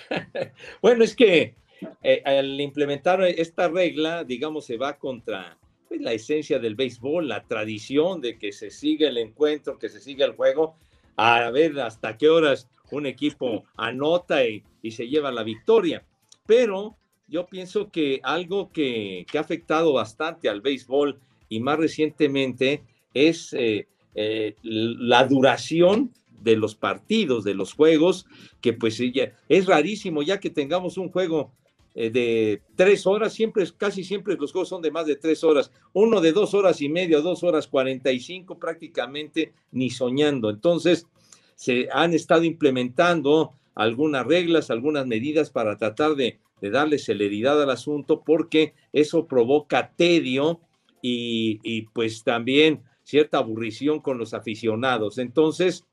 bueno, 0.82 1.04
es 1.04 1.16
que 1.16 1.56
eh, 2.02 2.22
al 2.26 2.60
implementar 2.60 3.22
esta 3.24 3.70
regla, 3.70 4.24
digamos, 4.24 4.66
se 4.66 4.78
va 4.78 4.98
contra 4.98 5.58
pues, 5.88 6.02
la 6.02 6.12
esencia 6.12 6.60
del 6.60 6.76
béisbol, 6.76 7.30
la 7.30 7.44
tradición 7.44 8.20
de 8.20 8.38
que 8.38 8.52
se 8.52 8.72
siga 8.72 9.08
el 9.08 9.18
encuentro, 9.18 9.80
que 9.80 9.90
se 9.90 10.02
siga 10.02 10.26
el 10.26 10.36
juego, 10.36 10.76
a 11.16 11.50
ver 11.52 11.80
hasta 11.80 12.18
qué 12.18 12.28
horas 12.28 12.70
un 12.96 13.06
equipo 13.06 13.64
anota 13.76 14.46
y, 14.46 14.64
se 14.92 15.08
lleva 15.08 15.32
la 15.32 15.44
victoria. 15.44 16.04
Pero 16.46 16.98
yo 17.28 17.46
pienso 17.46 17.90
que 17.90 18.20
algo 18.24 18.72
que, 18.72 19.26
que, 19.32 19.38
ha 19.38 19.42
afectado 19.42 19.94
bastante 19.94 20.50
al 20.50 20.62
béisbol 20.62 21.20
y 21.50 21.60
más 21.60 21.78
recientemente 21.78 22.84
es 23.14 23.54
eh, 23.54 23.88
eh, 24.16 24.56
la 24.64 25.26
duración 25.26 26.12
de 26.42 26.56
los 26.58 26.76
partidos, 26.76 27.44
de 27.44 27.54
los 27.54 27.74
juegos, 27.74 28.26
que 28.60 28.74
pues 28.74 29.00
es 29.00 29.66
rarísimo 29.66 30.24
ya 30.24 30.40
que 30.40 30.50
tengamos 30.50 30.98
un 30.98 31.10
juego 31.10 31.52
eh, 31.96 32.10
de 32.10 32.62
tres 32.76 33.08
horas, 33.08 33.34
siempre, 33.34 33.66
casi 33.78 34.04
siempre 34.04 34.36
los 34.36 34.52
juegos 34.52 34.70
son 34.70 34.82
de 34.82 34.92
más 34.92 35.06
de 35.06 35.16
tres 35.16 35.44
horas, 35.44 35.72
uno 35.94 36.22
de 36.22 36.34
dos 36.34 36.54
horas 36.54 36.82
y 36.82 36.90
media, 36.90 37.22
dos 37.22 37.44
horas 37.44 37.68
cuarenta 37.68 38.12
y 38.12 38.20
cinco, 38.20 38.58
prácticamente 38.60 39.54
ni 39.72 39.90
soñando. 39.90 40.50
Entonces, 40.50 41.08
se 41.56 41.88
han 41.92 42.14
estado 42.14 42.44
implementando 42.44 43.54
algunas 43.76 44.26
reglas, 44.26 44.70
algunas 44.70 45.06
medidas 45.08 45.50
para 45.50 45.78
tratar 45.78 46.16
de, 46.16 46.40
darle 46.62 46.98
celeridad 46.98 47.62
al 47.62 47.70
asunto, 47.70 48.24
porque 48.26 48.74
eso 48.94 49.28
provoca 49.28 49.92
tedio 49.98 50.62
y, 51.02 51.60
y 51.62 51.82
pues 51.94 52.24
también 52.24 52.82
cierta 53.04 53.40
aburrición 53.40 54.00
con 54.00 54.18
los 54.18 54.34
aficionados. 54.34 55.18
Entonces, 55.18 55.86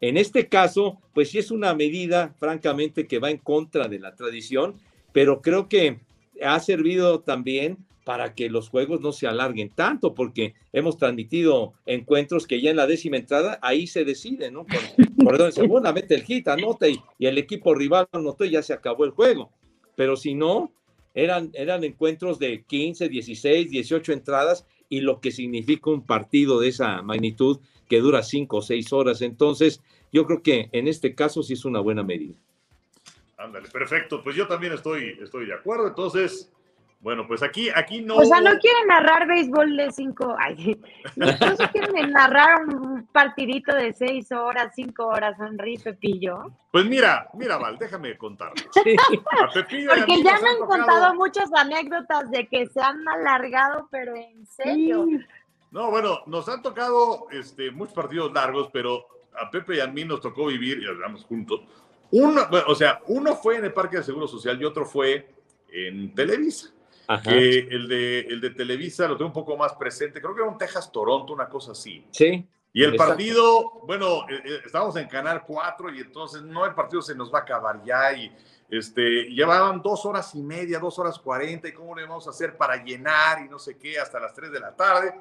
en 0.00 0.16
este 0.16 0.48
caso, 0.48 1.00
pues 1.14 1.30
sí 1.30 1.38
es 1.38 1.50
una 1.50 1.74
medida, 1.74 2.34
francamente, 2.38 3.06
que 3.06 3.18
va 3.18 3.30
en 3.30 3.38
contra 3.38 3.88
de 3.88 3.98
la 3.98 4.14
tradición, 4.14 4.74
pero 5.12 5.40
creo 5.40 5.68
que 5.68 6.00
ha 6.42 6.58
servido 6.60 7.20
también 7.20 7.78
para 8.06 8.34
que 8.34 8.48
los 8.48 8.68
juegos 8.68 9.00
no 9.00 9.10
se 9.10 9.26
alarguen 9.26 9.68
tanto, 9.68 10.14
porque 10.14 10.54
hemos 10.72 10.96
transmitido 10.96 11.72
encuentros 11.86 12.46
que 12.46 12.60
ya 12.60 12.70
en 12.70 12.76
la 12.76 12.86
décima 12.86 13.16
entrada 13.16 13.58
ahí 13.62 13.88
se 13.88 14.04
decide, 14.04 14.52
¿no? 14.52 14.64
Por, 14.64 15.26
perdón, 15.26 15.50
segunda 15.50 15.92
mete 15.92 16.14
el 16.14 16.22
hit, 16.22 16.46
anota 16.46 16.86
y, 16.88 17.00
el 17.18 17.36
equipo 17.36 17.74
rival 17.74 18.06
anotó 18.12 18.44
y 18.44 18.50
ya 18.50 18.62
se 18.62 18.72
acabó 18.72 19.04
el 19.06 19.10
juego. 19.10 19.50
Pero 19.96 20.14
si 20.14 20.34
no, 20.34 20.70
eran, 21.14 21.50
eran 21.52 21.82
encuentros 21.82 22.38
de 22.38 22.62
15, 22.62 23.08
16, 23.08 23.70
18 23.70 24.12
entradas 24.12 24.68
y 24.88 25.00
lo 25.00 25.20
que 25.20 25.32
significa 25.32 25.90
un 25.90 26.06
partido 26.06 26.60
de 26.60 26.68
esa 26.68 27.02
magnitud 27.02 27.58
que 27.88 27.98
dura 27.98 28.22
cinco 28.22 28.58
o 28.58 28.62
seis 28.62 28.92
horas. 28.92 29.20
Entonces, 29.20 29.82
yo 30.12 30.26
creo 30.26 30.44
que 30.44 30.68
en 30.70 30.86
este 30.86 31.16
caso 31.16 31.42
sí 31.42 31.54
es 31.54 31.64
una 31.64 31.80
buena 31.80 32.04
medida. 32.04 32.36
Ándale, 33.36 33.68
perfecto. 33.68 34.22
Pues 34.22 34.36
yo 34.36 34.46
también 34.46 34.74
estoy, 34.74 35.18
estoy 35.20 35.46
de 35.46 35.54
acuerdo. 35.54 35.88
Entonces, 35.88 36.52
bueno, 37.00 37.26
pues 37.28 37.42
aquí, 37.42 37.68
aquí 37.74 38.00
no. 38.00 38.16
O 38.16 38.24
sea, 38.24 38.40
no 38.40 38.58
quieren 38.58 38.88
narrar 38.88 39.28
béisbol 39.28 39.76
de 39.76 39.92
cinco. 39.92 40.34
Ay, 40.38 40.80
no, 41.16 41.26
quieren 41.72 42.12
narrar 42.12 42.64
un 42.66 43.06
partidito 43.12 43.74
de 43.74 43.92
seis 43.92 44.32
horas, 44.32 44.72
cinco 44.74 45.06
horas, 45.06 45.38
Henry 45.38 45.78
Pepillo. 45.78 46.50
Pues 46.72 46.86
mira, 46.86 47.28
mira, 47.34 47.58
Val, 47.58 47.78
déjame 47.78 48.16
contar. 48.16 48.52
Sí. 48.72 48.96
Porque 49.88 50.22
ya 50.22 50.38
me 50.40 50.50
han 50.50 50.58
contado 50.66 51.14
muchas 51.14 51.52
anécdotas 51.52 52.30
de 52.30 52.46
que 52.46 52.66
se 52.66 52.80
han 52.80 53.06
alargado, 53.08 53.88
pero 53.90 54.14
en 54.14 54.46
serio. 54.46 55.06
No, 55.70 55.90
bueno, 55.90 56.22
nos 56.26 56.48
han 56.48 56.62
tocado 56.62 57.28
este, 57.30 57.70
muchos 57.70 57.94
partidos 57.94 58.32
largos, 58.32 58.68
pero 58.72 59.06
a 59.38 59.50
Pepe 59.50 59.76
y 59.76 59.80
a 59.80 59.86
mí 59.86 60.04
nos 60.04 60.20
tocó 60.20 60.46
vivir, 60.46 60.82
y 60.82 60.86
hablamos 60.86 61.24
juntos. 61.24 61.60
Uno, 62.10 62.46
bueno, 62.50 62.66
o 62.68 62.74
sea, 62.74 63.00
uno 63.06 63.34
fue 63.34 63.56
en 63.56 63.64
el 63.66 63.72
Parque 63.72 63.98
de 63.98 64.04
Seguro 64.04 64.28
Social 64.28 64.60
y 64.60 64.64
otro 64.64 64.86
fue 64.86 65.28
en 65.70 66.14
Televisa. 66.14 66.70
Ajá. 67.08 67.22
Que 67.22 67.58
el 67.58 67.88
de, 67.88 68.20
el 68.20 68.40
de 68.40 68.50
Televisa 68.50 69.06
lo 69.08 69.16
tengo 69.16 69.28
un 69.28 69.34
poco 69.34 69.56
más 69.56 69.74
presente. 69.74 70.20
Creo 70.20 70.34
que 70.34 70.42
era 70.42 70.50
un 70.50 70.58
Texas-Toronto, 70.58 71.32
una 71.32 71.48
cosa 71.48 71.72
así. 71.72 72.04
Sí. 72.10 72.46
Y 72.72 72.82
el 72.82 72.92
Exacto. 72.92 73.12
partido, 73.12 73.70
bueno, 73.86 74.28
eh, 74.28 74.42
eh, 74.44 74.60
estábamos 74.66 74.96
en 74.96 75.08
Canal 75.08 75.44
4 75.46 75.94
y 75.94 76.00
entonces 76.00 76.42
no, 76.42 76.66
el 76.66 76.74
partido 76.74 77.00
se 77.00 77.14
nos 77.14 77.32
va 77.32 77.38
a 77.38 77.42
acabar 77.42 77.82
ya 77.84 78.12
y 78.12 78.30
este, 78.68 79.30
llevaban 79.30 79.80
dos 79.80 80.04
horas 80.04 80.34
y 80.34 80.42
media, 80.42 80.78
dos 80.78 80.98
horas 80.98 81.18
cuarenta 81.18 81.68
y 81.68 81.72
cómo 81.72 81.94
le 81.94 82.02
vamos 82.02 82.26
a 82.26 82.30
hacer 82.30 82.56
para 82.56 82.76
llenar 82.84 83.42
y 83.44 83.48
no 83.48 83.58
sé 83.58 83.78
qué 83.78 83.98
hasta 83.98 84.20
las 84.20 84.34
3 84.34 84.52
de 84.52 84.60
la 84.60 84.76
tarde. 84.76 85.14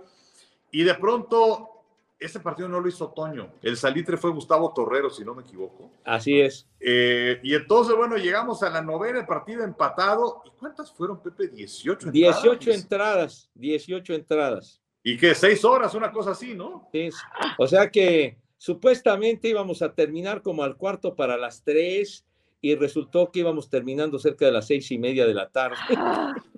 Y 0.71 0.83
de 0.83 0.95
pronto, 0.95 1.74
ese 2.19 2.39
partido 2.39 2.69
no 2.69 2.79
lo 2.79 2.87
hizo 2.87 3.09
Toño. 3.11 3.51
El 3.61 3.75
salitre 3.77 4.17
fue 4.17 4.31
Gustavo 4.31 4.73
Torrero, 4.73 5.09
si 5.09 5.23
no 5.25 5.35
me 5.35 5.41
equivoco. 5.43 5.91
Así 6.03 6.39
es. 6.39 6.67
Eh, 6.79 7.39
y 7.43 7.53
entonces, 7.53 7.95
bueno, 7.95 8.15
llegamos 8.17 8.63
a 8.63 8.69
la 8.69 8.81
novena, 8.81 9.19
el 9.19 9.25
partido 9.25 9.63
empatado. 9.63 10.41
¿Y 10.45 10.49
cuántas 10.57 10.91
fueron, 10.91 11.21
Pepe? 11.21 11.47
18 11.49 12.07
entradas. 12.09 12.41
18 12.43 12.71
entradas, 12.71 13.49
18 13.55 14.13
entradas. 14.13 14.81
Y 15.03 15.17
que 15.17 15.35
seis 15.35 15.63
horas, 15.65 15.93
una 15.93 16.11
cosa 16.11 16.31
así, 16.31 16.55
¿no? 16.55 16.87
Sí, 16.91 17.01
es- 17.01 17.15
O 17.59 17.67
sea 17.67 17.91
que 17.91 18.37
supuestamente 18.57 19.49
íbamos 19.49 19.81
a 19.81 19.93
terminar 19.93 20.41
como 20.41 20.63
al 20.63 20.77
cuarto 20.77 21.15
para 21.15 21.37
las 21.37 21.63
tres 21.63 22.25
y 22.61 22.73
resultó 22.75 23.31
que 23.31 23.41
íbamos 23.41 23.69
terminando 23.69 24.17
cerca 24.17 24.45
de 24.45 24.51
las 24.53 24.65
seis 24.67 24.89
y 24.91 24.97
media 24.97 25.27
de 25.27 25.33
la 25.35 25.49
tarde. 25.49 25.75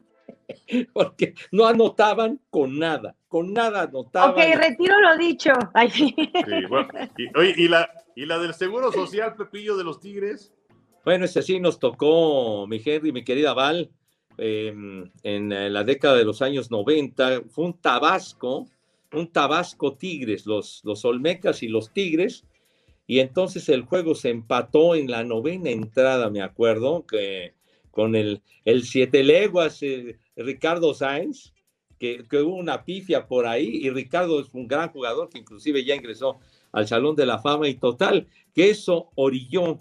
Porque 0.94 1.34
no 1.52 1.66
anotaban 1.66 2.40
con 2.50 2.78
nada, 2.80 3.16
con 3.28 3.54
nada 3.54 3.84
anotaban. 3.84 4.32
Ok, 4.32 4.62
retiro 4.62 5.00
lo 5.00 5.18
dicho. 5.18 5.52
Ay, 5.74 5.90
sí. 5.90 6.16
Sí, 6.18 6.66
bueno, 6.70 6.90
y, 7.18 7.38
oye, 7.38 7.54
¿y 7.58 7.68
la, 7.68 7.90
y 8.16 8.26
la 8.26 8.40
del 8.40 8.54
Seguro 8.54 8.92
Social, 8.92 9.36
Pepillo, 9.36 9.78
de 9.78 9.84
los 9.84 10.00
Tigres. 10.00 10.52
Bueno, 11.06 11.26
ese 11.26 11.42
sí 11.42 11.60
nos 11.60 11.80
tocó, 11.80 12.66
mi 12.68 12.82
Henry, 12.84 13.12
mi 13.12 13.24
querida 13.24 13.54
Val, 13.54 13.92
eh, 14.38 14.74
en 15.24 15.52
eh, 15.52 15.70
la 15.70 15.84
década 15.84 16.16
de 16.16 16.26
los 16.26 16.42
años 16.42 16.72
90. 16.72 17.44
Fue 17.50 17.66
un 17.66 17.80
Tabasco, 17.80 18.68
un 19.14 19.32
Tabasco 19.32 19.94
Tigres, 19.94 20.46
los, 20.46 20.82
los 20.84 21.06
Olmecas 21.06 21.62
y 21.64 21.68
los 21.68 21.94
Tigres. 21.94 22.44
Y 23.06 23.20
entonces 23.20 23.70
el 23.70 23.84
juego 23.84 24.16
se 24.16 24.30
empató 24.30 24.96
en 24.96 25.10
la 25.10 25.24
novena 25.24 25.70
entrada, 25.70 26.30
me 26.30 26.42
acuerdo, 26.42 27.06
que 27.06 27.54
con 27.98 28.16
el, 28.16 28.44
el 28.64 28.84
siete 28.84 29.24
leguas 29.24 29.82
eh, 29.82 30.20
Ricardo 30.36 30.94
Sáenz, 30.94 31.52
que, 31.98 32.24
que 32.30 32.38
hubo 32.44 32.54
una 32.54 32.86
pifia 32.86 33.26
por 33.26 33.48
ahí, 33.48 33.80
y 33.82 33.90
Ricardo 33.90 34.40
es 34.40 34.50
un 34.54 34.68
gran 34.68 34.90
jugador 34.90 35.30
que 35.30 35.40
inclusive 35.40 35.84
ya 35.84 35.96
ingresó 35.96 36.38
al 36.72 36.88
Salón 36.88 37.16
de 37.16 37.26
la 37.26 37.40
Fama 37.40 37.68
y 37.68 37.74
total, 37.74 38.28
que 38.54 38.70
eso 38.70 39.10
orilló 39.16 39.80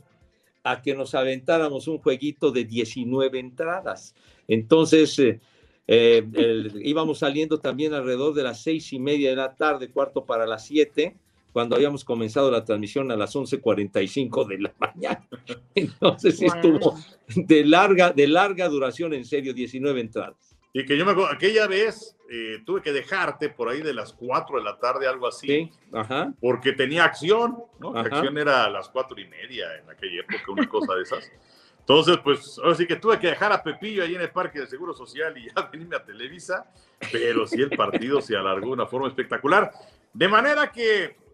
a 0.65 0.81
que 0.81 0.95
nos 0.95 1.15
aventáramos 1.15 1.89
un 1.89 1.99
jueguito 1.99 2.51
de 2.51 2.65
19 2.65 3.39
entradas. 3.39 4.15
Entonces, 4.49 5.19
eh, 5.19 5.39
eh, 5.87 6.71
íbamos 6.85 7.19
saliendo 7.19 7.61
también 7.61 7.93
alrededor 7.93 8.33
de 8.33 8.45
las 8.45 8.63
seis 8.63 8.95
y 8.95 8.99
media 8.99 9.29
de 9.29 9.37
la 9.37 9.55
tarde, 9.55 9.91
cuarto 9.91 10.25
para 10.25 10.47
las 10.47 10.65
siete, 10.65 11.19
cuando 11.57 11.75
habíamos 11.75 12.05
comenzado 12.05 12.51
la 12.51 12.67
transmisión 12.67 13.11
a 13.11 13.17
las 13.17 13.35
11.45 13.35 14.47
de 14.47 14.59
la 14.59 14.75
mañana. 14.79 15.27
Entonces, 15.75 16.37
sí 16.37 16.45
Wow. 16.45 16.55
estuvo 16.55 16.99
de 17.35 17.65
larga, 17.65 18.13
de 18.13 18.27
larga 18.27 18.69
duración, 18.69 19.15
en 19.15 19.25
serio, 19.25 19.55
19 19.55 19.99
entradas. 19.99 20.55
Y 20.75 20.85
que 20.85 20.99
yo 20.99 21.07
me 21.07 21.13
acuerdo, 21.13 21.33
aquella 21.33 21.67
vez 21.67 22.15
eh, 22.31 22.59
tuve 22.67 22.83
que 22.83 22.93
dejarte 22.93 23.49
por 23.49 23.71
ahí 23.71 23.81
de 23.81 23.95
las 23.95 24.13
4 24.13 24.59
de 24.59 24.65
la 24.65 24.79
tarde, 24.79 25.07
algo 25.09 25.27
así. 25.27 25.47
Sí, 25.47 25.71
ajá. 25.95 26.35
Porque 26.43 26.75
tenía 26.75 27.05
acción, 27.05 27.57
¿no? 27.81 27.95
La 27.95 28.03
acción 28.03 28.37
era 28.37 28.65
a 28.65 28.69
las 28.69 28.91
cuatro 28.91 29.19
y 29.19 29.27
media 29.27 29.65
en 29.83 29.89
aquella 29.89 30.21
época, 30.21 30.53
una 30.53 30.69
cosa 30.69 30.95
de 30.95 31.05
esas. 31.05 31.33
Entonces, 31.81 32.19
pues, 32.23 32.59
ahora 32.59 32.75
sí 32.75 32.87
que 32.87 32.97
tuve 32.97 33.19
que 33.19 33.29
dejar 33.29 33.51
a 33.53 33.63
Pepillo 33.63 34.03
ahí 34.03 34.15
en 34.15 34.21
el 34.21 34.31
Parque 34.31 34.59
del 34.59 34.69
Seguro 34.69 34.93
Social 34.93 35.39
y 35.39 35.47
ya 35.57 35.63
venirme 35.73 35.97
a 35.97 36.05
Televisa, 36.05 36.71
pero 37.11 37.47
sí 37.47 37.63
el 37.63 37.71
partido 37.71 38.21
se 38.21 38.37
alargó 38.37 38.67
de 38.67 38.73
una 38.73 38.87
forma 38.87 39.09
espectacular. 39.09 39.73
De 40.13 40.29
manera 40.29 40.71
que 40.71 41.25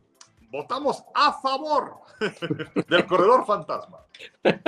votamos 0.52 1.02
a 1.14 1.32
favor 1.32 1.94
del 2.88 3.06
corredor 3.06 3.44
fantasma. 3.46 3.98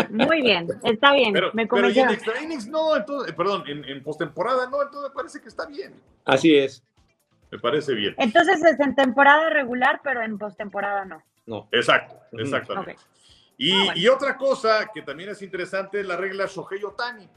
Muy 0.09 0.41
bien, 0.41 0.67
está 0.83 1.13
bien, 1.13 1.33
Pero, 1.35 1.51
me 1.53 1.67
pero 1.67 1.91
y 1.91 1.99
en 1.99 2.09
extra 2.11 2.43
innings 2.43 2.67
no, 2.67 2.97
entonces, 2.97 3.31
eh, 3.31 3.37
perdón, 3.37 3.65
en, 3.69 3.85
en 3.85 4.03
postemporada 4.03 4.67
no, 4.69 4.83
entonces 4.83 5.11
me 5.11 5.15
parece 5.15 5.41
que 5.43 5.49
está 5.49 5.67
bien. 5.67 5.95
Así 6.25 6.57
es. 6.57 6.83
Me 7.51 7.59
parece 7.59 7.95
bien. 7.95 8.15
Entonces 8.19 8.65
es 8.65 8.81
en 8.81 8.97
temporada 8.97 9.51
regular, 9.51 10.01
pero 10.03 10.23
en 10.23 10.39
postemporada 10.39 11.05
no. 11.05 11.23
No. 11.47 11.69
Exacto, 11.71 12.17
exactamente. 12.33 12.97
Y, 13.59 13.71
Ah, 13.73 13.85
bueno. 13.85 14.01
y 14.01 14.09
otra 14.09 14.37
cosa 14.37 14.91
que 14.93 15.03
también 15.03 15.29
es 15.29 15.43
interesante 15.43 16.01
es 16.01 16.07
la 16.07 16.17
regla 16.17 16.47
Shohei 16.47 16.83
Otani. 16.83 17.29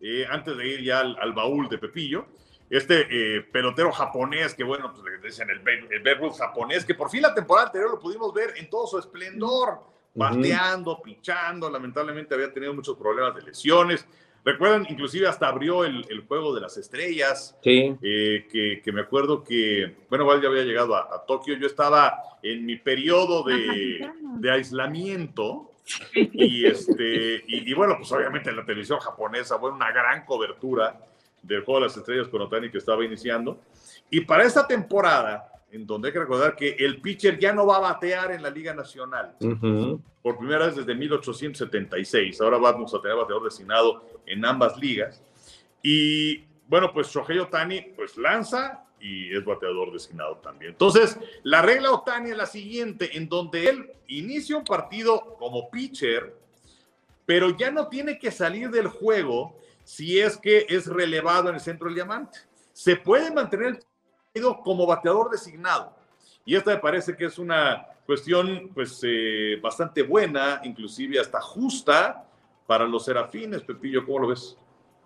Eh, 0.00 0.26
antes 0.28 0.54
de 0.56 0.68
ir 0.68 0.82
ya 0.82 0.98
al, 1.00 1.16
al 1.18 1.32
baúl 1.32 1.68
de 1.68 1.78
Pepillo, 1.78 2.26
este 2.70 3.06
eh, 3.10 3.40
pelotero 3.42 3.92
japonés, 3.92 4.54
que 4.54 4.64
bueno, 4.64 4.92
pues 4.92 5.04
le 5.04 5.26
dicen 5.28 5.48
el, 5.50 5.58
el 5.92 6.00
Babe 6.02 6.14
Ruth 6.14 6.36
japonés, 6.38 6.84
que 6.84 6.94
por 6.94 7.10
fin 7.10 7.22
la 7.22 7.34
temporada 7.34 7.66
anterior 7.68 7.90
lo 7.90 7.98
pudimos 8.00 8.32
ver 8.32 8.54
en 8.56 8.68
todo 8.70 8.86
su 8.86 8.98
esplendor, 8.98 9.80
bateando, 10.14 11.00
pichando, 11.02 11.68
lamentablemente 11.70 12.34
había 12.34 12.52
tenido 12.52 12.72
muchos 12.74 12.96
problemas 12.96 13.34
de 13.34 13.42
lesiones. 13.42 14.06
Recuerdan, 14.44 14.86
inclusive 14.90 15.26
hasta 15.26 15.48
abrió 15.48 15.84
el, 15.84 16.04
el 16.10 16.20
juego 16.26 16.54
de 16.54 16.60
las 16.60 16.76
estrellas, 16.76 17.56
Sí. 17.62 17.96
eh, 18.02 18.46
que, 18.52 18.82
que 18.84 18.92
me 18.92 19.00
acuerdo 19.00 19.42
que, 19.42 19.96
bueno, 20.10 20.24
igual 20.24 20.42
ya 20.42 20.48
había 20.48 20.62
llegado 20.64 20.94
a, 20.94 21.14
a 21.14 21.24
Tokio, 21.24 21.56
yo 21.56 21.66
estaba 21.66 22.22
en 22.42 22.66
mi 22.66 22.76
periodo 22.76 23.42
de, 23.42 24.06
de 24.38 24.50
aislamiento 24.50 25.72
y, 26.14 26.66
este, 26.66 27.42
y, 27.46 27.70
y 27.70 27.74
bueno, 27.74 27.96
pues 27.98 28.12
obviamente 28.12 28.50
en 28.50 28.56
la 28.56 28.64
televisión 28.66 28.98
japonesa 29.00 29.58
fue 29.58 29.70
una 29.70 29.90
gran 29.92 30.24
cobertura 30.26 30.98
del 31.46 31.64
Juego 31.64 31.80
de 31.80 31.86
las 31.86 31.96
Estrellas 31.96 32.28
con 32.28 32.42
Otani 32.42 32.70
que 32.70 32.78
estaba 32.78 33.04
iniciando. 33.04 33.60
Y 34.10 34.20
para 34.22 34.44
esta 34.44 34.66
temporada, 34.66 35.50
en 35.70 35.86
donde 35.86 36.08
hay 36.08 36.12
que 36.12 36.20
recordar 36.20 36.54
que 36.54 36.76
el 36.78 37.00
pitcher 37.00 37.38
ya 37.38 37.52
no 37.52 37.66
va 37.66 37.76
a 37.76 37.80
batear 37.80 38.30
en 38.32 38.42
la 38.42 38.50
Liga 38.50 38.72
Nacional, 38.72 39.34
por 40.22 40.38
primera 40.38 40.66
vez 40.66 40.76
desde 40.76 40.94
1876. 40.94 42.40
Ahora 42.40 42.58
vamos 42.58 42.94
a 42.94 43.02
tener 43.02 43.16
bateador 43.16 43.44
designado 43.44 44.04
en 44.24 44.44
ambas 44.44 44.78
ligas. 44.78 45.20
Y 45.82 46.44
bueno, 46.68 46.92
pues 46.92 47.08
Shohei 47.08 47.38
Otani 47.38 47.80
pues 47.96 48.16
lanza 48.16 48.84
y 49.00 49.36
es 49.36 49.44
bateador 49.44 49.92
designado 49.92 50.36
también. 50.36 50.72
Entonces, 50.72 51.18
la 51.42 51.60
regla 51.60 51.90
Otani 51.90 52.30
es 52.30 52.36
la 52.36 52.46
siguiente, 52.46 53.16
en 53.16 53.28
donde 53.28 53.68
él 53.68 53.90
inicia 54.06 54.56
un 54.56 54.64
partido 54.64 55.36
como 55.38 55.70
pitcher, 55.70 56.34
pero 57.26 57.50
ya 57.56 57.70
no 57.70 57.88
tiene 57.88 58.18
que 58.18 58.30
salir 58.30 58.70
del 58.70 58.86
juego 58.86 59.58
si 59.84 60.18
es 60.18 60.36
que 60.36 60.66
es 60.68 60.86
relevado 60.86 61.48
en 61.48 61.56
el 61.56 61.60
centro 61.60 61.86
del 61.86 61.94
diamante. 61.94 62.38
Se 62.72 62.96
puede 62.96 63.30
mantener 63.30 63.66
el 63.68 63.78
partido 64.32 64.60
como 64.62 64.86
bateador 64.86 65.30
designado. 65.30 65.94
Y 66.44 66.56
esta 66.56 66.72
me 66.72 66.80
parece 66.80 67.16
que 67.16 67.26
es 67.26 67.38
una 67.38 67.86
cuestión 68.06 68.70
pues 68.74 69.00
eh, 69.02 69.58
bastante 69.62 70.02
buena, 70.02 70.60
inclusive 70.64 71.20
hasta 71.20 71.40
justa 71.40 72.26
para 72.66 72.86
los 72.86 73.04
serafines. 73.04 73.62
Pepillo, 73.62 74.04
¿cómo 74.04 74.20
lo 74.20 74.28
ves? 74.28 74.56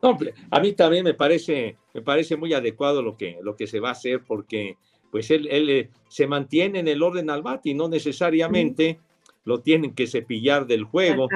No, 0.01 0.17
a 0.51 0.61
mí 0.61 0.73
también 0.73 1.05
me 1.05 1.15
parece, 1.15 1.77
me 1.93 2.03
parece 2.03 2.37
muy 2.37 2.55
adecuado 2.55 3.03
lo 3.03 3.17
que, 3.17 3.39
lo 3.43 3.57
que 3.57 3.67
se 3.67 3.81
va 3.81 3.89
a 3.89 3.93
hacer 3.93 4.23
porque 4.25 4.77
pues 5.11 5.31
él, 5.31 5.49
él 5.51 5.71
eh, 5.71 5.91
se 6.09 6.27
mantiene 6.27 6.79
en 6.79 6.89
el 6.89 7.03
orden 7.03 7.31
al 7.31 7.43
bate 7.43 7.71
y 7.71 7.75
no 7.75 7.89
necesariamente 7.89 9.01
lo 9.45 9.61
tienen 9.61 9.95
que 9.95 10.07
cepillar 10.07 10.67
del 10.67 10.85
juego. 10.85 11.29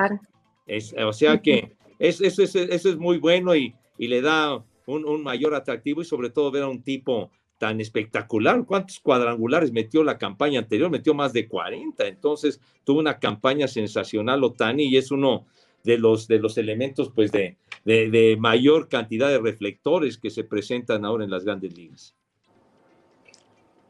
Es, 0.67 0.95
o 0.95 1.13
sea 1.13 1.41
que 1.43 1.75
es, 2.03 2.21
eso, 2.21 2.59
es, 2.59 2.97
muy 2.97 3.19
bueno 3.19 3.55
y, 3.55 3.75
le 3.97 4.21
da 4.21 4.65
un, 4.87 5.23
mayor 5.23 5.55
atractivo 5.55 6.03
y 6.03 6.05
sobre 6.05 6.31
todo 6.31 6.51
ver 6.51 6.65
a 6.65 6.69
un 6.69 6.83
tipo 6.83 7.31
tan 7.59 7.81
espectacular. 7.81 8.65
¿Cuántos 8.67 8.99
cuadrangulares 8.99 9.71
metió 9.73 10.03
la 10.03 10.19
campaña 10.19 10.59
anterior? 10.59 10.91
Metió 10.91 11.15
más 11.15 11.33
de 11.33 11.47
40. 11.47 12.09
Entonces 12.09 12.61
tuvo 12.83 12.99
una 12.99 13.21
campaña 13.21 13.69
sensacional 13.69 14.43
Otani 14.43 14.85
y 14.85 14.97
es 14.97 15.13
uno 15.13 15.47
de 15.85 15.99
los, 15.99 16.29
elementos 16.59 17.11
pues 17.15 17.31
de, 17.31 17.57
de 17.85 18.37
mayor 18.39 18.89
cantidad 18.89 19.29
de 19.29 19.39
reflectores 19.39 20.19
que 20.19 20.31
se 20.31 20.43
presentan 20.43 21.05
ahora 21.05 21.23
en 21.23 21.31
las 21.31 21.45
grandes 21.45 21.77
ligas. 21.77 22.17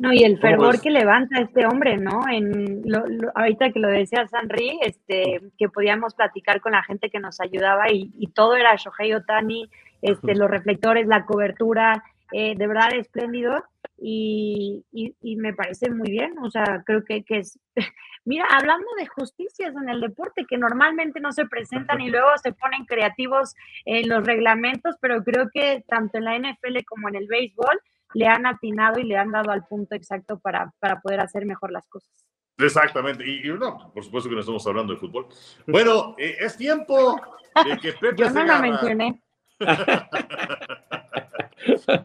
No, 0.03 0.12
y 0.12 0.24
el 0.24 0.32
¿Cómo 0.38 0.42
fervor 0.50 0.72
ves? 0.72 0.80
que 0.82 0.90
levanta 0.90 1.40
este 1.40 1.64
hombre, 1.66 1.96
¿no? 1.96 2.22
En 2.28 2.82
lo- 2.84 3.07
lo- 3.07 3.30
ahorita 3.34 3.70
que 3.70 3.78
lo 3.78 3.88
decía 3.88 4.26
Sanri, 4.26 4.78
este, 4.82 5.40
que 5.57 5.68
podíamos 5.68 6.14
platicar 6.14 6.61
con 6.61 6.72
la 6.72 6.82
gente 6.82 7.09
que 7.09 7.20
nos 7.20 7.40
ayudaba 7.40 7.90
y, 7.90 8.11
y 8.18 8.26
todo 8.32 8.57
era 8.57 8.74
Shohei 8.76 9.14
Otani, 9.14 9.70
este, 10.03 10.34
los 10.34 10.50
reflectores, 10.50 11.07
la 11.07 11.24
cobertura, 11.24 12.03
eh, 12.32 12.55
de 12.57 12.66
verdad 12.66 12.92
espléndido 12.94 13.62
y, 13.96 14.84
y- 14.90 15.14
y 15.22 15.36
me 15.36 15.55
parece 15.55 15.90
muy 15.90 16.11
bien, 16.11 16.34
o 16.42 16.50
sea, 16.50 16.82
creo 16.84 17.05
que, 17.05 17.22
que 17.22 17.38
es, 17.38 17.59
mira, 18.24 18.46
hablando 18.50 18.86
de 18.98 19.07
justicias 19.07 19.74
en 19.76 19.88
el 19.88 20.00
deporte 20.00 20.46
que 20.48 20.59
normalmente 20.59 21.20
no 21.20 21.30
se 21.32 21.46
presentan 21.46 22.00
y 22.00 22.11
luego 22.11 22.28
se 22.42 22.53
ponen 22.53 22.84
creativos 22.86 23.55
en 23.84 24.09
los 24.09 24.24
reglamentos, 24.26 24.96
pero 25.00 25.22
creo 25.22 25.48
que 25.53 25.84
tanto 25.86 26.18
en 26.18 26.24
la 26.24 26.36
NFL 26.36 26.84
como 26.86 27.09
en 27.09 27.14
el 27.16 27.28
béisbol 27.28 27.80
le 28.15 28.27
han 28.27 28.47
atinado 28.47 28.99
y 29.01 29.05
le 29.05 29.17
han 29.17 29.31
dado 29.33 29.51
al 29.51 29.67
punto 29.67 29.95
exacto 29.95 30.39
para, 30.39 30.73
para 30.79 31.01
poder 31.01 31.21
hacer 31.21 31.45
mejor 31.47 31.73
las 31.73 31.87
cosas. 31.89 32.11
Exactamente. 32.59 33.25
Y, 33.27 33.47
y 33.49 33.53
no, 33.53 33.91
por 33.93 34.05
supuesto 34.05 34.29
que 34.29 34.35
no 34.35 34.41
estamos 34.41 34.67
hablando 34.67 34.93
de 34.93 34.99
fútbol. 34.99 35.27
Bueno, 35.67 36.15
eh, 36.19 36.37
es 36.41 36.57
tiempo 36.57 37.21
de 37.65 37.79
que 37.79 37.93
Pepe 38.01 38.17
Yo 38.17 38.31
no 38.31 38.45
lo 38.45 38.53
Segarra- 38.53 38.61
mencioné. 38.61 39.23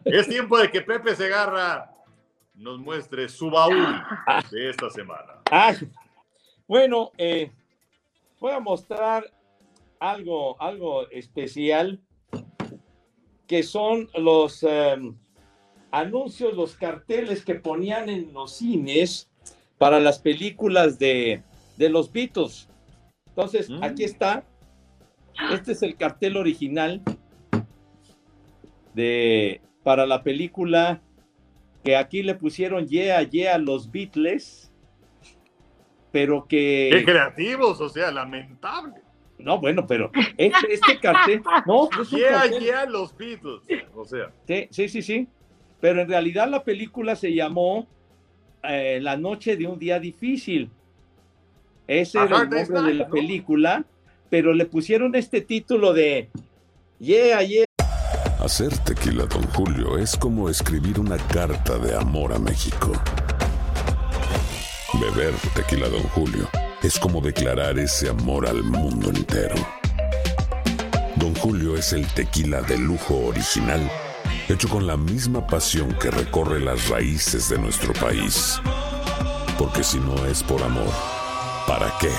Es 0.04 0.28
tiempo 0.28 0.56
de 0.58 0.70
que 0.70 0.80
Pepe 0.82 1.14
Segarra 1.16 1.90
nos 2.54 2.78
muestre 2.78 3.28
su 3.28 3.50
baúl 3.50 3.86
de 4.50 4.70
esta 4.70 4.88
semana. 4.90 5.34
Ah, 5.50 5.72
bueno, 6.66 7.10
eh, 7.18 7.50
voy 8.40 8.52
a 8.52 8.60
mostrar 8.60 9.24
algo, 9.98 10.60
algo 10.62 11.08
especial 11.10 12.00
que 13.46 13.62
son 13.62 14.08
los 14.14 14.62
eh, 14.62 14.96
anuncios, 15.90 16.54
los 16.54 16.74
carteles 16.76 17.44
que 17.44 17.54
ponían 17.54 18.08
en 18.08 18.32
los 18.32 18.56
cines 18.56 19.28
para 19.78 20.00
las 20.00 20.18
películas 20.18 20.98
de, 20.98 21.42
de 21.76 21.88
los 21.88 22.12
Beatles. 22.12 22.68
Entonces, 23.28 23.70
Mm. 23.70 23.82
aquí 23.84 24.04
está. 24.04 24.44
Este 25.52 25.72
es 25.72 25.82
el 25.82 25.96
cartel 25.96 26.36
original 26.36 27.00
de 28.94 29.60
para 29.84 30.06
la 30.06 30.22
película 30.22 31.00
que 31.84 31.96
aquí 31.96 32.22
le 32.22 32.34
pusieron 32.34 32.86
Yeah, 32.88 33.22
Yeah 33.22 33.54
a 33.54 33.58
los 33.58 33.90
Beatles, 33.90 34.70
pero 36.10 36.46
que 36.48 36.90
Qué 36.92 37.04
creativos, 37.04 37.80
o 37.80 37.88
sea, 37.88 38.10
lamentable. 38.10 38.94
no, 39.38 39.60
bueno, 39.60 39.86
pero 39.86 40.10
este, 40.36 40.74
este 40.74 40.98
cartel, 41.00 41.42
no, 41.66 41.88
es 42.02 42.10
Yeah, 42.10 42.32
cartel- 42.42 42.60
yeah, 42.60 42.84
los 42.86 43.16
Beatles. 43.16 43.62
O 43.94 44.04
sea, 44.04 44.32
Sí, 44.46 44.66
sí, 44.70 44.88
sí, 44.88 45.02
sí. 45.02 45.28
Pero 45.80 46.02
en 46.02 46.08
realidad 46.08 46.48
la 46.48 46.64
película 46.64 47.16
se 47.16 47.34
llamó 47.34 47.86
eh, 48.62 48.98
La 49.00 49.16
noche 49.16 49.56
de 49.56 49.66
un 49.66 49.78
día 49.78 50.00
difícil. 50.00 50.70
Ese 51.86 52.18
era 52.18 52.42
el 52.42 52.50
nombre 52.50 52.82
de 52.82 52.94
la 52.94 53.08
película, 53.08 53.84
pero 54.28 54.52
le 54.52 54.66
pusieron 54.66 55.14
este 55.14 55.40
título 55.40 55.92
de 55.92 56.28
Yeah, 56.98 57.42
yeah. 57.42 57.64
Hacer 58.40 58.76
tequila, 58.78 59.24
Don 59.24 59.42
Julio, 59.54 59.98
es 59.98 60.16
como 60.16 60.48
escribir 60.48 61.00
una 61.00 61.16
carta 61.16 61.78
de 61.78 61.94
amor 61.94 62.32
a 62.32 62.38
México. 62.38 62.92
Beber 65.00 65.34
tequila, 65.54 65.88
Don 65.88 66.02
Julio, 66.08 66.48
es 66.82 66.98
como 66.98 67.20
declarar 67.20 67.78
ese 67.78 68.08
amor 68.08 68.46
al 68.46 68.62
mundo 68.62 69.10
entero. 69.10 69.54
Don 71.16 71.34
Julio 71.36 71.76
es 71.76 71.92
el 71.92 72.06
tequila 72.14 72.62
de 72.62 72.78
lujo 72.78 73.26
original, 73.26 73.80
hecho 74.54 74.68
con 74.68 74.86
la 74.86 74.96
misma 74.96 75.46
pasión 75.46 75.94
que 76.00 76.10
recorre 76.10 76.60
las 76.60 76.88
raíces 76.88 77.50
de 77.50 77.58
nuestro 77.58 77.92
país. 77.94 78.60
Porque 79.58 79.82
si 79.82 79.98
no 79.98 80.24
es 80.26 80.42
por 80.42 80.62
amor, 80.62 80.88
¿para 81.66 81.92
qué? 82.00 82.10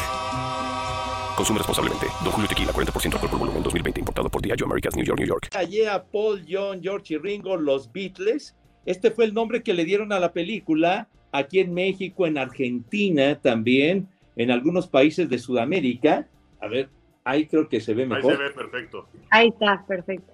Consume 1.35 1.57
responsablemente. 1.59 2.05
Don 2.23 2.31
Julio 2.31 2.47
Tequila, 2.47 2.71
40% 2.71 3.13
alcohol 3.13 3.29
por 3.29 3.39
volumen, 3.39 3.63
2020. 3.63 4.01
Importado 4.01 4.29
por 4.29 4.41
Diageo 4.41 4.65
Americas, 4.65 4.95
New 4.95 5.05
York, 5.05 5.19
New 5.19 5.27
York. 5.27 5.49
Yeah, 5.51 5.63
yeah, 5.63 6.03
Paul, 6.03 6.45
John, 6.47 6.81
George 6.83 7.15
y 7.15 7.17
Ringo, 7.17 7.57
los 7.57 7.91
Beatles. 7.91 8.55
Este 8.85 9.09
fue 9.09 9.25
el 9.25 9.33
nombre 9.33 9.63
que 9.63 9.73
le 9.73 9.85
dieron 9.85 10.11
a 10.13 10.19
la 10.19 10.31
película 10.31 11.07
aquí 11.31 11.59
en 11.59 11.73
México, 11.73 12.27
en 12.27 12.37
Argentina 12.37 13.39
también, 13.39 14.07
en 14.35 14.51
algunos 14.51 14.87
países 14.87 15.29
de 15.29 15.39
Sudamérica. 15.39 16.27
A 16.59 16.67
ver, 16.67 16.89
ahí 17.23 17.47
creo 17.47 17.69
que 17.69 17.79
se 17.79 17.93
ve 17.93 18.03
ahí 18.03 18.09
mejor. 18.09 18.35
se 18.35 18.43
ve 18.43 18.51
perfecto. 18.51 19.07
Ahí 19.31 19.47
está, 19.47 19.83
perfecto. 19.87 20.33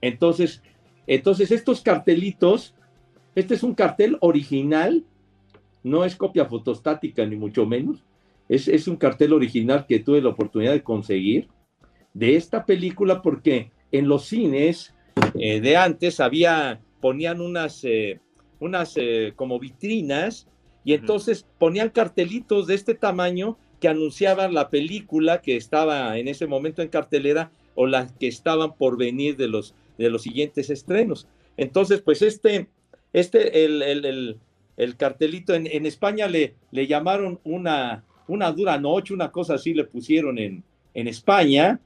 Entonces, 0.00 0.62
Entonces, 1.06 1.50
estos 1.50 1.80
cartelitos, 1.82 2.74
este 3.34 3.54
es 3.54 3.62
un 3.62 3.74
cartel 3.74 4.16
original, 4.20 5.04
no 5.82 6.04
es 6.04 6.16
copia 6.16 6.46
fotostática 6.46 7.26
ni 7.26 7.36
mucho 7.36 7.66
menos, 7.66 8.04
es, 8.48 8.68
es 8.68 8.86
un 8.88 8.96
cartel 8.96 9.32
original 9.32 9.86
que 9.86 9.98
tuve 9.98 10.20
la 10.20 10.30
oportunidad 10.30 10.72
de 10.72 10.82
conseguir 10.82 11.48
de 12.14 12.36
esta 12.36 12.64
película 12.66 13.22
porque 13.22 13.70
en 13.90 14.08
los 14.08 14.26
cines 14.26 14.94
eh, 15.38 15.60
de 15.60 15.76
antes 15.76 16.20
había, 16.20 16.80
ponían 17.00 17.40
unas, 17.40 17.84
eh, 17.84 18.20
unas 18.60 18.94
eh, 18.96 19.32
como 19.36 19.58
vitrinas 19.58 20.48
y 20.84 20.94
entonces 20.94 21.46
ponían 21.58 21.90
cartelitos 21.90 22.66
de 22.66 22.74
este 22.74 22.94
tamaño 22.94 23.56
que 23.80 23.88
anunciaban 23.88 24.54
la 24.54 24.68
película 24.68 25.40
que 25.40 25.56
estaba 25.56 26.18
en 26.18 26.28
ese 26.28 26.46
momento 26.46 26.82
en 26.82 26.88
cartelera 26.88 27.50
o 27.74 27.86
las 27.86 28.12
que 28.12 28.28
estaban 28.28 28.74
por 28.74 28.96
venir 28.96 29.36
de 29.36 29.48
los, 29.48 29.74
de 30.02 30.10
los 30.10 30.22
siguientes 30.22 30.70
estrenos. 30.70 31.28
Entonces, 31.56 32.00
pues 32.02 32.22
este, 32.22 32.68
este, 33.12 33.64
el, 33.64 33.82
el, 33.82 34.38
el, 34.76 34.96
cartelito 34.96 35.54
en, 35.54 35.66
en, 35.66 35.86
España 35.86 36.28
le, 36.28 36.54
le 36.70 36.86
llamaron 36.86 37.40
una, 37.44 38.04
una 38.26 38.52
dura 38.52 38.78
noche, 38.78 39.14
una 39.14 39.30
cosa 39.30 39.54
así 39.54 39.74
le 39.74 39.84
pusieron 39.84 40.38
en, 40.38 40.64
en 40.94 41.08
España, 41.08 41.80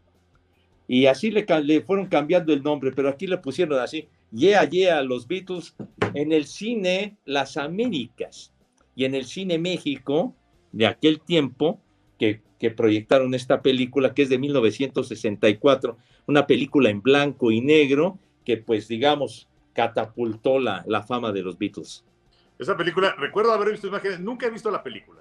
y 0.88 1.06
así 1.06 1.30
le, 1.30 1.44
le, 1.64 1.80
fueron 1.82 2.06
cambiando 2.06 2.52
el 2.52 2.62
nombre, 2.62 2.92
pero 2.92 3.08
aquí 3.08 3.26
le 3.26 3.38
pusieron 3.38 3.78
así, 3.80 4.08
Yeah, 4.32 4.64
yeah, 4.68 5.02
los 5.02 5.26
Beatles 5.28 5.74
en 6.14 6.32
el 6.32 6.46
cine 6.46 7.16
Las 7.24 7.56
Américas 7.56 8.52
y 8.96 9.04
en 9.04 9.14
el 9.14 9.24
cine 9.24 9.58
México 9.58 10.34
de 10.72 10.86
aquel 10.86 11.20
tiempo 11.20 11.80
que, 12.18 12.42
que 12.58 12.70
proyectaron 12.70 13.34
esta 13.34 13.62
película 13.62 14.14
que 14.14 14.22
es 14.22 14.28
de 14.28 14.38
1964, 14.38 15.96
una 16.26 16.46
película 16.46 16.90
en 16.90 17.02
blanco 17.02 17.50
y 17.50 17.60
negro 17.60 18.18
que 18.44 18.56
pues 18.56 18.88
digamos 18.88 19.48
catapultó 19.72 20.58
la, 20.58 20.84
la 20.86 21.02
fama 21.02 21.32
de 21.32 21.42
los 21.42 21.58
Beatles. 21.58 22.04
Esa 22.58 22.76
película, 22.76 23.14
recuerdo 23.18 23.52
haber 23.52 23.72
visto 23.72 23.86
imágenes, 23.86 24.20
nunca 24.20 24.46
he 24.46 24.50
visto 24.50 24.70
la 24.70 24.82
película, 24.82 25.20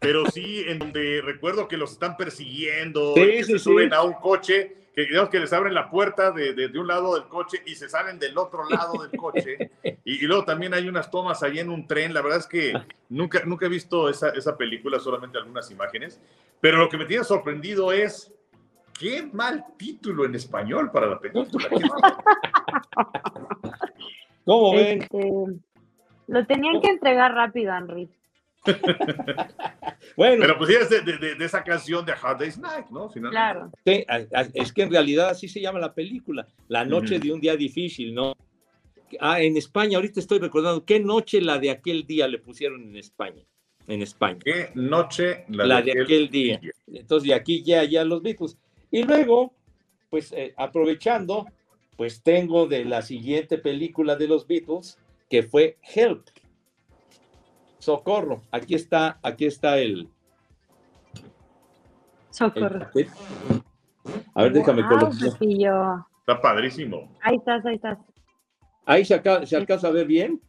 pero 0.00 0.28
sí 0.28 0.64
en 0.66 0.80
donde 0.80 1.22
recuerdo 1.22 1.68
que 1.68 1.76
los 1.76 1.92
están 1.92 2.16
persiguiendo, 2.16 3.14
Sí, 3.14 3.20
que 3.38 3.44
sí, 3.44 3.52
se 3.52 3.58
sí. 3.58 3.64
suben 3.64 3.92
a 3.94 4.02
un 4.02 4.14
coche, 4.14 4.74
que 4.94 5.02
digamos 5.02 5.30
que 5.30 5.38
les 5.40 5.52
abren 5.52 5.72
la 5.74 5.88
puerta 5.90 6.32
de, 6.32 6.52
de- 6.54 6.68
de 6.68 6.78
un 6.78 6.86
lado 6.88 7.14
del 7.14 7.24
coche 7.28 7.62
y 7.66 7.74
se 7.76 7.88
salen 7.88 8.18
del 8.18 8.36
otro 8.36 8.68
lado 8.68 9.02
del 9.02 9.12
coche. 9.14 9.70
Y, 10.04 10.24
y 10.24 10.26
luego 10.26 10.44
también 10.44 10.74
hay 10.74 10.88
unas 10.88 11.10
tomas 11.10 11.42
ahí 11.42 11.58
en 11.60 11.70
un 11.70 11.86
tren. 11.86 12.12
La 12.12 12.22
verdad 12.22 12.40
es 12.40 12.46
que 12.46 12.74
nunca, 13.08 13.44
nunca 13.44 13.66
he 13.66 13.68
visto 13.68 14.08
esa, 14.08 14.30
esa 14.30 14.56
película, 14.56 14.98
solamente 15.00 15.38
algunas 15.38 15.70
imágenes. 15.70 16.20
Pero 16.60 16.78
lo 16.78 16.88
que 16.88 16.98
me 16.98 17.06
tiene 17.06 17.24
sorprendido 17.24 17.90
es 17.92 18.32
qué 18.98 19.28
mal 19.32 19.64
título 19.76 20.24
en 20.24 20.34
español 20.34 20.90
para 20.92 21.06
la 21.08 21.18
película. 21.18 21.68
¿Cómo 24.44 24.72
ven? 24.74 25.02
Este, 25.02 25.30
lo 26.26 26.46
tenían 26.46 26.80
que 26.80 26.88
entregar 26.88 27.32
rápido, 27.34 27.74
Henry. 27.74 28.08
Bueno, 30.16 30.42
Pero 30.42 30.58
pues 30.58 30.70
sí, 30.70 30.76
es 30.80 30.90
de, 30.90 31.00
de- 31.00 31.16
de- 31.18 31.34
de 31.34 31.44
esa 31.44 31.64
canción 31.64 32.04
de 32.04 32.12
Hard 32.12 32.38
Day's 32.38 32.58
Night, 32.58 32.86
¿no? 32.90 33.08
Finalmente. 33.08 33.34
Claro. 33.34 33.70
Sí, 33.84 34.04
es 34.54 34.72
que 34.72 34.82
en 34.82 34.90
realidad 34.90 35.30
así 35.30 35.48
se 35.48 35.60
llama 35.60 35.78
la 35.78 35.92
película, 35.94 36.46
La 36.68 36.84
noche 36.84 37.18
de 37.18 37.32
un 37.32 37.40
día 37.40 37.56
difícil, 37.56 38.14
¿no? 38.14 38.34
Ah, 39.18 39.40
en 39.40 39.56
España, 39.56 39.96
ahorita 39.96 40.20
estoy 40.20 40.38
recordando, 40.40 40.84
¿qué 40.84 41.00
noche 41.00 41.40
la 41.40 41.58
de 41.58 41.70
aquel 41.70 42.06
día 42.06 42.28
le 42.28 42.38
pusieron 42.38 42.82
en 42.82 42.96
España? 42.96 43.42
En 43.88 44.02
España. 44.02 44.38
Qué 44.44 44.70
noche 44.74 45.46
La, 45.48 45.80
de 45.82 46.02
aquel 46.02 46.28
día. 46.28 46.60
Entonces, 46.86 47.28
de 47.28 47.34
aquí 47.34 47.62
ya, 47.62 47.82
ya 47.84 48.04
los 48.04 48.22
Beatles. 48.22 48.56
Y 48.94 49.02
luego, 49.02 49.52
pues 50.08 50.30
eh, 50.30 50.54
aprovechando, 50.56 51.46
pues 51.96 52.22
tengo 52.22 52.68
de 52.68 52.84
la 52.84 53.02
siguiente 53.02 53.58
película 53.58 54.14
de 54.14 54.28
los 54.28 54.46
Beatles, 54.46 55.00
que 55.28 55.42
fue 55.42 55.78
Help. 55.82 56.28
Socorro. 57.80 58.42
Aquí 58.52 58.76
está, 58.76 59.18
aquí 59.20 59.46
está 59.46 59.78
el, 59.78 60.08
Socorro. 62.30 62.88
A 64.32 64.42
ver, 64.44 64.52
déjame 64.52 64.82
Guau, 64.82 65.10
colocar. 65.10 66.04
Está 66.20 66.40
padrísimo. 66.40 67.10
Ahí 67.20 67.34
estás, 67.34 67.66
ahí 67.66 67.74
estás. 67.74 67.98
Ahí 68.86 69.04
se, 69.04 69.56
alcanza 69.56 69.88
a 69.88 69.90
ver 69.90 70.06
bien. 70.06 70.40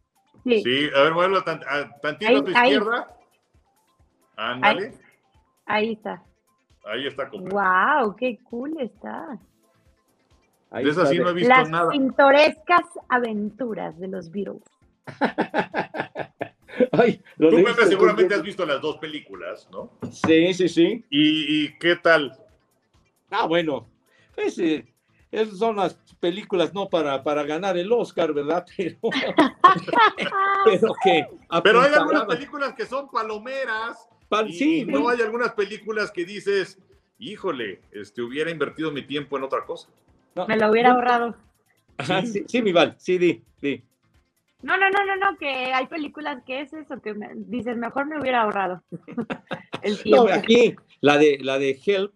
Sí. 0.44 0.62
Sí, 0.62 0.90
a 0.96 1.02
ver, 1.02 1.14
muévelo 1.16 1.44
tan, 1.44 1.62
a- 1.68 1.98
tantito 2.00 2.30
Ahí, 2.30 2.36
a 2.38 2.44
tu 2.44 2.52
ahí. 2.56 2.70
izquierda. 2.70 3.18
Ándale. 4.36 4.94
Ahí 5.66 5.94
está. 5.94 6.24
Ahí 6.86 7.08
está. 7.08 7.30
completo. 7.30 7.56
Wow, 7.56 8.16
qué 8.16 8.40
cool 8.50 8.80
está. 8.80 9.40
Ahí 10.72 10.84
De 10.84 10.94
sí 10.94 11.20
no 11.20 11.30
he 11.30 11.34
visto 11.34 11.50
Las 11.50 11.70
nada. 11.70 11.90
pintorescas 11.90 12.84
aventuras 13.10 13.98
de 14.00 14.08
los 14.08 14.30
Beatles. 14.32 14.64
Ay, 16.92 17.22
lo 17.38 17.50
Tú, 17.52 17.64
Pepe, 17.64 17.86
seguramente 17.86 18.36
has 18.36 18.42
visto 18.44 18.66
las 18.66 18.82
dos 18.82 18.98
películas, 18.98 19.70
¿no? 19.72 19.92
Sí, 20.12 20.54
sí, 20.54 20.68
sí. 20.68 21.06
¿Y, 21.10 21.66
y 21.66 21.78
qué 21.80 21.96
tal? 21.96 22.38
Ah, 23.30 23.46
bueno, 23.48 23.88
pues, 24.36 24.58
eh, 24.60 24.86
esas 25.32 25.58
son 25.58 25.78
las 25.78 25.94
películas 26.20 26.74
no 26.74 26.90
para, 26.90 27.24
para 27.24 27.44
ganar 27.44 27.78
el 27.78 27.92
Oscar, 27.92 28.34
¿verdad? 28.34 28.66
Pero, 28.78 29.00
pero 30.66 30.94
que 31.04 31.28
Pero 31.64 31.82
hay 31.82 31.94
algunas 31.94 32.26
películas 32.26 32.74
que 32.74 32.86
son 32.86 33.10
palomeras. 33.10 34.10
Y, 34.48 34.54
sí, 34.54 34.80
y 34.82 34.86
no 34.86 35.10
hay 35.10 35.22
algunas 35.22 35.54
películas 35.54 36.12
que 36.12 36.26
dices, 36.26 36.80
híjole, 37.20 37.82
este, 37.92 38.22
hubiera 38.22 38.52
invertido 38.52 38.92
mi 38.92 39.04
tiempo 39.04 39.38
en 39.38 39.44
otra 39.44 39.66
cosa. 39.66 39.90
no, 40.36 40.48
Me 40.48 40.58
lo 40.58 40.70
hubiera 40.72 40.90
no, 40.90 40.96
ahorrado. 40.96 41.36
ajá, 41.98 42.26
sí, 42.26 42.44
sí, 42.48 42.62
mi 42.62 42.72
Val, 42.72 42.96
sí, 42.98 43.18
di, 43.18 43.42
di. 43.62 43.84
No, 44.64 44.78
no, 44.78 44.90
no, 44.90 45.06
no, 45.06 45.16
no, 45.16 45.38
que 45.38 45.48
hay 45.48 45.86
películas 45.88 46.42
que 46.46 46.62
es 46.62 46.74
eso, 46.74 47.00
que 47.02 47.14
me- 47.14 47.30
dices, 47.36 47.78
mejor 47.78 48.08
me 48.08 48.20
hubiera 48.20 48.42
ahorrado 48.42 48.82
el 49.84 50.00
No, 50.06 50.28
aquí, 50.28 50.76
la 51.02 51.18
de, 51.18 51.38
la 51.42 51.60
de 51.60 51.80
Help, 51.86 52.14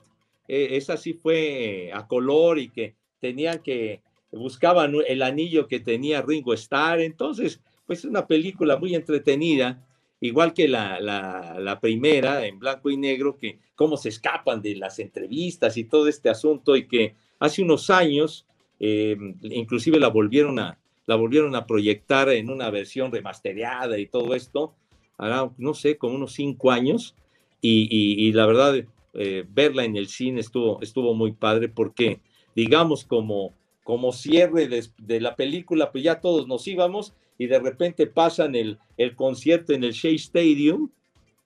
eh, 0.48 0.70
esa 0.72 0.98
sí 0.98 1.14
fue 1.14 1.92
a 1.94 2.08
color 2.08 2.58
y 2.58 2.70
que 2.70 2.96
tenían 3.20 3.60
que, 3.62 4.02
buscaban 4.32 4.96
el 5.08 5.22
anillo 5.22 5.68
que 5.68 5.80
tenía 5.80 6.22
Ringo 6.24 6.54
Starr, 6.54 7.02
entonces, 7.02 7.62
pues 7.86 8.00
es 8.00 8.06
una 8.06 8.26
película 8.26 8.78
muy 8.78 8.96
entretenida, 8.96 9.86
igual 10.22 10.54
que 10.54 10.68
la, 10.68 11.00
la, 11.00 11.58
la 11.60 11.80
primera, 11.80 12.46
en 12.46 12.60
blanco 12.60 12.90
y 12.90 12.98
negro, 12.98 13.38
que 13.38 13.60
cómo 13.76 13.98
se 13.98 14.10
escapan 14.10 14.62
de 14.62 14.76
las 14.76 15.00
entrevistas 15.00 15.78
y 15.78 15.86
todo 15.86 16.08
este 16.08 16.30
asunto, 16.30 16.76
y 16.76 16.88
que 16.88 17.16
hace 17.40 17.62
unos 17.62 17.90
años, 17.90 18.46
eh, 18.80 19.16
inclusive 19.44 20.00
la 20.00 20.10
volvieron 20.10 20.60
a, 20.60 20.78
la 21.06 21.16
volvieron 21.16 21.56
a 21.56 21.66
proyectar 21.66 22.30
en 22.30 22.50
una 22.50 22.70
versión 22.70 23.12
remastereada 23.12 23.98
y 23.98 24.08
todo 24.08 24.36
esto, 24.36 24.74
hará, 25.18 25.50
no 25.58 25.74
sé, 25.74 25.98
como 25.98 26.16
unos 26.16 26.34
cinco 26.34 26.72
años, 26.72 27.16
y, 27.62 27.88
y- 27.90 28.28
y 28.28 28.32
la 28.34 28.46
verdad, 28.46 28.84
eh, 29.14 29.46
verla 29.50 29.84
en 29.86 29.96
el 29.98 30.08
cine 30.08 30.40
estuvo, 30.42 30.82
estuvo 30.82 31.14
muy 31.14 31.32
padre 31.32 31.68
porque, 31.70 32.20
digamos, 32.56 33.04
como, 33.06 33.54
como 33.84 34.12
cierre 34.14 34.68
de, 34.68 34.86
de 34.98 35.20
la 35.20 35.36
película, 35.36 35.92
pues 35.92 36.04
ya 36.04 36.20
todos 36.22 36.48
nos 36.48 36.68
íbamos 36.68 37.14
y 37.40 37.48
de 37.48 37.58
repente 37.58 38.06
pasan 38.06 38.54
el, 38.54 38.78
el 38.98 39.16
concierto 39.16 39.74
en 39.74 39.84
el 39.84 39.94
Shea 39.94 40.12
Stadium, 40.12 40.92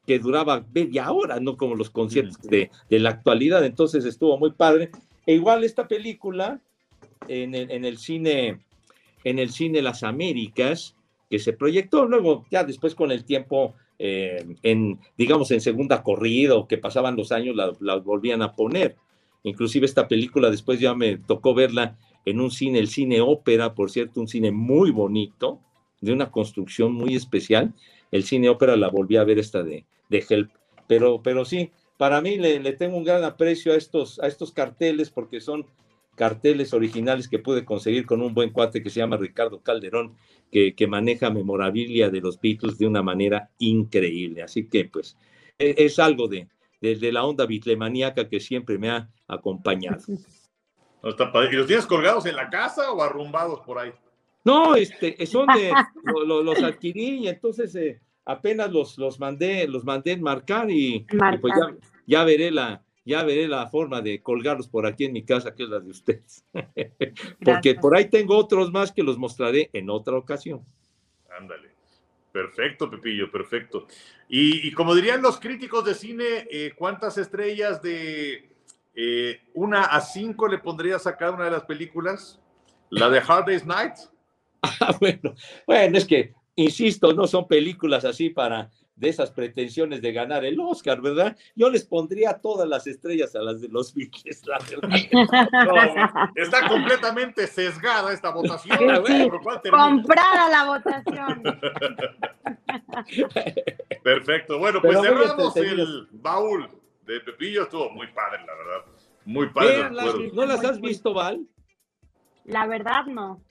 que 0.06 0.20
duraba 0.20 0.66
media 0.74 1.10
hora, 1.14 1.40
no 1.40 1.56
como 1.56 1.76
los 1.76 1.90
conciertos 1.90 2.42
de, 2.42 2.70
de 2.90 3.00
la 3.00 3.12
actualidad, 3.12 3.64
entonces 3.64 4.04
estuvo 4.04 4.38
muy 4.38 4.52
padre. 4.52 4.90
E 5.26 5.36
igual 5.36 5.64
esta 5.64 5.88
película 5.88 6.60
en 7.30 7.56
el, 7.56 7.72
en 7.72 7.86
el 7.86 7.98
cine, 7.98 8.60
en 9.24 9.40
el 9.40 9.52
cine 9.52 9.82
Las 9.82 10.04
Américas, 10.04 10.96
que 11.30 11.40
se 11.40 11.54
proyectó 11.54 12.06
luego, 12.06 12.46
ya 12.52 12.64
después 12.64 12.96
con 12.96 13.12
el 13.12 13.24
tiempo, 13.24 13.76
eh, 13.98 14.46
en, 14.64 15.00
digamos, 15.18 15.52
en 15.52 15.62
segunda 15.62 16.04
corrida 16.04 16.56
o 16.56 16.68
que 16.68 16.78
pasaban 16.78 17.16
los 17.16 17.32
años, 17.32 17.56
la, 17.56 17.72
la 17.80 17.96
volvían 17.98 18.42
a 18.42 18.54
poner. 18.54 18.98
Inclusive 19.44 19.86
esta 19.86 20.08
película 20.08 20.50
después 20.50 20.80
ya 20.80 20.96
me 20.96 21.18
tocó 21.18 21.54
verla 21.54 21.98
en 22.26 22.42
un 22.42 22.50
cine, 22.50 22.80
el 22.80 22.88
cine 22.88 23.22
ópera, 23.22 23.74
por 23.74 23.92
cierto, 23.92 24.20
un 24.20 24.28
cine 24.28 24.52
muy 24.52 24.92
bonito, 24.92 25.60
de 26.04 26.12
una 26.12 26.32
construcción 26.32 26.94
muy 26.94 27.16
especial. 27.16 27.74
El 28.12 28.24
cine 28.24 28.50
ópera 28.50 28.76
la 28.76 28.90
volví 28.90 29.16
a 29.16 29.24
ver 29.24 29.40
esta 29.40 29.64
de, 29.64 29.86
de 30.10 30.26
Help. 30.30 30.52
Pero, 30.88 31.22
pero 31.24 31.46
sí, 31.46 31.72
para 31.98 32.20
mí 32.20 32.38
le, 32.38 32.60
le 32.60 32.74
tengo 32.74 32.98
un 32.98 33.06
gran 33.06 33.24
aprecio 33.24 33.72
a 33.74 33.78
estos, 33.78 34.20
a 34.20 34.28
estos 34.28 34.52
carteles 34.52 35.10
porque 35.10 35.40
son 35.40 35.66
carteles 36.16 36.74
originales 36.74 37.28
que 37.28 37.40
pude 37.40 37.64
conseguir 37.66 38.06
con 38.06 38.22
un 38.22 38.34
buen 38.34 38.52
cuate 38.52 38.84
que 38.84 38.90
se 38.90 39.00
llama 39.00 39.18
Ricardo 39.18 39.62
Calderón, 39.62 40.16
que, 40.52 40.76
que 40.76 40.88
maneja 40.88 41.30
memorabilia 41.30 42.10
de 42.10 42.22
los 42.22 42.40
Beatles 42.40 42.78
de 42.78 42.86
una 42.86 43.02
manera 43.02 43.50
increíble. 43.58 44.44
Así 44.44 44.68
que, 44.68 44.86
pues, 44.86 45.18
e- 45.58 45.76
es, 45.78 46.00
algo 46.00 46.28
de, 46.28 46.50
de, 46.82 47.12
la 47.12 47.24
onda 47.24 47.46
bitlemaníaca 47.46 48.28
que 48.28 48.40
siempre 48.40 48.78
me 48.78 48.90
ha 48.90 49.10
acompañado. 49.28 50.04
¿Y 51.04 51.56
los 51.56 51.68
tienes 51.68 51.86
colgados 51.86 52.26
en 52.26 52.36
la 52.36 52.50
casa 52.50 52.92
o 52.92 53.02
arrumbados 53.02 53.60
por 53.62 53.80
ahí? 53.80 53.92
No, 54.44 54.76
este, 54.76 55.26
son 55.26 55.48
de, 55.48 55.72
lo- 56.04 56.26
lo- 56.26 56.44
los 56.44 56.62
adquirí 56.62 57.20
y 57.20 57.28
entonces 57.28 57.74
eh, 57.76 58.02
apenas 58.26 58.72
los, 58.72 58.98
los 58.98 59.20
mandé, 59.20 59.68
los 59.68 59.84
mandé 59.86 60.12
enmarcar 60.14 60.70
y, 60.70 60.96
y 60.96 61.38
pues 61.40 61.54
ya, 61.56 61.66
Marcar. 61.66 61.78
ya 62.06 62.24
veré 62.26 62.52
la, 62.52 62.84
ya 63.06 63.24
veré 63.24 63.48
la 63.48 63.68
forma 63.68 64.02
de 64.02 64.22
colgarlos 64.22 64.68
por 64.68 64.86
aquí 64.86 65.06
en 65.06 65.14
mi 65.14 65.24
casa, 65.24 65.54
que 65.56 65.64
es 65.64 65.70
la 65.70 65.80
de 65.80 65.90
ustedes. 65.92 66.46
Porque 67.44 67.76
por 67.76 67.96
ahí 67.96 68.10
tengo 68.10 68.36
otros 68.38 68.72
más 68.72 68.92
que 68.92 69.04
los 69.04 69.18
mostraré 69.18 69.70
en 69.74 69.90
otra 69.90 70.18
ocasión. 70.18 70.62
Ándale. 71.38 71.72
Perfecto, 72.32 72.90
Pepillo, 72.90 73.30
perfecto. 73.32 73.88
Y, 74.28 74.68
y 74.68 74.72
como 74.72 74.96
dirían 74.96 75.22
los 75.22 75.40
críticos 75.40 75.86
de 75.86 75.94
cine, 75.94 76.48
eh, 76.50 76.72
¿cuántas 76.76 77.18
estrellas 77.20 77.82
de 77.84 78.50
eh, 78.96 79.42
una 79.54 79.84
a 79.84 80.02
cinco 80.02 80.48
le 80.48 80.58
pondrías 80.58 81.06
a 81.06 81.16
cada 81.16 81.32
una 81.32 81.46
de 81.46 81.52
las 81.52 81.64
películas? 81.66 82.42
¿La 82.90 83.10
de 83.10 83.20
Hard 83.20 83.46
Day's 83.46 83.66
Night? 83.68 83.94
Ah, 84.64 84.96
bueno, 85.00 85.36
bueno, 85.68 85.98
es 85.98 86.06
que, 86.06 86.34
insisto, 86.56 87.14
no 87.14 87.28
son 87.28 87.48
películas 87.48 88.06
así 88.06 88.30
para 88.30 88.72
de 88.96 89.10
esas 89.10 89.32
pretensiones 89.32 90.02
de 90.02 90.12
ganar 90.12 90.46
el 90.46 90.60
Oscar, 90.60 91.02
¿verdad? 91.02 91.36
Yo 91.56 91.70
les 91.70 91.84
pondría 91.84 92.40
todas 92.40 92.68
las 92.68 92.88
estrellas 92.88 93.36
a 93.36 93.42
las 93.42 93.62
de 93.62 93.68
los 93.68 93.94
Beatles, 93.94 94.46
la 94.46 94.60
verdad. 94.60 94.90
No, 95.64 95.76
está 96.36 96.68
completamente 96.68 97.48
sesgada 97.48 98.14
esta 98.14 98.30
votación. 98.30 98.78
Sí. 99.06 99.30
Comprada 99.70 100.50
la 100.50 100.66
votación. 100.66 101.44
Perfecto. 104.04 104.60
Bueno, 104.60 104.82
pues 104.82 104.98
Pero 105.00 105.16
muy 105.16 105.26
cerramos 105.26 105.58
el 105.58 106.08
baúl 106.12 106.70
de 107.06 107.20
Pepillo. 107.22 107.64
Estuvo 107.64 107.90
muy 107.90 108.08
padre, 108.08 108.40
la 108.46 108.56
verdad. 108.56 108.86
Muy 109.26 109.50
padre. 109.50 109.90
¿No 110.34 110.46
las 110.46 110.64
has 110.64 110.80
visto, 110.80 111.14
Val? 111.14 111.46
La 112.46 112.68
verdad, 112.68 113.06
no. 113.06 113.42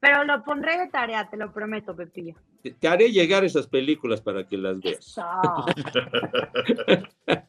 Pero 0.00 0.24
lo 0.24 0.42
pondré 0.44 0.78
de 0.78 0.88
tarea, 0.88 1.28
te 1.28 1.36
lo 1.36 1.52
prometo, 1.52 1.94
Pepillo. 1.94 2.34
Te, 2.62 2.70
te 2.72 2.88
haré 2.88 3.12
llegar 3.12 3.44
esas 3.44 3.66
películas 3.66 4.20
para 4.22 4.48
que 4.48 4.56
las 4.56 4.80
veas. 4.80 4.98
Eso. 4.98 5.22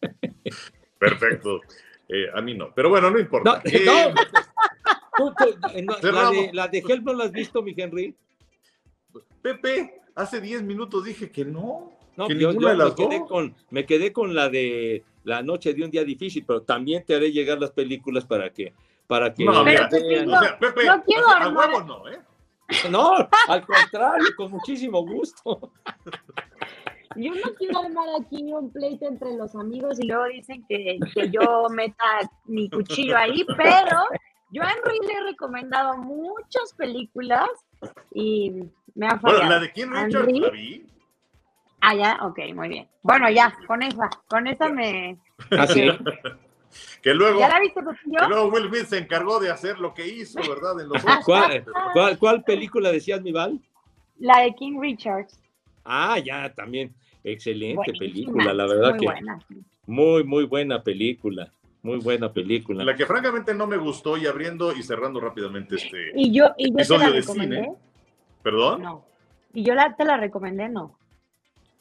Perfecto. 1.00 1.62
Eh, 2.08 2.26
a 2.34 2.42
mí 2.42 2.54
no. 2.56 2.72
Pero 2.76 2.90
bueno, 2.90 3.08
no 3.10 3.16
No, 3.16 3.20
importa. 3.22 3.62
Eh, 3.66 3.84
no. 3.86 4.14
Tú- 5.18 5.34
tú- 5.38 5.68
eh, 5.74 5.82
no, 5.84 5.96
la, 6.12 6.30
de, 6.32 6.50
la 6.54 6.68
de 6.68 6.80
Help 6.80 7.04
no 7.06 7.14
la 7.14 7.26
has 7.26 7.32
visto, 7.32 7.62
mi 7.62 7.74
Henry. 7.76 8.16
Pepe, 9.42 10.02
hace 10.16 10.42
10 10.42 10.64
minutos 10.64 11.04
dije 11.06 11.32
que 11.32 11.46
no. 11.46 11.92
No, 12.18 12.28
que 12.28 12.38
yo, 12.38 12.50
ninguna 12.50 12.68
yo 12.68 12.72
de 12.72 12.78
me, 12.78 12.84
las 12.84 12.94
quedé 12.96 13.20
dos. 13.20 13.30
con, 13.30 13.56
me 13.70 13.86
quedé 13.86 14.12
con 14.12 14.36
la 14.36 14.50
de 14.50 15.04
la 15.24 15.42
noche 15.42 15.74
de 15.74 15.84
un 15.84 15.92
día 15.92 16.04
difícil, 16.04 16.44
pero 16.46 16.62
también 16.64 17.06
te 17.06 17.16
haré 17.16 17.32
llegar 17.32 17.60
las 17.60 17.72
películas 17.72 18.26
para 18.26 18.52
que, 18.52 18.74
para 19.08 19.34
que 19.34 19.46
No, 19.46 19.54
las 19.54 19.66
mira, 19.66 19.88
Pero, 19.90 20.08
vean. 20.08 20.30
o 20.30 20.40
sea, 20.40 20.60
Pepe, 20.60 20.86
no 20.86 21.04
quiero 21.04 21.26
o 21.26 21.30
sea, 21.30 21.38
a 21.38 21.44
armar- 21.46 21.70
huevo 21.70 21.82
no, 21.84 22.10
¿eh? 22.10 22.20
No, 22.90 23.14
al 23.48 23.66
contrario, 23.66 24.28
con 24.36 24.52
muchísimo 24.52 25.06
gusto. 25.06 25.72
Yo 27.16 27.34
no 27.34 27.54
quiero 27.58 27.80
armar 27.80 28.08
aquí 28.22 28.54
un 28.54 28.72
pleito 28.72 29.06
entre 29.06 29.36
los 29.36 29.54
amigos 29.56 30.00
y 30.00 30.08
luego 30.08 30.26
dicen 30.26 30.66
que, 30.68 30.98
que 31.14 31.30
yo 31.30 31.68
meta 31.70 32.04
mi 32.46 32.70
cuchillo 32.70 33.18
ahí, 33.18 33.46
pero 33.58 33.98
yo 34.52 34.64
a 34.64 34.72
Henry 34.72 35.00
le 35.06 35.14
he 35.14 35.24
recomendado 35.24 35.98
muchas 35.98 36.74
películas 36.78 37.50
y 38.14 38.64
me 38.96 39.08
ha 39.08 39.20
fallado. 39.20 39.40
Bueno, 39.40 39.50
la 39.50 39.60
de 39.60 39.72
King 39.74 39.88
Richard 39.88 40.30
Henry. 40.30 40.40
la 40.40 40.50
vi. 40.50 40.88
Ah, 41.82 41.96
ya, 41.96 42.20
ok, 42.22 42.40
muy 42.54 42.70
bien. 42.70 42.88
Bueno, 43.02 43.30
ya, 43.30 43.54
con 43.68 43.82
esa, 43.82 44.10
con 44.28 44.48
esa 44.48 44.70
me... 44.70 45.18
Así. 45.58 45.90
Que 47.02 47.14
luego, 47.14 47.40
¿Ya 47.40 47.50
la 47.50 47.60
viste, 47.60 47.82
Pepillo? 47.82 48.20
que 48.20 48.28
luego 48.28 48.48
Will 48.50 48.68
Smith 48.70 48.86
se 48.86 48.98
encargó 48.98 49.40
de 49.40 49.50
hacer 49.52 49.80
lo 49.80 49.94
que 49.94 50.08
hizo, 50.08 50.40
¿verdad? 50.40 50.80
En 50.82 50.90
los. 50.90 51.02
¿Cuál, 51.26 51.66
cuál, 51.94 52.18
cuál 52.20 52.44
película 52.44 52.92
decías, 52.92 53.22
mi 53.22 53.32
Val? 53.32 53.60
La 54.20 54.42
de 54.42 54.54
King 54.56 54.80
Richards. 54.80 55.42
Ah, 55.84 56.20
ya, 56.20 56.54
también. 56.54 56.94
Excelente 57.24 57.76
Buenísima, 57.76 58.00
película, 58.00 58.54
la 58.54 58.66
verdad 58.66 58.90
muy 58.92 59.00
que 59.00 59.06
buena. 59.06 59.40
muy, 59.86 60.24
muy 60.24 60.46
buena 60.46 60.84
película. 60.84 61.52
Muy 61.84 61.98
buena 61.98 62.32
película. 62.32 62.84
La 62.84 62.96
que 62.96 63.06
francamente 63.08 63.56
no 63.56 63.66
me 63.66 63.78
gustó 63.78 64.16
y 64.18 64.28
abriendo 64.28 64.72
y 64.72 64.84
cerrando 64.84 65.20
rápidamente 65.20 65.76
este 65.78 66.12
Y 66.16 66.32
yo, 66.32 66.52
y 66.58 66.70
yo 66.70 66.76
te 66.76 66.82
episodio 66.84 67.10
la 67.10 67.16
de 67.16 67.24
cine. 67.24 67.74
¿Perdón? 68.44 68.84
No. 68.84 69.06
Y 69.54 69.64
yo 69.64 69.74
la, 69.74 69.96
te 69.96 70.06
la 70.06 70.18
recomendé, 70.18 70.70
no. 70.70 70.98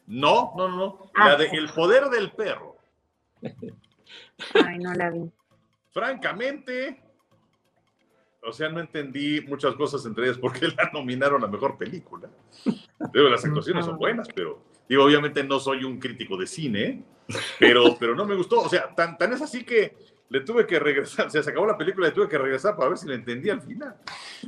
No, 0.06 0.52
no, 0.56 0.68
no, 0.68 0.76
no. 0.76 1.10
Ah. 1.14 1.30
La 1.30 1.36
de 1.36 1.46
El 1.46 1.68
poder 1.68 2.04
del 2.06 2.30
perro. 2.32 2.76
Ay, 4.54 4.78
no 4.78 4.94
la 4.94 5.10
vi. 5.10 5.30
Francamente, 5.92 7.02
o 8.42 8.52
sea, 8.52 8.68
no 8.68 8.80
entendí 8.80 9.40
muchas 9.42 9.74
cosas 9.74 10.04
entre 10.06 10.24
ellas 10.26 10.38
porque 10.38 10.68
la 10.68 10.90
nominaron 10.92 11.42
a 11.44 11.48
mejor 11.48 11.76
película. 11.76 12.28
Digo, 13.12 13.28
las 13.28 13.44
actuaciones 13.44 13.84
son 13.84 13.98
buenas, 13.98 14.28
pero 14.34 14.62
digo, 14.88 15.04
obviamente 15.04 15.42
no 15.44 15.58
soy 15.58 15.84
un 15.84 15.98
crítico 15.98 16.36
de 16.36 16.46
cine, 16.46 17.04
pero, 17.58 17.96
pero 17.98 18.14
no 18.14 18.24
me 18.24 18.34
gustó. 18.34 18.60
O 18.60 18.68
sea, 18.68 18.94
tan, 18.94 19.18
tan 19.18 19.32
es 19.32 19.42
así 19.42 19.64
que 19.64 19.96
le 20.28 20.40
tuve 20.40 20.66
que 20.66 20.78
regresar, 20.78 21.26
o 21.26 21.30
sea, 21.30 21.42
se 21.42 21.50
acabó 21.50 21.66
la 21.66 21.76
película 21.76 22.06
y 22.06 22.10
le 22.10 22.14
tuve 22.14 22.28
que 22.28 22.38
regresar 22.38 22.76
para 22.76 22.90
ver 22.90 22.98
si 22.98 23.08
la 23.08 23.14
entendí 23.14 23.50
al 23.50 23.60
final. 23.60 23.96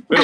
Pero, 0.07 0.23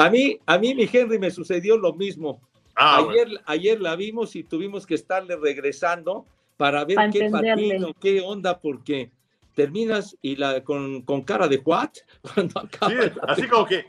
A 0.00 0.10
mí, 0.10 0.38
a 0.46 0.58
mí, 0.58 0.76
mi 0.76 0.88
Henry, 0.90 1.18
me 1.18 1.30
sucedió 1.30 1.76
lo 1.76 1.92
mismo. 1.92 2.40
ah, 2.76 3.00
bueno. 3.00 3.10
ayer, 3.10 3.40
ayer 3.46 3.80
la 3.80 3.96
vimos 3.96 4.36
y 4.36 4.44
tuvimos 4.44 4.86
que 4.86 4.94
estarle 4.94 5.36
regresando 5.36 6.24
para 6.58 6.84
ver 6.84 6.98
qué 7.10 7.30
patino, 7.30 7.94
qué 7.98 8.20
onda, 8.20 8.60
porque 8.60 9.10
terminas 9.54 10.14
y 10.20 10.36
la 10.36 10.62
con, 10.62 11.00
con 11.02 11.22
cara 11.22 11.48
de 11.48 11.56
what 11.64 11.90
cuando 12.34 12.60
acaba 12.60 12.92
Sí, 12.92 13.10
así 13.26 13.48
como 13.48 13.64
que, 13.64 13.86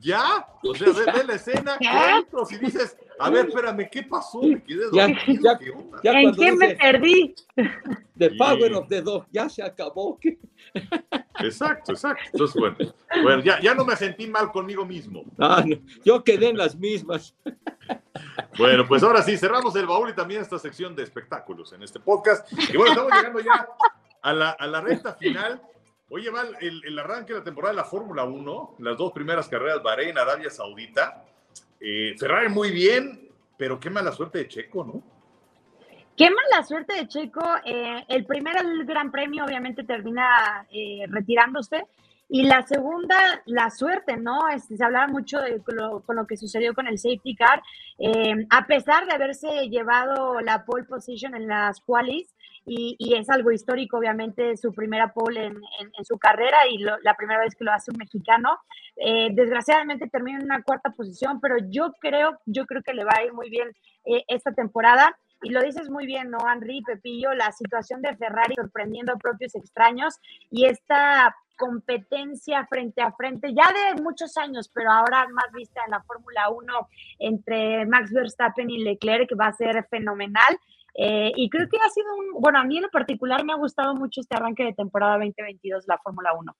¿ya? 0.00 0.46
O 0.64 0.74
sea, 0.74 0.88
ve, 0.92 1.12
ve 1.12 1.24
la 1.24 1.34
escena, 1.34 1.76
y 2.50 2.56
dices, 2.64 2.96
a 3.18 3.28
ver, 3.28 3.48
espérame, 3.48 3.88
¿qué 3.90 4.02
pasó? 4.04 4.40
Me 4.42 4.62
quedé 4.62 4.84
Ya, 4.94 5.06
dormido, 5.08 5.42
ya, 5.42 5.58
¿qué 5.58 5.70
onda? 5.70 6.00
ya 6.02 6.20
¿En 6.20 6.34
qué 6.34 6.52
me 6.52 6.66
dice, 6.66 6.78
perdí? 6.80 7.34
The 8.18 8.30
Sí. 8.30 8.36
Power 8.36 8.74
of 8.74 8.88
the 8.88 9.02
Dog, 9.02 9.26
ya 9.32 9.48
se 9.48 9.62
acabó. 9.62 10.18
¿qué? 10.18 10.38
Exacto, 11.40 11.92
exacto. 11.92 12.22
Entonces, 12.32 12.60
bueno, 12.60 12.76
bueno 13.22 13.42
ya, 13.42 13.60
ya 13.60 13.74
no 13.74 13.84
me 13.84 13.96
sentí 13.96 14.26
mal 14.26 14.50
conmigo 14.52 14.84
mismo. 14.84 15.24
Ah, 15.38 15.64
no, 15.66 15.76
yo 16.04 16.22
quedé 16.22 16.48
en 16.48 16.56
las 16.56 16.76
mismas. 16.76 17.34
Bueno, 18.56 18.86
pues 18.86 19.02
ahora 19.02 19.22
sí, 19.22 19.36
cerramos 19.36 19.74
el 19.76 19.86
baúl 19.86 20.10
y 20.10 20.14
también 20.14 20.42
esta 20.42 20.58
sección 20.58 20.94
de 20.94 21.02
espectáculos 21.02 21.72
en 21.72 21.82
este 21.82 21.98
podcast. 22.00 22.50
Y 22.52 22.76
bueno, 22.76 22.92
estamos 22.92 23.12
llegando 23.12 23.40
ya 23.40 23.68
a 24.22 24.32
la, 24.32 24.50
a 24.50 24.66
la 24.66 24.80
recta 24.80 25.14
final. 25.14 25.60
Oye, 26.10 26.30
Val, 26.30 26.56
el, 26.60 26.84
el 26.84 26.98
arranque 26.98 27.32
de 27.32 27.38
la 27.38 27.44
temporada 27.44 27.72
de 27.72 27.76
la 27.76 27.84
Fórmula 27.84 28.24
1, 28.24 28.76
las 28.80 28.98
dos 28.98 29.12
primeras 29.12 29.48
carreras, 29.48 29.82
Bahrein, 29.82 30.18
Arabia 30.18 30.50
Saudita. 30.50 31.24
Eh, 31.80 32.14
Ferrari 32.18 32.48
muy 32.48 32.70
bien, 32.70 33.28
pero 33.56 33.80
qué 33.80 33.90
mala 33.90 34.12
suerte 34.12 34.38
de 34.38 34.48
Checo, 34.48 34.84
¿no? 34.84 35.02
Qué 36.16 36.28
mala 36.28 36.62
suerte 36.62 36.94
de 36.94 37.08
Checo. 37.08 37.42
eh, 37.64 38.04
el 38.08 38.26
primer 38.26 38.54
Gran 38.84 39.10
Premio 39.10 39.44
obviamente 39.44 39.82
termina 39.82 40.66
eh, 40.70 41.06
retirándose. 41.08 41.86
Y 42.28 42.44
la 42.44 42.62
segunda, 42.62 43.42
la 43.46 43.70
suerte, 43.70 44.16
¿no? 44.16 44.48
Este, 44.48 44.76
se 44.76 44.84
hablaba 44.84 45.06
mucho 45.06 45.38
de 45.38 45.60
lo, 45.66 46.00
con 46.00 46.16
lo 46.16 46.26
que 46.26 46.36
sucedió 46.36 46.74
con 46.74 46.86
el 46.86 46.98
safety 46.98 47.34
car. 47.34 47.62
eh, 47.98 48.46
a 48.50 48.66
pesar 48.66 49.06
de 49.06 49.12
haberse 49.12 49.68
llevado 49.68 50.40
la 50.40 50.64
pole 50.64 50.84
position 50.84 51.34
en 51.34 51.46
las 51.46 51.80
qualis, 51.80 52.34
y, 52.64 52.96
es 53.16 53.28
algo 53.28 53.50
histórico, 53.50 53.98
obviamente, 53.98 54.56
su 54.56 54.72
primera 54.72 55.12
pole 55.12 55.46
en, 55.46 56.04
su 56.04 56.16
carrera 56.16 56.58
y 56.70 56.78
la 56.78 57.14
primera 57.16 57.40
vez 57.40 57.56
que 57.56 57.64
lo 57.64 57.72
hace 57.72 57.90
un 57.90 57.98
mexicano. 57.98 58.56
Desgraciadamente 59.32 60.08
termina 60.08 60.38
en 60.38 60.44
una 60.44 60.62
cuarta 60.62 60.90
posición, 60.90 61.40
pero 61.40 61.56
yo 61.70 61.92
creo, 62.00 62.38
yo 62.46 62.64
creo 62.66 62.82
que 62.82 62.94
le 62.94 63.04
va 63.04 63.14
a 63.16 63.24
ir 63.24 63.32
muy 63.32 63.50
bien 63.50 63.72
eh, 64.04 64.24
esta 64.28 64.52
temporada. 64.52 65.16
Y 65.42 65.50
lo 65.50 65.62
dices 65.62 65.90
muy 65.90 66.06
bien, 66.06 66.30
¿no, 66.30 66.38
Henry, 66.48 66.82
Pepillo? 66.82 67.34
La 67.34 67.52
situación 67.52 68.00
de 68.02 68.16
Ferrari 68.16 68.54
sorprendiendo 68.54 69.12
a 69.12 69.16
propios 69.16 69.54
extraños 69.54 70.14
y 70.50 70.66
esta 70.66 71.34
competencia 71.56 72.66
frente 72.66 73.02
a 73.02 73.12
frente, 73.12 73.54
ya 73.54 73.66
de 73.72 74.02
muchos 74.02 74.36
años, 74.36 74.70
pero 74.74 74.90
ahora 74.90 75.28
más 75.28 75.52
vista 75.52 75.80
en 75.84 75.92
la 75.92 76.02
Fórmula 76.02 76.50
1 76.50 76.88
entre 77.20 77.86
Max 77.86 78.12
Verstappen 78.12 78.70
y 78.70 78.82
Leclerc, 78.82 79.28
que 79.28 79.34
va 79.34 79.46
a 79.46 79.52
ser 79.52 79.86
fenomenal. 79.88 80.58
Eh, 80.94 81.32
y 81.36 81.48
creo 81.48 81.68
que 81.68 81.78
ha 81.78 81.88
sido 81.88 82.14
un, 82.16 82.40
bueno, 82.40 82.58
a 82.58 82.64
mí 82.64 82.76
en 82.76 82.82
lo 82.82 82.90
particular 82.90 83.44
me 83.44 83.52
ha 83.52 83.56
gustado 83.56 83.94
mucho 83.94 84.20
este 84.20 84.34
arranque 84.34 84.64
de 84.64 84.74
temporada 84.74 85.14
2022, 85.14 85.84
la 85.86 85.98
Fórmula 85.98 86.34
1. 86.34 86.56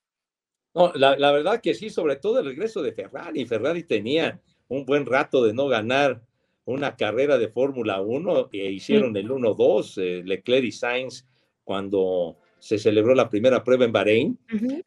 No, 0.75 0.93
la, 0.95 1.17
la 1.17 1.33
verdad 1.33 1.61
que 1.61 1.75
sí, 1.75 1.91
sobre 1.91 2.17
todo 2.17 2.39
el 2.39 2.47
regreso 2.47 2.81
de 2.81 2.93
Ferrari. 2.93 3.45
Ferrari 3.45 3.85
tenía 3.85 4.41
un 4.69 4.87
buen 4.87 5.05
rato 5.05 5.45
de 5.45 5.53
no 5.53 5.69
ganar 5.69 6.23
una 6.65 6.97
carrera 6.97 7.39
de 7.39 7.49
Fórmula 7.49 8.01
1 8.01 8.51
e 8.53 8.71
hicieron 8.71 9.17
el 9.17 9.29
1-2, 9.29 9.99
eh, 10.01 10.23
Leclerc 10.25 10.65
y 10.65 10.73
Sainz, 10.73 11.27
cuando 11.65 12.37
se 12.59 12.79
celebró 12.79 13.15
la 13.15 13.29
primera 13.29 13.65
prueba 13.65 13.85
en 13.85 13.93
Bahrein. 13.93 14.39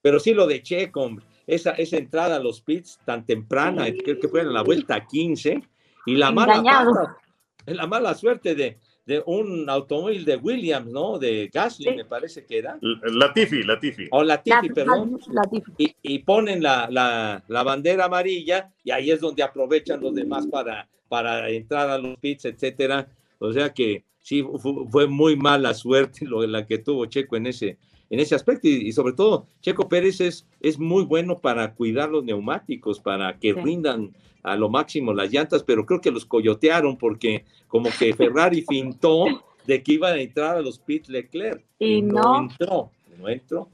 Pero 0.02 0.20
sí 0.20 0.34
lo 0.34 0.48
de 0.48 0.64
Checo, 0.64 1.18
esa, 1.46 1.72
esa 1.72 1.98
entrada 1.98 2.38
a 2.38 2.40
los 2.40 2.62
pits 2.62 3.00
tan 3.06 3.26
temprana, 3.26 3.86
creo 4.04 4.20
que 4.20 4.30
fue 4.30 4.42
en 4.42 4.54
la 4.54 4.62
vuelta 4.62 5.06
15, 5.06 5.62
y 6.06 6.16
la 6.16 6.32
mala, 6.32 6.56
Engañado. 6.56 6.94
pata, 6.94 7.18
la 7.66 7.88
mala 7.88 8.14
suerte 8.16 8.56
de, 8.56 8.78
de 9.06 9.22
un 9.28 9.70
automóvil 9.70 10.26
de 10.26 10.36
Williams, 10.38 10.92
¿no? 10.92 11.20
De 11.20 11.50
Gasly, 11.54 11.86
Sí. 11.92 11.96
me 11.96 12.06
parece 12.06 12.44
que 12.46 12.58
era. 12.58 12.80
L- 12.82 13.00
Latifi, 13.18 13.64
Latifi. 13.64 14.08
O 14.12 14.24
Latifi, 14.24 14.68
La- 14.70 14.74
perdón. 14.74 15.20
Latifi. 15.32 15.72
Y, 15.78 15.96
y 16.02 16.20
ponen 16.20 16.64
la, 16.64 16.88
la, 16.90 17.44
la 17.48 17.64
bandera 17.64 18.06
amarilla 18.06 18.72
y 18.84 18.92
ahí 18.92 19.12
es 19.12 19.20
donde 19.22 19.44
aprovechan 19.44 20.02
los 20.02 20.16
demás 20.16 20.48
para, 20.48 20.90
para 21.08 21.50
entrar 21.50 21.90
a 21.90 21.98
los 22.00 22.18
pits, 22.18 22.46
etcétera. 22.46 23.08
O 23.38 23.54
sea 23.54 23.72
que 23.74 24.04
sí 24.20 24.42
fu- 24.42 24.88
fue, 24.90 25.08
muy 25.08 25.36
mala 25.36 25.74
suerte 25.76 26.26
lo, 26.26 26.46
la 26.48 26.66
que 26.66 26.80
tuvo 26.80 27.06
Checo 27.06 27.36
en 27.36 27.46
ese, 27.46 27.78
en 28.10 28.20
ese 28.20 28.34
aspecto. 28.34 28.68
Y, 28.68 28.88
y 28.88 28.92
sobre 28.92 29.14
todo, 29.14 29.46
Checo 29.62 29.88
Pérez 29.88 30.20
es, 30.20 30.48
es 30.62 30.80
muy 30.80 31.04
bueno 31.04 31.38
para 31.38 31.76
cuidar 31.76 32.10
los 32.10 32.24
neumáticos, 32.24 33.00
para 33.00 33.38
que 33.38 33.54
Sí. 33.54 33.60
rindan 33.62 34.16
a 34.46 34.56
lo 34.56 34.70
máximo 34.70 35.12
las 35.12 35.32
llantas, 35.32 35.64
pero 35.64 35.86
creo 35.86 36.00
que 36.00 36.12
los 36.12 36.26
coyotearon 36.26 36.98
porque 36.98 37.46
como 37.68 37.90
que 37.98 38.14
Ferrari 38.14 38.62
fintó 38.70 39.26
de 39.66 39.82
que 39.82 39.94
iba 39.94 40.10
a 40.10 40.18
entrar 40.18 40.58
a 40.58 40.62
los 40.62 40.78
pits 40.78 41.10
Leclerc. 41.10 41.66
Y 41.80 42.04
no. 42.04 42.40
entró, 42.40 42.92
no 43.18 43.28
entró. 43.28 43.70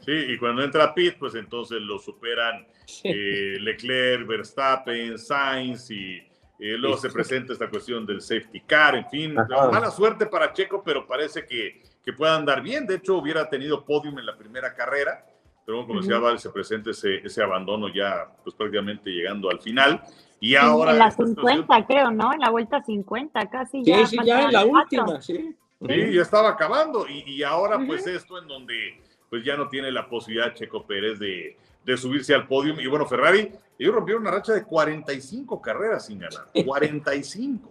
Sí, 0.00 0.12
y 0.12 0.36
cuando 0.36 0.62
entra 0.62 0.92
Pitt, 0.92 1.14
pues 1.18 1.34
entonces 1.34 1.80
lo 1.80 1.98
superan 1.98 2.66
eh, 3.04 3.56
Leclerc, 3.60 4.26
Verstappen, 4.26 5.16
Sainz 5.18 5.90
y 5.90 6.16
eh, 6.58 6.76
luego 6.76 6.98
se 6.98 7.08
presenta 7.08 7.52
esta 7.54 7.70
cuestión 7.70 8.04
del 8.04 8.20
safety 8.20 8.60
car, 8.60 8.96
en 8.96 9.08
fin, 9.08 9.38
Ajá. 9.38 9.70
mala 9.70 9.90
suerte 9.90 10.26
para 10.26 10.52
Checo, 10.52 10.82
pero 10.84 11.06
parece 11.06 11.46
que, 11.46 11.82
que 12.04 12.12
puede 12.12 12.32
andar 12.32 12.62
bien. 12.62 12.86
De 12.86 12.96
hecho, 12.96 13.16
hubiera 13.16 13.48
tenido 13.48 13.84
podium 13.84 14.18
en 14.18 14.26
la 14.26 14.36
primera 14.36 14.74
carrera, 14.74 15.24
pero 15.66 15.86
como 15.86 16.00
decía. 16.00 16.18
Val, 16.18 16.38
se 16.38 16.50
presenta 16.50 16.90
ese, 16.90 17.16
ese 17.16 17.42
abandono 17.42 17.88
ya 17.92 18.28
pues 18.42 18.54
prácticamente 18.54 19.10
llegando 19.10 19.50
al 19.50 19.60
final. 19.60 20.02
Y 20.40 20.48
Sí, 20.50 20.56
ahora... 20.56 20.92
en 20.92 20.98
la 20.98 21.08
esta 21.08 21.24
situación- 21.26 21.62
50, 21.62 21.86
creo, 21.86 22.10
¿no? 22.10 22.32
En 22.34 22.40
la 22.40 22.50
vuelta 22.50 22.82
50, 22.82 23.48
casi 23.50 23.78
Sí, 23.84 23.90
ya. 23.90 24.06
sí, 24.06 24.16
ya 24.24 24.42
en 24.44 24.52
la 24.52 24.64
última, 24.64 25.20
sí. 25.20 25.54
Sí, 25.86 26.12
ya 26.14 26.22
estaba 26.22 26.50
acabando. 26.50 27.06
Y, 27.08 27.22
y 27.30 27.42
ahora, 27.42 27.78
pues, 27.86 28.06
esto 28.06 28.38
en 28.40 28.46
donde 28.48 29.00
pues 29.30 29.44
ya 29.44 29.56
no 29.56 29.68
tiene 29.68 29.90
la 29.90 30.08
posibilidad 30.08 30.54
Checo 30.54 30.86
Pérez 30.86 31.18
de, 31.18 31.56
de 31.84 31.96
subirse 31.96 32.34
al 32.34 32.46
podio. 32.46 32.78
Y 32.80 32.86
bueno, 32.86 33.04
Ferrari, 33.06 33.50
ellos 33.78 33.94
rompieron 33.94 34.22
una 34.22 34.30
racha 34.30 34.52
de 34.52 34.64
45 34.64 35.60
carreras 35.60 36.06
sin 36.06 36.18
ganar. 36.20 36.44
45. 36.64 37.70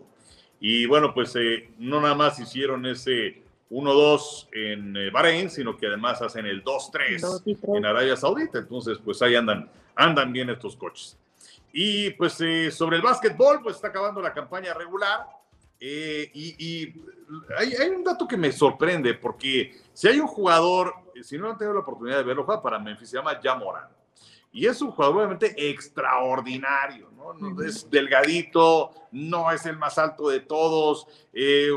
Y 0.59 0.85
bueno, 0.85 1.13
pues 1.13 1.35
eh, 1.35 1.69
no 1.77 2.01
nada 2.01 2.15
más 2.15 2.39
hicieron 2.39 2.85
ese 2.85 3.42
1-2 3.73 4.47
en 4.53 4.95
eh, 4.97 5.09
Bahrein, 5.09 5.49
sino 5.49 5.75
que 5.75 5.87
además 5.87 6.21
hacen 6.21 6.45
el 6.45 6.63
2-3 6.63 7.19
Dos 7.19 7.41
y 7.45 7.55
tres. 7.55 7.75
en 7.75 7.85
Arabia 7.85 8.15
Saudita. 8.15 8.59
Entonces, 8.59 8.99
pues 9.03 9.21
ahí 9.21 9.35
andan, 9.35 9.69
andan 9.95 10.31
bien 10.31 10.49
estos 10.49 10.75
coches. 10.75 11.17
Y 11.71 12.11
pues 12.11 12.39
eh, 12.41 12.69
sobre 12.69 12.97
el 12.97 13.01
básquetbol, 13.01 13.61
pues 13.63 13.77
está 13.77 13.87
acabando 13.87 14.21
la 14.21 14.31
campaña 14.33 14.73
regular. 14.73 15.27
Eh, 15.79 16.29
y 16.33 16.55
y 16.59 16.93
hay, 17.57 17.73
hay 17.73 17.89
un 17.89 18.03
dato 18.03 18.27
que 18.27 18.37
me 18.37 18.51
sorprende, 18.51 19.15
porque 19.15 19.75
si 19.91 20.07
hay 20.07 20.19
un 20.19 20.27
jugador, 20.27 20.93
si 21.21 21.37
no 21.37 21.49
han 21.49 21.57
tenido 21.57 21.73
la 21.73 21.81
oportunidad 21.81 22.17
de 22.17 22.23
verlo, 22.23 22.43
juega 22.43 22.61
para 22.61 22.79
Memphis, 22.79 23.09
se 23.09 23.17
llama 23.17 23.39
Jamoran. 23.43 23.87
Y 24.55 24.67
es 24.67 24.81
un 24.83 24.91
jugador 24.91 25.17
obviamente 25.17 25.55
extraordinario, 25.69 27.09
¿no? 27.17 27.33
Es 27.63 27.89
delgadito, 27.89 28.91
no 29.11 29.51
es 29.51 29.65
el 29.65 29.77
más 29.77 29.97
alto 29.97 30.29
de 30.29 30.41
todos. 30.41 31.07
eh, 31.33 31.69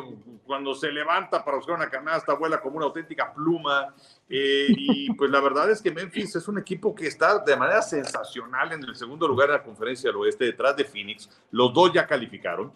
cuando 0.44 0.74
se 0.74 0.92
levanta 0.92 1.44
para 1.44 1.56
buscar 1.56 1.74
una 1.76 1.88
canasta, 1.90 2.34
vuela 2.34 2.60
como 2.60 2.76
una 2.76 2.86
auténtica 2.86 3.32
pluma. 3.32 3.94
eh, 4.28 4.66
y 4.68 5.12
pues 5.14 5.30
la 5.30 5.40
verdad 5.40 5.70
es 5.70 5.80
que 5.80 5.90
Memphis 5.90 6.36
es 6.36 6.46
un 6.48 6.58
equipo 6.58 6.94
que 6.94 7.06
está 7.06 7.38
de 7.38 7.56
manera 7.56 7.80
sensacional 7.82 8.72
en 8.72 8.84
el 8.84 8.94
segundo 8.94 9.26
lugar 9.26 9.48
en 9.48 9.54
la 9.56 9.62
conferencia 9.62 10.10
del 10.10 10.16
oeste, 10.20 10.44
detrás 10.44 10.76
de 10.76 10.84
Phoenix. 10.84 11.28
Los 11.50 11.72
dos 11.72 11.92
ya 11.92 12.06
calificaron. 12.06 12.72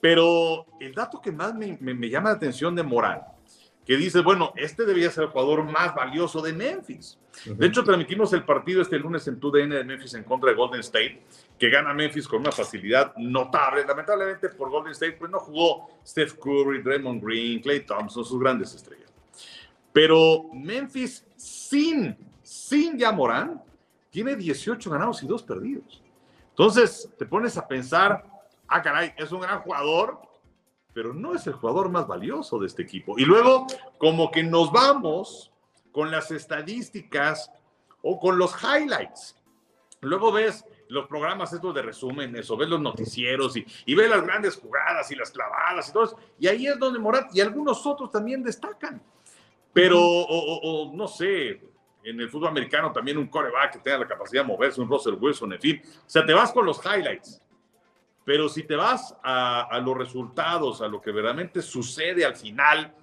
Pero 0.00 0.66
el 0.80 0.94
dato 0.94 1.20
que 1.20 1.32
más 1.32 1.54
me, 1.54 1.76
me- 1.80 1.94
me 1.94 2.08
llama 2.08 2.30
la 2.30 2.36
atención 2.36 2.74
de 2.74 2.82
Morán, 2.82 3.22
que 3.84 3.96
dice, 3.96 4.20
bueno, 4.20 4.52
este 4.56 4.86
debía 4.86 5.10
ser 5.10 5.24
el 5.24 5.30
jugador 5.30 5.64
más 5.64 5.94
valioso 5.94 6.40
de 6.40 6.52
Memphis. 6.52 7.18
De 7.44 7.66
hecho, 7.66 7.84
transmitimos 7.84 8.32
el 8.32 8.44
partido 8.44 8.80
este 8.80 8.98
lunes 8.98 9.26
en 9.28 9.38
TUDN 9.38 9.70
de 9.70 9.84
Memphis 9.84 10.14
en 10.14 10.24
contra 10.24 10.50
de 10.50 10.56
Golden 10.56 10.80
State, 10.80 11.22
que 11.58 11.68
gana 11.68 11.92
Memphis 11.92 12.26
con 12.26 12.40
una 12.40 12.52
facilidad 12.52 13.14
notable. 13.16 13.84
Lamentablemente 13.84 14.48
por 14.50 14.70
Golden 14.70 14.92
State, 14.92 15.16
pues 15.18 15.30
no 15.30 15.38
jugó 15.38 15.88
Steph 16.06 16.34
Curry, 16.34 16.82
Draymond 16.82 17.22
Green, 17.22 17.60
Clay 17.60 17.80
Thompson, 17.80 18.24
sus 18.24 18.40
grandes 18.40 18.74
estrellas. 18.74 19.12
Pero 19.92 20.44
Memphis 20.54 21.26
sin, 21.36 22.16
sin 22.42 22.98
ya 22.98 23.12
Morán, 23.12 23.62
tiene 24.10 24.34
18 24.34 24.90
ganados 24.90 25.22
y 25.22 25.26
2 25.26 25.42
perdidos. 25.42 26.02
Entonces, 26.50 27.10
te 27.18 27.26
pones 27.26 27.58
a 27.58 27.66
pensar, 27.66 28.24
ah, 28.68 28.80
caray, 28.80 29.12
es 29.16 29.30
un 29.32 29.40
gran 29.40 29.60
jugador, 29.60 30.20
pero 30.94 31.12
no 31.12 31.34
es 31.34 31.46
el 31.46 31.54
jugador 31.54 31.90
más 31.90 32.06
valioso 32.06 32.58
de 32.58 32.68
este 32.68 32.82
equipo. 32.82 33.18
Y 33.18 33.24
luego, 33.24 33.66
como 33.98 34.30
que 34.30 34.42
nos 34.42 34.72
vamos 34.72 35.52
con 35.92 36.10
las 36.10 36.30
estadísticas 36.30 37.50
o 38.00 38.18
con 38.18 38.38
los 38.38 38.54
highlights. 38.62 39.36
Luego 40.00 40.32
ves 40.32 40.64
los 40.88 41.06
programas 41.06 41.52
estos 41.52 41.74
de 41.74 41.82
resúmenes 41.82 42.50
o 42.50 42.56
ves 42.56 42.68
los 42.68 42.80
noticieros 42.80 43.56
y, 43.56 43.66
y 43.86 43.94
ves 43.94 44.08
las 44.08 44.22
grandes 44.22 44.56
jugadas 44.56 45.10
y 45.10 45.16
las 45.16 45.30
clavadas 45.30 45.88
y 45.88 45.92
todo 45.92 46.04
eso. 46.04 46.18
Y 46.38 46.46
ahí 46.46 46.66
es 46.66 46.78
donde 46.78 46.98
Morat 46.98 47.34
y 47.34 47.40
algunos 47.40 47.84
otros 47.86 48.10
también 48.10 48.42
destacan. 48.42 49.02
Pero, 49.72 49.98
o, 50.00 50.92
no 50.94 51.08
sé, 51.08 51.60
en 52.04 52.20
el 52.20 52.30
fútbol 52.30 52.48
americano 52.48 52.92
también 52.92 53.18
un 53.18 53.26
coreback 53.26 53.72
que 53.72 53.78
tenga 53.80 53.98
la 53.98 54.06
capacidad 54.06 54.42
de 54.42 54.48
moverse, 54.48 54.80
un 54.80 54.88
Russell 54.88 55.14
Wilson, 55.20 55.54
en 55.54 55.60
fin. 55.60 55.82
O 55.84 56.08
sea, 56.08 56.24
te 56.24 56.32
vas 56.32 56.52
con 56.52 56.64
los 56.64 56.80
highlights. 56.84 57.42
Pero 58.24 58.48
si 58.48 58.62
te 58.62 58.74
vas 58.74 59.16
a, 59.22 59.62
a 59.62 59.78
los 59.80 59.96
resultados, 59.96 60.80
a 60.80 60.88
lo 60.88 61.00
que 61.00 61.12
verdaderamente 61.12 61.60
sucede 61.60 62.24
al 62.24 62.36
final, 62.36 62.94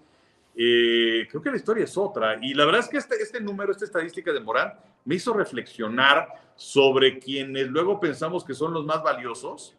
eh, 0.55 1.27
creo 1.29 1.41
que 1.41 1.51
la 1.51 1.57
historia 1.57 1.83
es 1.85 1.97
otra. 1.97 2.37
Y 2.41 2.53
la 2.53 2.65
verdad 2.65 2.81
es 2.81 2.89
que 2.89 2.97
este, 2.97 3.15
este 3.21 3.39
número, 3.39 3.71
esta 3.71 3.85
estadística 3.85 4.31
de 4.33 4.39
Morán, 4.39 4.73
me 5.05 5.15
hizo 5.15 5.33
reflexionar 5.33 6.27
sobre 6.55 7.19
quienes 7.19 7.67
luego 7.67 7.99
pensamos 7.99 8.43
que 8.43 8.53
son 8.53 8.73
los 8.73 8.85
más 8.85 9.01
valiosos, 9.01 9.75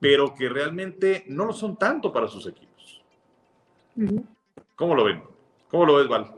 pero 0.00 0.34
que 0.34 0.48
realmente 0.48 1.24
no 1.28 1.44
lo 1.44 1.52
son 1.52 1.76
tanto 1.76 2.12
para 2.12 2.28
sus 2.28 2.46
equipos. 2.46 3.02
¿Cómo 4.76 4.94
lo 4.94 5.04
ven? 5.04 5.22
¿Cómo 5.68 5.84
lo 5.84 5.96
ves, 5.96 6.08
Val? 6.08 6.37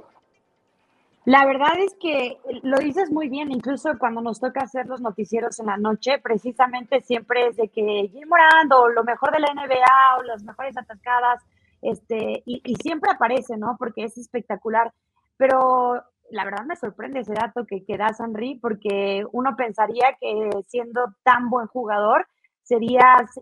La 1.26 1.44
verdad 1.44 1.78
es 1.78 1.94
que 2.00 2.38
lo 2.62 2.78
dices 2.78 3.10
muy 3.10 3.28
bien, 3.28 3.52
incluso 3.52 3.98
cuando 3.98 4.22
nos 4.22 4.40
toca 4.40 4.60
hacer 4.62 4.86
los 4.86 5.02
noticieros 5.02 5.60
en 5.60 5.66
la 5.66 5.76
noche, 5.76 6.18
precisamente 6.18 7.02
siempre 7.02 7.48
es 7.48 7.56
de 7.56 7.68
que 7.68 8.08
Jim 8.10 8.26
Morant 8.26 8.72
o 8.72 8.88
lo 8.88 9.04
mejor 9.04 9.30
de 9.32 9.40
la 9.40 9.52
NBA 9.52 10.18
o 10.18 10.22
las 10.22 10.42
mejores 10.42 10.76
atascadas, 10.78 11.42
este, 11.82 12.42
y, 12.46 12.74
siempre 12.82 13.10
aparece, 13.10 13.56
¿no? 13.58 13.76
Porque 13.78 14.04
es 14.04 14.16
espectacular. 14.16 14.92
Pero 15.36 16.02
la 16.30 16.44
verdad 16.44 16.64
me 16.64 16.76
sorprende 16.76 17.20
ese 17.20 17.34
dato 17.34 17.66
que, 17.66 17.84
que 17.84 17.98
das, 17.98 18.18
Henry, 18.20 18.58
porque 18.58 19.24
uno 19.32 19.56
pensaría 19.56 20.16
que 20.18 20.50
siendo 20.68 21.14
tan 21.22 21.50
buen 21.50 21.66
jugador 21.66 22.26
serías 22.62 23.40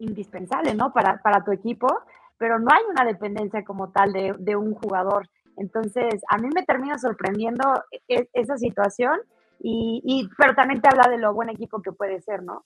indispensable, 0.00 0.74
¿no? 0.74 0.92
Para, 0.92 1.22
para 1.22 1.44
tu 1.44 1.52
equipo, 1.52 1.86
pero 2.38 2.58
no 2.58 2.68
hay 2.72 2.82
una 2.90 3.04
dependencia 3.04 3.64
como 3.64 3.90
tal 3.90 4.12
de, 4.12 4.34
de 4.38 4.56
un 4.56 4.74
jugador. 4.74 5.28
Entonces, 5.56 6.20
a 6.28 6.38
mí 6.38 6.48
me 6.54 6.64
termina 6.64 6.98
sorprendiendo 6.98 7.64
e- 8.08 8.28
esa 8.32 8.56
situación, 8.58 9.18
y, 9.60 10.02
y- 10.04 10.28
pero 10.36 10.54
también 10.54 10.80
te 10.80 10.88
habla 10.88 11.08
de 11.08 11.18
lo 11.18 11.32
buen 11.34 11.48
equipo 11.48 11.80
que 11.82 11.92
puede 11.92 12.20
ser, 12.20 12.42
¿no? 12.42 12.64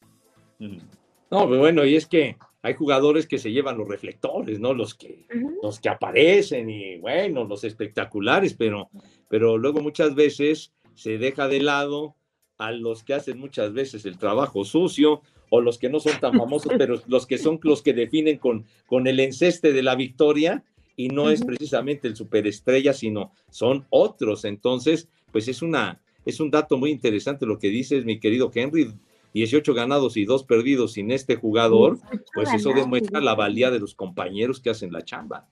No, 0.58 1.48
pero 1.48 1.58
bueno, 1.58 1.84
y 1.84 1.96
es 1.96 2.06
que 2.06 2.36
hay 2.62 2.74
jugadores 2.74 3.26
que 3.26 3.38
se 3.38 3.52
llevan 3.52 3.78
los 3.78 3.88
reflectores, 3.88 4.60
¿no? 4.60 4.74
Los 4.74 4.94
que, 4.94 5.26
Ujú. 5.34 5.58
los 5.62 5.80
que 5.80 5.88
aparecen 5.88 6.68
y 6.68 6.98
bueno, 6.98 7.44
los 7.44 7.64
espectaculares, 7.64 8.54
pero, 8.54 8.90
pero 9.28 9.56
luego 9.56 9.80
muchas 9.80 10.14
veces 10.14 10.72
se 10.94 11.16
deja 11.18 11.48
de 11.48 11.60
lado 11.60 12.16
a 12.58 12.72
los 12.72 13.04
que 13.04 13.14
hacen 13.14 13.38
muchas 13.38 13.72
veces 13.72 14.04
el 14.04 14.18
trabajo 14.18 14.64
sucio 14.64 15.22
o 15.48 15.60
los 15.62 15.78
que 15.78 15.88
no 15.88 15.98
son 16.00 16.20
tan 16.20 16.36
famosos, 16.36 16.72
pero 16.78 16.96
los 17.06 17.26
que 17.26 17.38
son 17.38 17.58
los 17.62 17.80
que 17.80 17.94
definen 17.94 18.36
con, 18.38 18.66
con 18.86 19.06
el 19.06 19.20
enceste 19.20 19.72
de 19.72 19.82
la 19.82 19.94
victoria 19.94 20.62
y 21.04 21.08
no 21.08 21.30
es 21.30 21.44
precisamente 21.44 22.08
el 22.08 22.16
superestrella, 22.16 22.92
sino 22.92 23.32
son 23.50 23.86
otros. 23.90 24.44
Entonces, 24.44 25.08
pues 25.32 25.48
es 25.48 25.62
una, 25.62 25.98
es 26.26 26.40
un 26.40 26.50
dato 26.50 26.76
muy 26.76 26.90
interesante 26.90 27.46
lo 27.46 27.58
que 27.58 27.68
dices, 27.68 28.04
mi 28.04 28.20
querido 28.20 28.50
Henry. 28.54 28.92
18 29.32 29.74
ganados 29.74 30.16
y 30.16 30.24
2 30.24 30.42
perdidos 30.44 30.94
sin 30.94 31.12
este 31.12 31.36
jugador, 31.36 31.98
pues 32.34 32.52
eso 32.52 32.72
demuestra 32.74 33.20
la 33.20 33.36
valía 33.36 33.70
de 33.70 33.78
los 33.78 33.94
compañeros 33.94 34.58
que 34.58 34.70
hacen 34.70 34.92
la 34.92 35.02
chamba. 35.02 35.46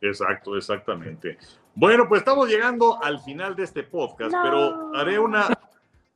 Exacto, 0.00 0.56
exactamente. 0.56 1.36
Bueno, 1.74 2.08
pues 2.08 2.20
estamos 2.20 2.48
llegando 2.48 3.02
al 3.02 3.18
final 3.20 3.56
de 3.56 3.64
este 3.64 3.82
podcast, 3.82 4.32
No. 4.32 4.42
pero 4.44 4.94
haré 4.94 5.18
una, 5.18 5.48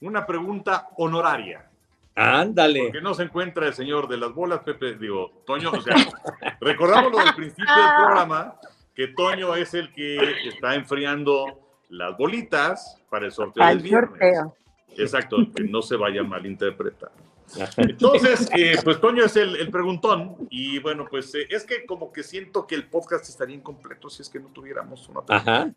una 0.00 0.24
pregunta 0.24 0.88
honoraria. 0.96 1.69
Ándale. 2.14 2.84
Porque 2.84 3.00
no 3.00 3.14
se 3.14 3.22
encuentra 3.24 3.66
el 3.66 3.74
señor 3.74 4.08
de 4.08 4.16
las 4.16 4.34
bolas, 4.34 4.60
Pepe, 4.60 4.94
digo, 4.94 5.42
Toño, 5.46 5.70
o 5.70 5.80
sea, 5.80 5.94
recordamos 6.60 7.12
lo 7.12 7.18
del 7.18 7.34
principio 7.34 7.74
del 7.74 7.94
programa, 7.96 8.56
que 8.94 9.08
Toño 9.08 9.54
es 9.54 9.74
el 9.74 9.92
que 9.92 10.18
está 10.48 10.74
enfriando 10.74 11.46
las 11.88 12.16
bolitas 12.16 13.00
para 13.08 13.26
el 13.26 13.32
sorteo 13.32 13.62
Al 13.62 13.78
del 13.78 13.84
viernes. 13.84 14.10
sorteo. 14.10 14.56
Exacto, 14.96 15.36
que 15.54 15.64
no 15.64 15.82
se 15.82 15.96
vaya 15.96 16.20
a 16.20 16.24
malinterpretar. 16.24 17.10
Entonces, 17.76 18.48
eh, 18.56 18.76
pues 18.84 19.00
Toño 19.00 19.24
es 19.24 19.36
el, 19.36 19.56
el 19.56 19.70
preguntón 19.70 20.36
y 20.50 20.78
bueno, 20.78 21.06
pues 21.10 21.34
eh, 21.34 21.46
es 21.50 21.64
que 21.64 21.84
como 21.84 22.12
que 22.12 22.22
siento 22.22 22.66
que 22.66 22.74
el 22.74 22.88
podcast 22.88 23.28
estaría 23.28 23.56
incompleto 23.56 24.08
si 24.08 24.22
es 24.22 24.28
que 24.28 24.38
no 24.38 24.48
tuviéramos 24.48 25.08
una 25.08 25.22
pregunta. 25.22 25.52
Ajá. 25.52 25.72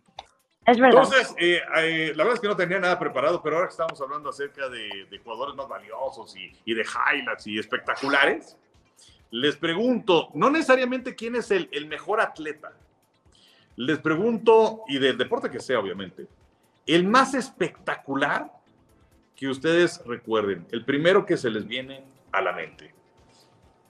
Es 0.65 0.79
verdad. 0.79 1.03
Entonces, 1.03 1.35
eh, 1.37 1.61
eh, 1.77 2.13
la 2.15 2.23
verdad 2.23 2.35
es 2.35 2.39
que 2.39 2.47
no 2.47 2.55
tenía 2.55 2.79
nada 2.79 2.97
preparado, 2.97 3.41
pero 3.41 3.57
ahora 3.57 3.67
que 3.67 3.73
estamos 3.73 3.99
hablando 3.99 4.29
acerca 4.29 4.69
de, 4.69 5.07
de 5.09 5.17
jugadores 5.19 5.55
más 5.55 5.67
valiosos 5.67 6.35
y, 6.37 6.51
y 6.63 6.73
de 6.73 6.83
highlights 6.83 7.47
y 7.47 7.59
espectaculares, 7.59 8.57
les 9.31 9.57
pregunto, 9.57 10.29
no 10.35 10.49
necesariamente 10.49 11.15
quién 11.15 11.35
es 11.35 11.51
el, 11.51 11.67
el 11.71 11.87
mejor 11.87 12.21
atleta. 12.21 12.71
Les 13.75 13.97
pregunto, 13.97 14.83
y 14.87 14.99
del 14.99 15.17
deporte 15.17 15.49
que 15.49 15.59
sea, 15.59 15.79
obviamente, 15.79 16.27
el 16.85 17.05
más 17.05 17.33
espectacular 17.33 18.51
que 19.35 19.47
ustedes 19.47 20.01
recuerden, 20.05 20.65
el 20.71 20.85
primero 20.85 21.25
que 21.25 21.37
se 21.37 21.49
les 21.49 21.67
viene 21.67 22.03
a 22.31 22.41
la 22.41 22.53
mente. 22.53 22.93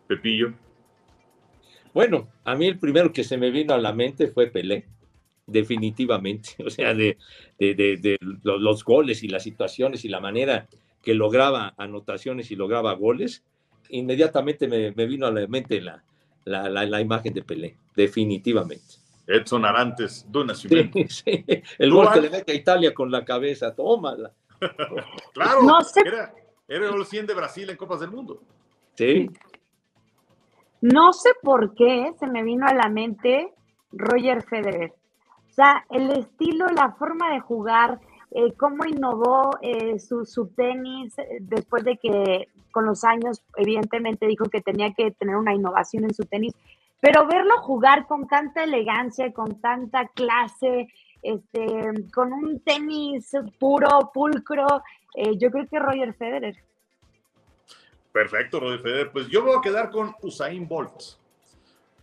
Pepillo. 0.07 0.53
Bueno, 1.93 2.30
a 2.43 2.55
mí 2.55 2.67
el 2.67 2.80
primero 2.80 3.11
que 3.11 3.24
se 3.24 3.38
me 3.38 3.51
vino 3.51 3.74
a 3.74 3.78
la 3.78 3.93
mente 3.93 4.28
fue 4.28 4.47
Pelé, 4.47 4.88
definitivamente. 5.48 6.52
O 6.66 6.70
sea, 6.70 6.94
de, 6.94 7.18
de, 7.60 7.76
de, 7.76 7.98
de 7.98 8.18
los, 8.44 8.84
goles 8.84 9.24
y 9.24 9.28
las 9.28 9.44
situaciones 9.44 10.06
y 10.06 10.10
la 10.10 10.20
manera 10.20 10.68
que 11.02 11.14
lograba 11.14 11.74
anotaciones 11.78 12.52
y 12.52 12.56
lograba 12.56 12.94
goles, 12.94 13.44
inmediatamente 13.89 14.68
me, 14.68 14.91
me 14.91 15.06
vino 15.06 15.28
a 15.28 15.32
la 15.32 15.46
mente 15.48 15.82
la, 15.82 16.04
la, 16.46 16.70
la, 16.70 16.86
la 16.86 17.02
imagen 17.02 17.34
de 17.34 17.44
Pelé, 17.44 17.78
definitivamente. 17.96 19.04
Edson 19.28 19.66
Arantes, 19.66 20.26
Sí, 20.32 20.44
Nascimento. 20.46 21.00
sí. 21.08 21.46
El 21.78 21.89
¿Tú, 21.89 21.96
gol 21.96 22.12
que 22.14 22.22
le 22.22 22.30
mete 22.30 22.52
a 22.52 22.56
Italia 22.56 22.94
con 22.94 23.12
la 23.12 23.24
cabeza, 23.24 23.74
tómala. 23.76 24.32
Claro, 25.34 25.64
No 25.64 25.82
sé. 25.82 26.02
era, 26.06 26.34
era 26.68 26.89
el 26.89 27.06
100 27.06 27.28
de 27.28 27.34
Brasil 27.34 27.70
en 27.70 27.78
Copas 27.78 28.00
del 28.00 28.12
Mundo. 28.12 28.41
Sí, 28.96 29.30
No 30.82 31.12
sé 31.14 31.32
por 31.41 31.74
qué 31.76 32.12
se 32.20 32.28
me 32.28 32.44
vino 32.44 32.66
a 32.68 32.74
la 32.74 32.88
mente 32.89 33.54
Roger 33.91 34.44
Federer. 34.44 34.94
O 35.54 35.56
sea, 35.56 35.86
el 35.91 36.10
estilo, 36.10 36.66
la 36.70 36.93
forma 36.93 37.32
de 37.32 37.39
jugar, 37.39 37.99
eh, 38.32 38.54
cómo 38.54 38.86
innovó 38.86 39.51
eh, 39.62 39.99
su, 39.99 40.26
su 40.26 40.47
tenis 40.47 41.16
eh, 41.20 41.38
después 41.41 41.84
de 41.84 41.97
que 41.97 42.47
con 42.72 42.88
los 42.88 43.04
años 43.04 43.43
evidentemente 43.58 44.26
dijo 44.26 44.45
que 44.45 44.62
tenía 44.62 44.91
que 44.95 45.12
tener 45.12 45.36
una 45.36 45.54
innovación 45.54 46.06
en 46.06 46.14
su 46.16 46.24
tenis, 46.26 46.56
pero 46.99 47.28
verlo 47.28 47.56
jugar 47.60 48.08
con 48.08 48.28
tanta 48.28 48.64
elegancia, 48.64 49.32
con 49.32 49.62
tanta 49.62 50.08
clase, 50.08 50.88
este, 51.22 52.04
con 52.12 52.34
un 52.34 52.60
tenis 52.62 53.32
puro, 53.60 54.10
pulcro, 54.12 54.66
yo 55.38 55.51
creo 55.51 55.68
que 55.68 55.78
Roger 55.78 56.16
Federer. 56.16 56.56
Perfecto, 58.12 58.60
Roger 58.60 58.80
Federer. 58.80 59.12
Pues 59.12 59.28
yo 59.28 59.43
me 59.43 59.51
voy 59.51 59.60
a 59.60 59.62
quedar 59.62 59.91
con 59.91 60.16
Usain 60.24 60.68
Bolt. 60.68 61.20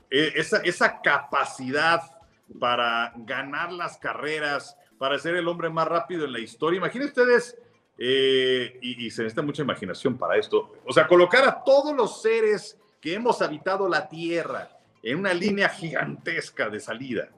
Esa, 0.09 0.59
esa 0.59 1.01
capacidad 1.01 2.20
para 2.59 3.13
ganar 3.17 3.73
las 3.73 3.97
carreras, 3.99 4.77
para 4.99 5.19
ser 5.19 5.37
el 5.37 5.49
hombre 5.49 5.71
más 5.71 5.89
rápido 5.89 6.25
en 6.25 6.33
la 6.33 6.41
historia. 6.41 6.79
Imaginen 6.79 7.09
ustedes, 7.09 7.57
eh, 7.99 8.79
y, 8.81 9.07
y 9.07 9.11
se 9.11 9.23
necesita 9.23 9.43
mucha 9.43 9.63
imaginación 9.63 10.17
para 10.17 10.37
esto, 10.37 10.73
o 10.85 10.93
sea, 10.93 11.07
colocar 11.07 11.45
a 11.45 11.63
todos 11.63 11.95
los 11.95 12.23
seres 12.23 12.79
que 13.01 13.15
hemos 13.15 13.41
habitado 13.43 13.89
la 13.89 14.09
Tierra 14.09 14.71
en 15.03 15.19
una 15.19 15.33
línea 15.33 15.69
gigantesca 15.69 16.69
de 16.69 16.81
salida 16.81 17.29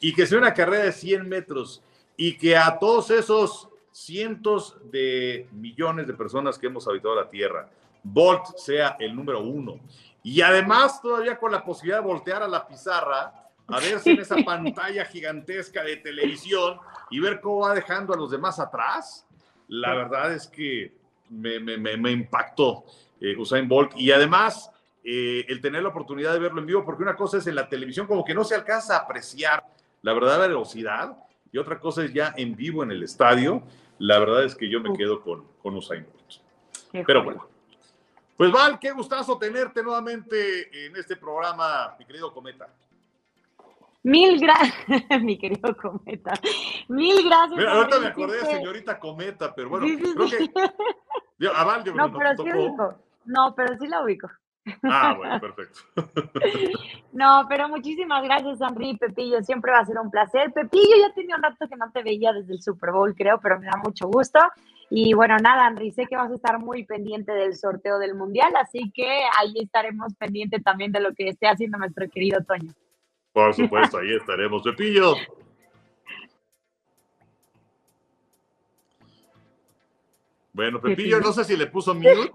y 0.00 0.12
que 0.12 0.26
sea 0.26 0.38
una 0.38 0.54
carrera 0.54 0.84
de 0.84 0.92
100 0.92 1.28
metros 1.28 1.82
y 2.16 2.36
que 2.36 2.56
a 2.56 2.78
todos 2.78 3.10
esos 3.10 3.68
cientos 3.90 4.76
de 4.90 5.48
millones 5.52 6.06
de 6.06 6.14
personas 6.14 6.58
que 6.58 6.66
hemos 6.66 6.86
habitado 6.86 7.14
la 7.14 7.28
Tierra, 7.28 7.68
Bolt 8.02 8.56
sea 8.56 8.96
el 9.00 9.16
número 9.16 9.40
uno. 9.40 9.80
Y 10.22 10.40
además 10.42 11.00
todavía 11.00 11.38
con 11.38 11.52
la 11.52 11.64
posibilidad 11.64 12.00
de 12.00 12.06
voltear 12.06 12.42
a 12.42 12.48
la 12.48 12.66
pizarra, 12.66 13.45
a 13.68 13.80
verse 13.80 14.12
en 14.12 14.20
esa 14.20 14.36
pantalla 14.44 15.04
gigantesca 15.04 15.82
de 15.82 15.96
televisión 15.96 16.78
y 17.10 17.20
ver 17.20 17.40
cómo 17.40 17.60
va 17.60 17.74
dejando 17.74 18.14
a 18.14 18.16
los 18.16 18.30
demás 18.30 18.60
atrás, 18.60 19.26
la 19.68 19.94
verdad 19.94 20.32
es 20.32 20.46
que 20.46 20.92
me, 21.30 21.58
me- 21.58 21.76
me- 21.76 21.96
me 21.96 22.10
impactó 22.12 22.84
eh, 23.20 23.36
Usain 23.36 23.68
Bolt. 23.68 23.92
Y 23.96 24.12
además 24.12 24.70
eh, 25.02 25.44
el 25.48 25.60
tener 25.60 25.82
la 25.82 25.88
oportunidad 25.88 26.32
de 26.32 26.38
verlo 26.38 26.60
en 26.60 26.66
vivo, 26.66 26.84
porque 26.84 27.02
una 27.02 27.16
cosa 27.16 27.38
es 27.38 27.46
en 27.46 27.54
la 27.56 27.68
televisión 27.68 28.06
como 28.06 28.24
que 28.24 28.34
no 28.34 28.44
se 28.44 28.54
alcanza 28.54 28.96
a 28.96 29.00
apreciar 29.00 29.64
la 30.02 30.12
verdadera 30.12 30.46
velocidad 30.46 31.16
y 31.50 31.58
otra 31.58 31.80
cosa 31.80 32.04
es 32.04 32.12
ya 32.12 32.34
en 32.36 32.54
vivo 32.54 32.82
en 32.84 32.90
el 32.92 33.02
estadio. 33.02 33.62
La 33.98 34.18
verdad 34.18 34.44
es 34.44 34.54
que 34.54 34.68
yo 34.68 34.80
me 34.80 34.96
quedo 34.96 35.22
con, 35.22 35.44
con 35.62 35.74
Usain 35.74 36.04
Bolt. 36.04 36.42
Qué 36.92 37.02
Pero 37.04 37.24
bueno. 37.24 37.48
Pues 38.36 38.52
Val, 38.52 38.78
qué 38.78 38.90
gustazo 38.92 39.38
tenerte 39.38 39.82
nuevamente 39.82 40.86
en 40.86 40.94
este 40.96 41.16
programa, 41.16 41.96
mi 41.98 42.04
querido 42.04 42.32
Cometa. 42.34 42.68
Mil 44.06 44.38
gracias, 44.40 44.76
mi 45.22 45.36
querido 45.36 45.76
Cometa. 45.76 46.32
Mil 46.88 47.24
gracias. 47.28 47.58
Mira, 47.58 47.72
ahorita 47.72 47.98
me 47.98 48.06
acordé 48.06 48.36
de 48.38 48.46
señorita 48.46 49.00
Cometa, 49.00 49.52
pero 49.52 49.68
bueno, 49.68 49.84
Sí, 49.86 49.96
sí, 49.96 50.14
creo 50.14 50.28
sí. 50.28 50.36
que 50.48 50.60
Digo, 51.38 51.52
a 51.56 51.64
Val 51.64 51.82
yo 51.84 51.92
creo 51.92 52.06
No, 52.06 52.16
pero 52.16 52.30
sí 52.30 52.36
tocó. 52.36 52.50
ubico. 52.50 52.94
No, 53.24 53.54
pero 53.56 53.76
sí 53.78 53.88
la 53.88 54.04
ubico. 54.04 54.28
Ah, 54.84 55.14
bueno, 55.16 55.40
perfecto. 55.40 55.80
No, 57.12 57.46
pero 57.48 57.68
muchísimas 57.68 58.22
gracias, 58.22 58.60
Henry 58.60 58.96
Pepillo. 58.96 59.42
Siempre 59.42 59.72
va 59.72 59.78
a 59.78 59.86
ser 59.86 59.98
un 59.98 60.10
placer. 60.10 60.52
Pepillo, 60.52 60.96
ya 61.00 61.12
tenía 61.14 61.34
un 61.36 61.42
rato 61.42 61.66
que 61.66 61.76
no 61.76 61.90
te 61.90 62.02
veía 62.04 62.32
desde 62.32 62.52
el 62.52 62.62
Super 62.62 62.92
Bowl, 62.92 63.14
creo, 63.16 63.40
pero 63.42 63.58
me 63.58 63.66
da 63.66 63.76
mucho 63.82 64.06
gusto. 64.06 64.38
Y 64.88 65.14
bueno, 65.14 65.36
nada, 65.38 65.66
Henry, 65.66 65.90
sé 65.90 66.06
que 66.06 66.16
vas 66.16 66.30
a 66.30 66.34
estar 66.34 66.60
muy 66.60 66.84
pendiente 66.84 67.32
del 67.32 67.56
sorteo 67.56 67.98
del 67.98 68.14
Mundial, 68.14 68.52
así 68.54 68.92
que 68.94 69.22
ahí 69.36 69.54
estaremos 69.62 70.14
pendiente 70.14 70.60
también 70.60 70.92
de 70.92 71.00
lo 71.00 71.12
que 71.12 71.28
esté 71.30 71.48
haciendo 71.48 71.78
nuestro 71.78 72.08
querido 72.08 72.44
Toño. 72.44 72.70
Por 73.36 73.52
supuesto, 73.52 73.98
ahí 73.98 74.14
estaremos. 74.14 74.62
Pepillo. 74.62 75.14
Bueno, 80.54 80.80
Pepillo, 80.80 81.20
no 81.20 81.32
sé 81.34 81.44
si 81.44 81.54
le 81.54 81.66
puso 81.66 81.94
mute. 81.94 82.32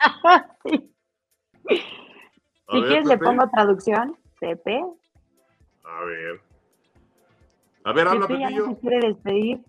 Sí. 1.68 1.84
Si 2.70 2.82
quieres, 2.82 3.06
le 3.06 3.18
pongo 3.18 3.46
traducción. 3.50 4.16
Pepe. 4.40 4.82
A 5.84 6.04
ver. 6.04 6.40
A 7.84 7.92
ver, 7.92 8.08
habla 8.08 8.26
Pepe 8.26 8.40
ya 8.40 8.50
no 8.50 8.56
Pepillo. 8.56 8.74
se 8.74 8.80
quiere 8.80 9.06
despedir. 9.08 9.60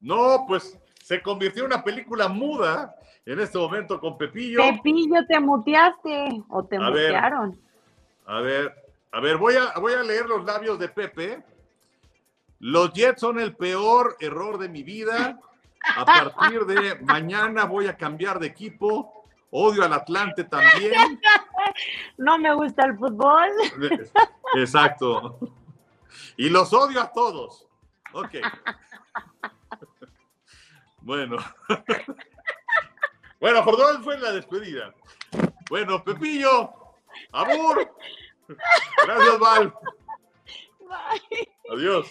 No, 0.00 0.44
pues 0.46 0.78
se 1.02 1.20
convirtió 1.20 1.64
en 1.64 1.72
una 1.72 1.82
película 1.82 2.28
muda 2.28 2.94
en 3.26 3.40
este 3.40 3.58
momento 3.58 3.98
con 3.98 4.16
Pepillo. 4.18 4.60
Pepillo, 4.60 5.16
te 5.26 5.40
muteaste 5.40 6.42
o 6.48 6.64
te 6.64 6.76
A 6.76 6.90
ver. 6.90 7.06
mutearon. 7.12 7.60
A 8.26 8.40
ver, 8.40 8.81
a 9.12 9.20
ver, 9.20 9.36
voy 9.36 9.54
a, 9.56 9.78
voy 9.78 9.92
a 9.92 10.02
leer 10.02 10.26
los 10.26 10.44
labios 10.44 10.78
de 10.78 10.88
Pepe. 10.88 11.44
Los 12.58 12.92
Jets 12.92 13.20
son 13.20 13.38
el 13.38 13.54
peor 13.54 14.16
error 14.20 14.58
de 14.58 14.68
mi 14.68 14.82
vida. 14.82 15.38
A 15.96 16.04
partir 16.04 16.64
de 16.64 16.94
mañana 17.00 17.64
voy 17.64 17.88
a 17.88 17.96
cambiar 17.96 18.38
de 18.38 18.46
equipo. 18.46 19.26
Odio 19.50 19.84
al 19.84 19.92
Atlante 19.92 20.44
también. 20.44 21.20
No 22.18 22.38
me 22.38 22.52
gusta 22.54 22.84
el 22.84 22.98
fútbol. 22.98 23.48
Exacto. 24.56 25.38
Y 26.36 26.50
los 26.50 26.72
odio 26.72 27.00
a 27.00 27.10
todos. 27.12 27.66
Ok. 28.12 28.36
Bueno. 31.00 31.36
Bueno, 33.40 33.64
por 33.64 33.76
dónde 33.76 34.04
fue 34.04 34.16
la 34.20 34.30
despedida. 34.30 34.94
Bueno, 35.68 36.04
Pepillo. 36.04 36.72
Amor. 37.32 37.92
Gracias, 39.04 39.38
Val. 39.38 39.74
Bye. 40.80 41.48
Adiós. 41.70 42.10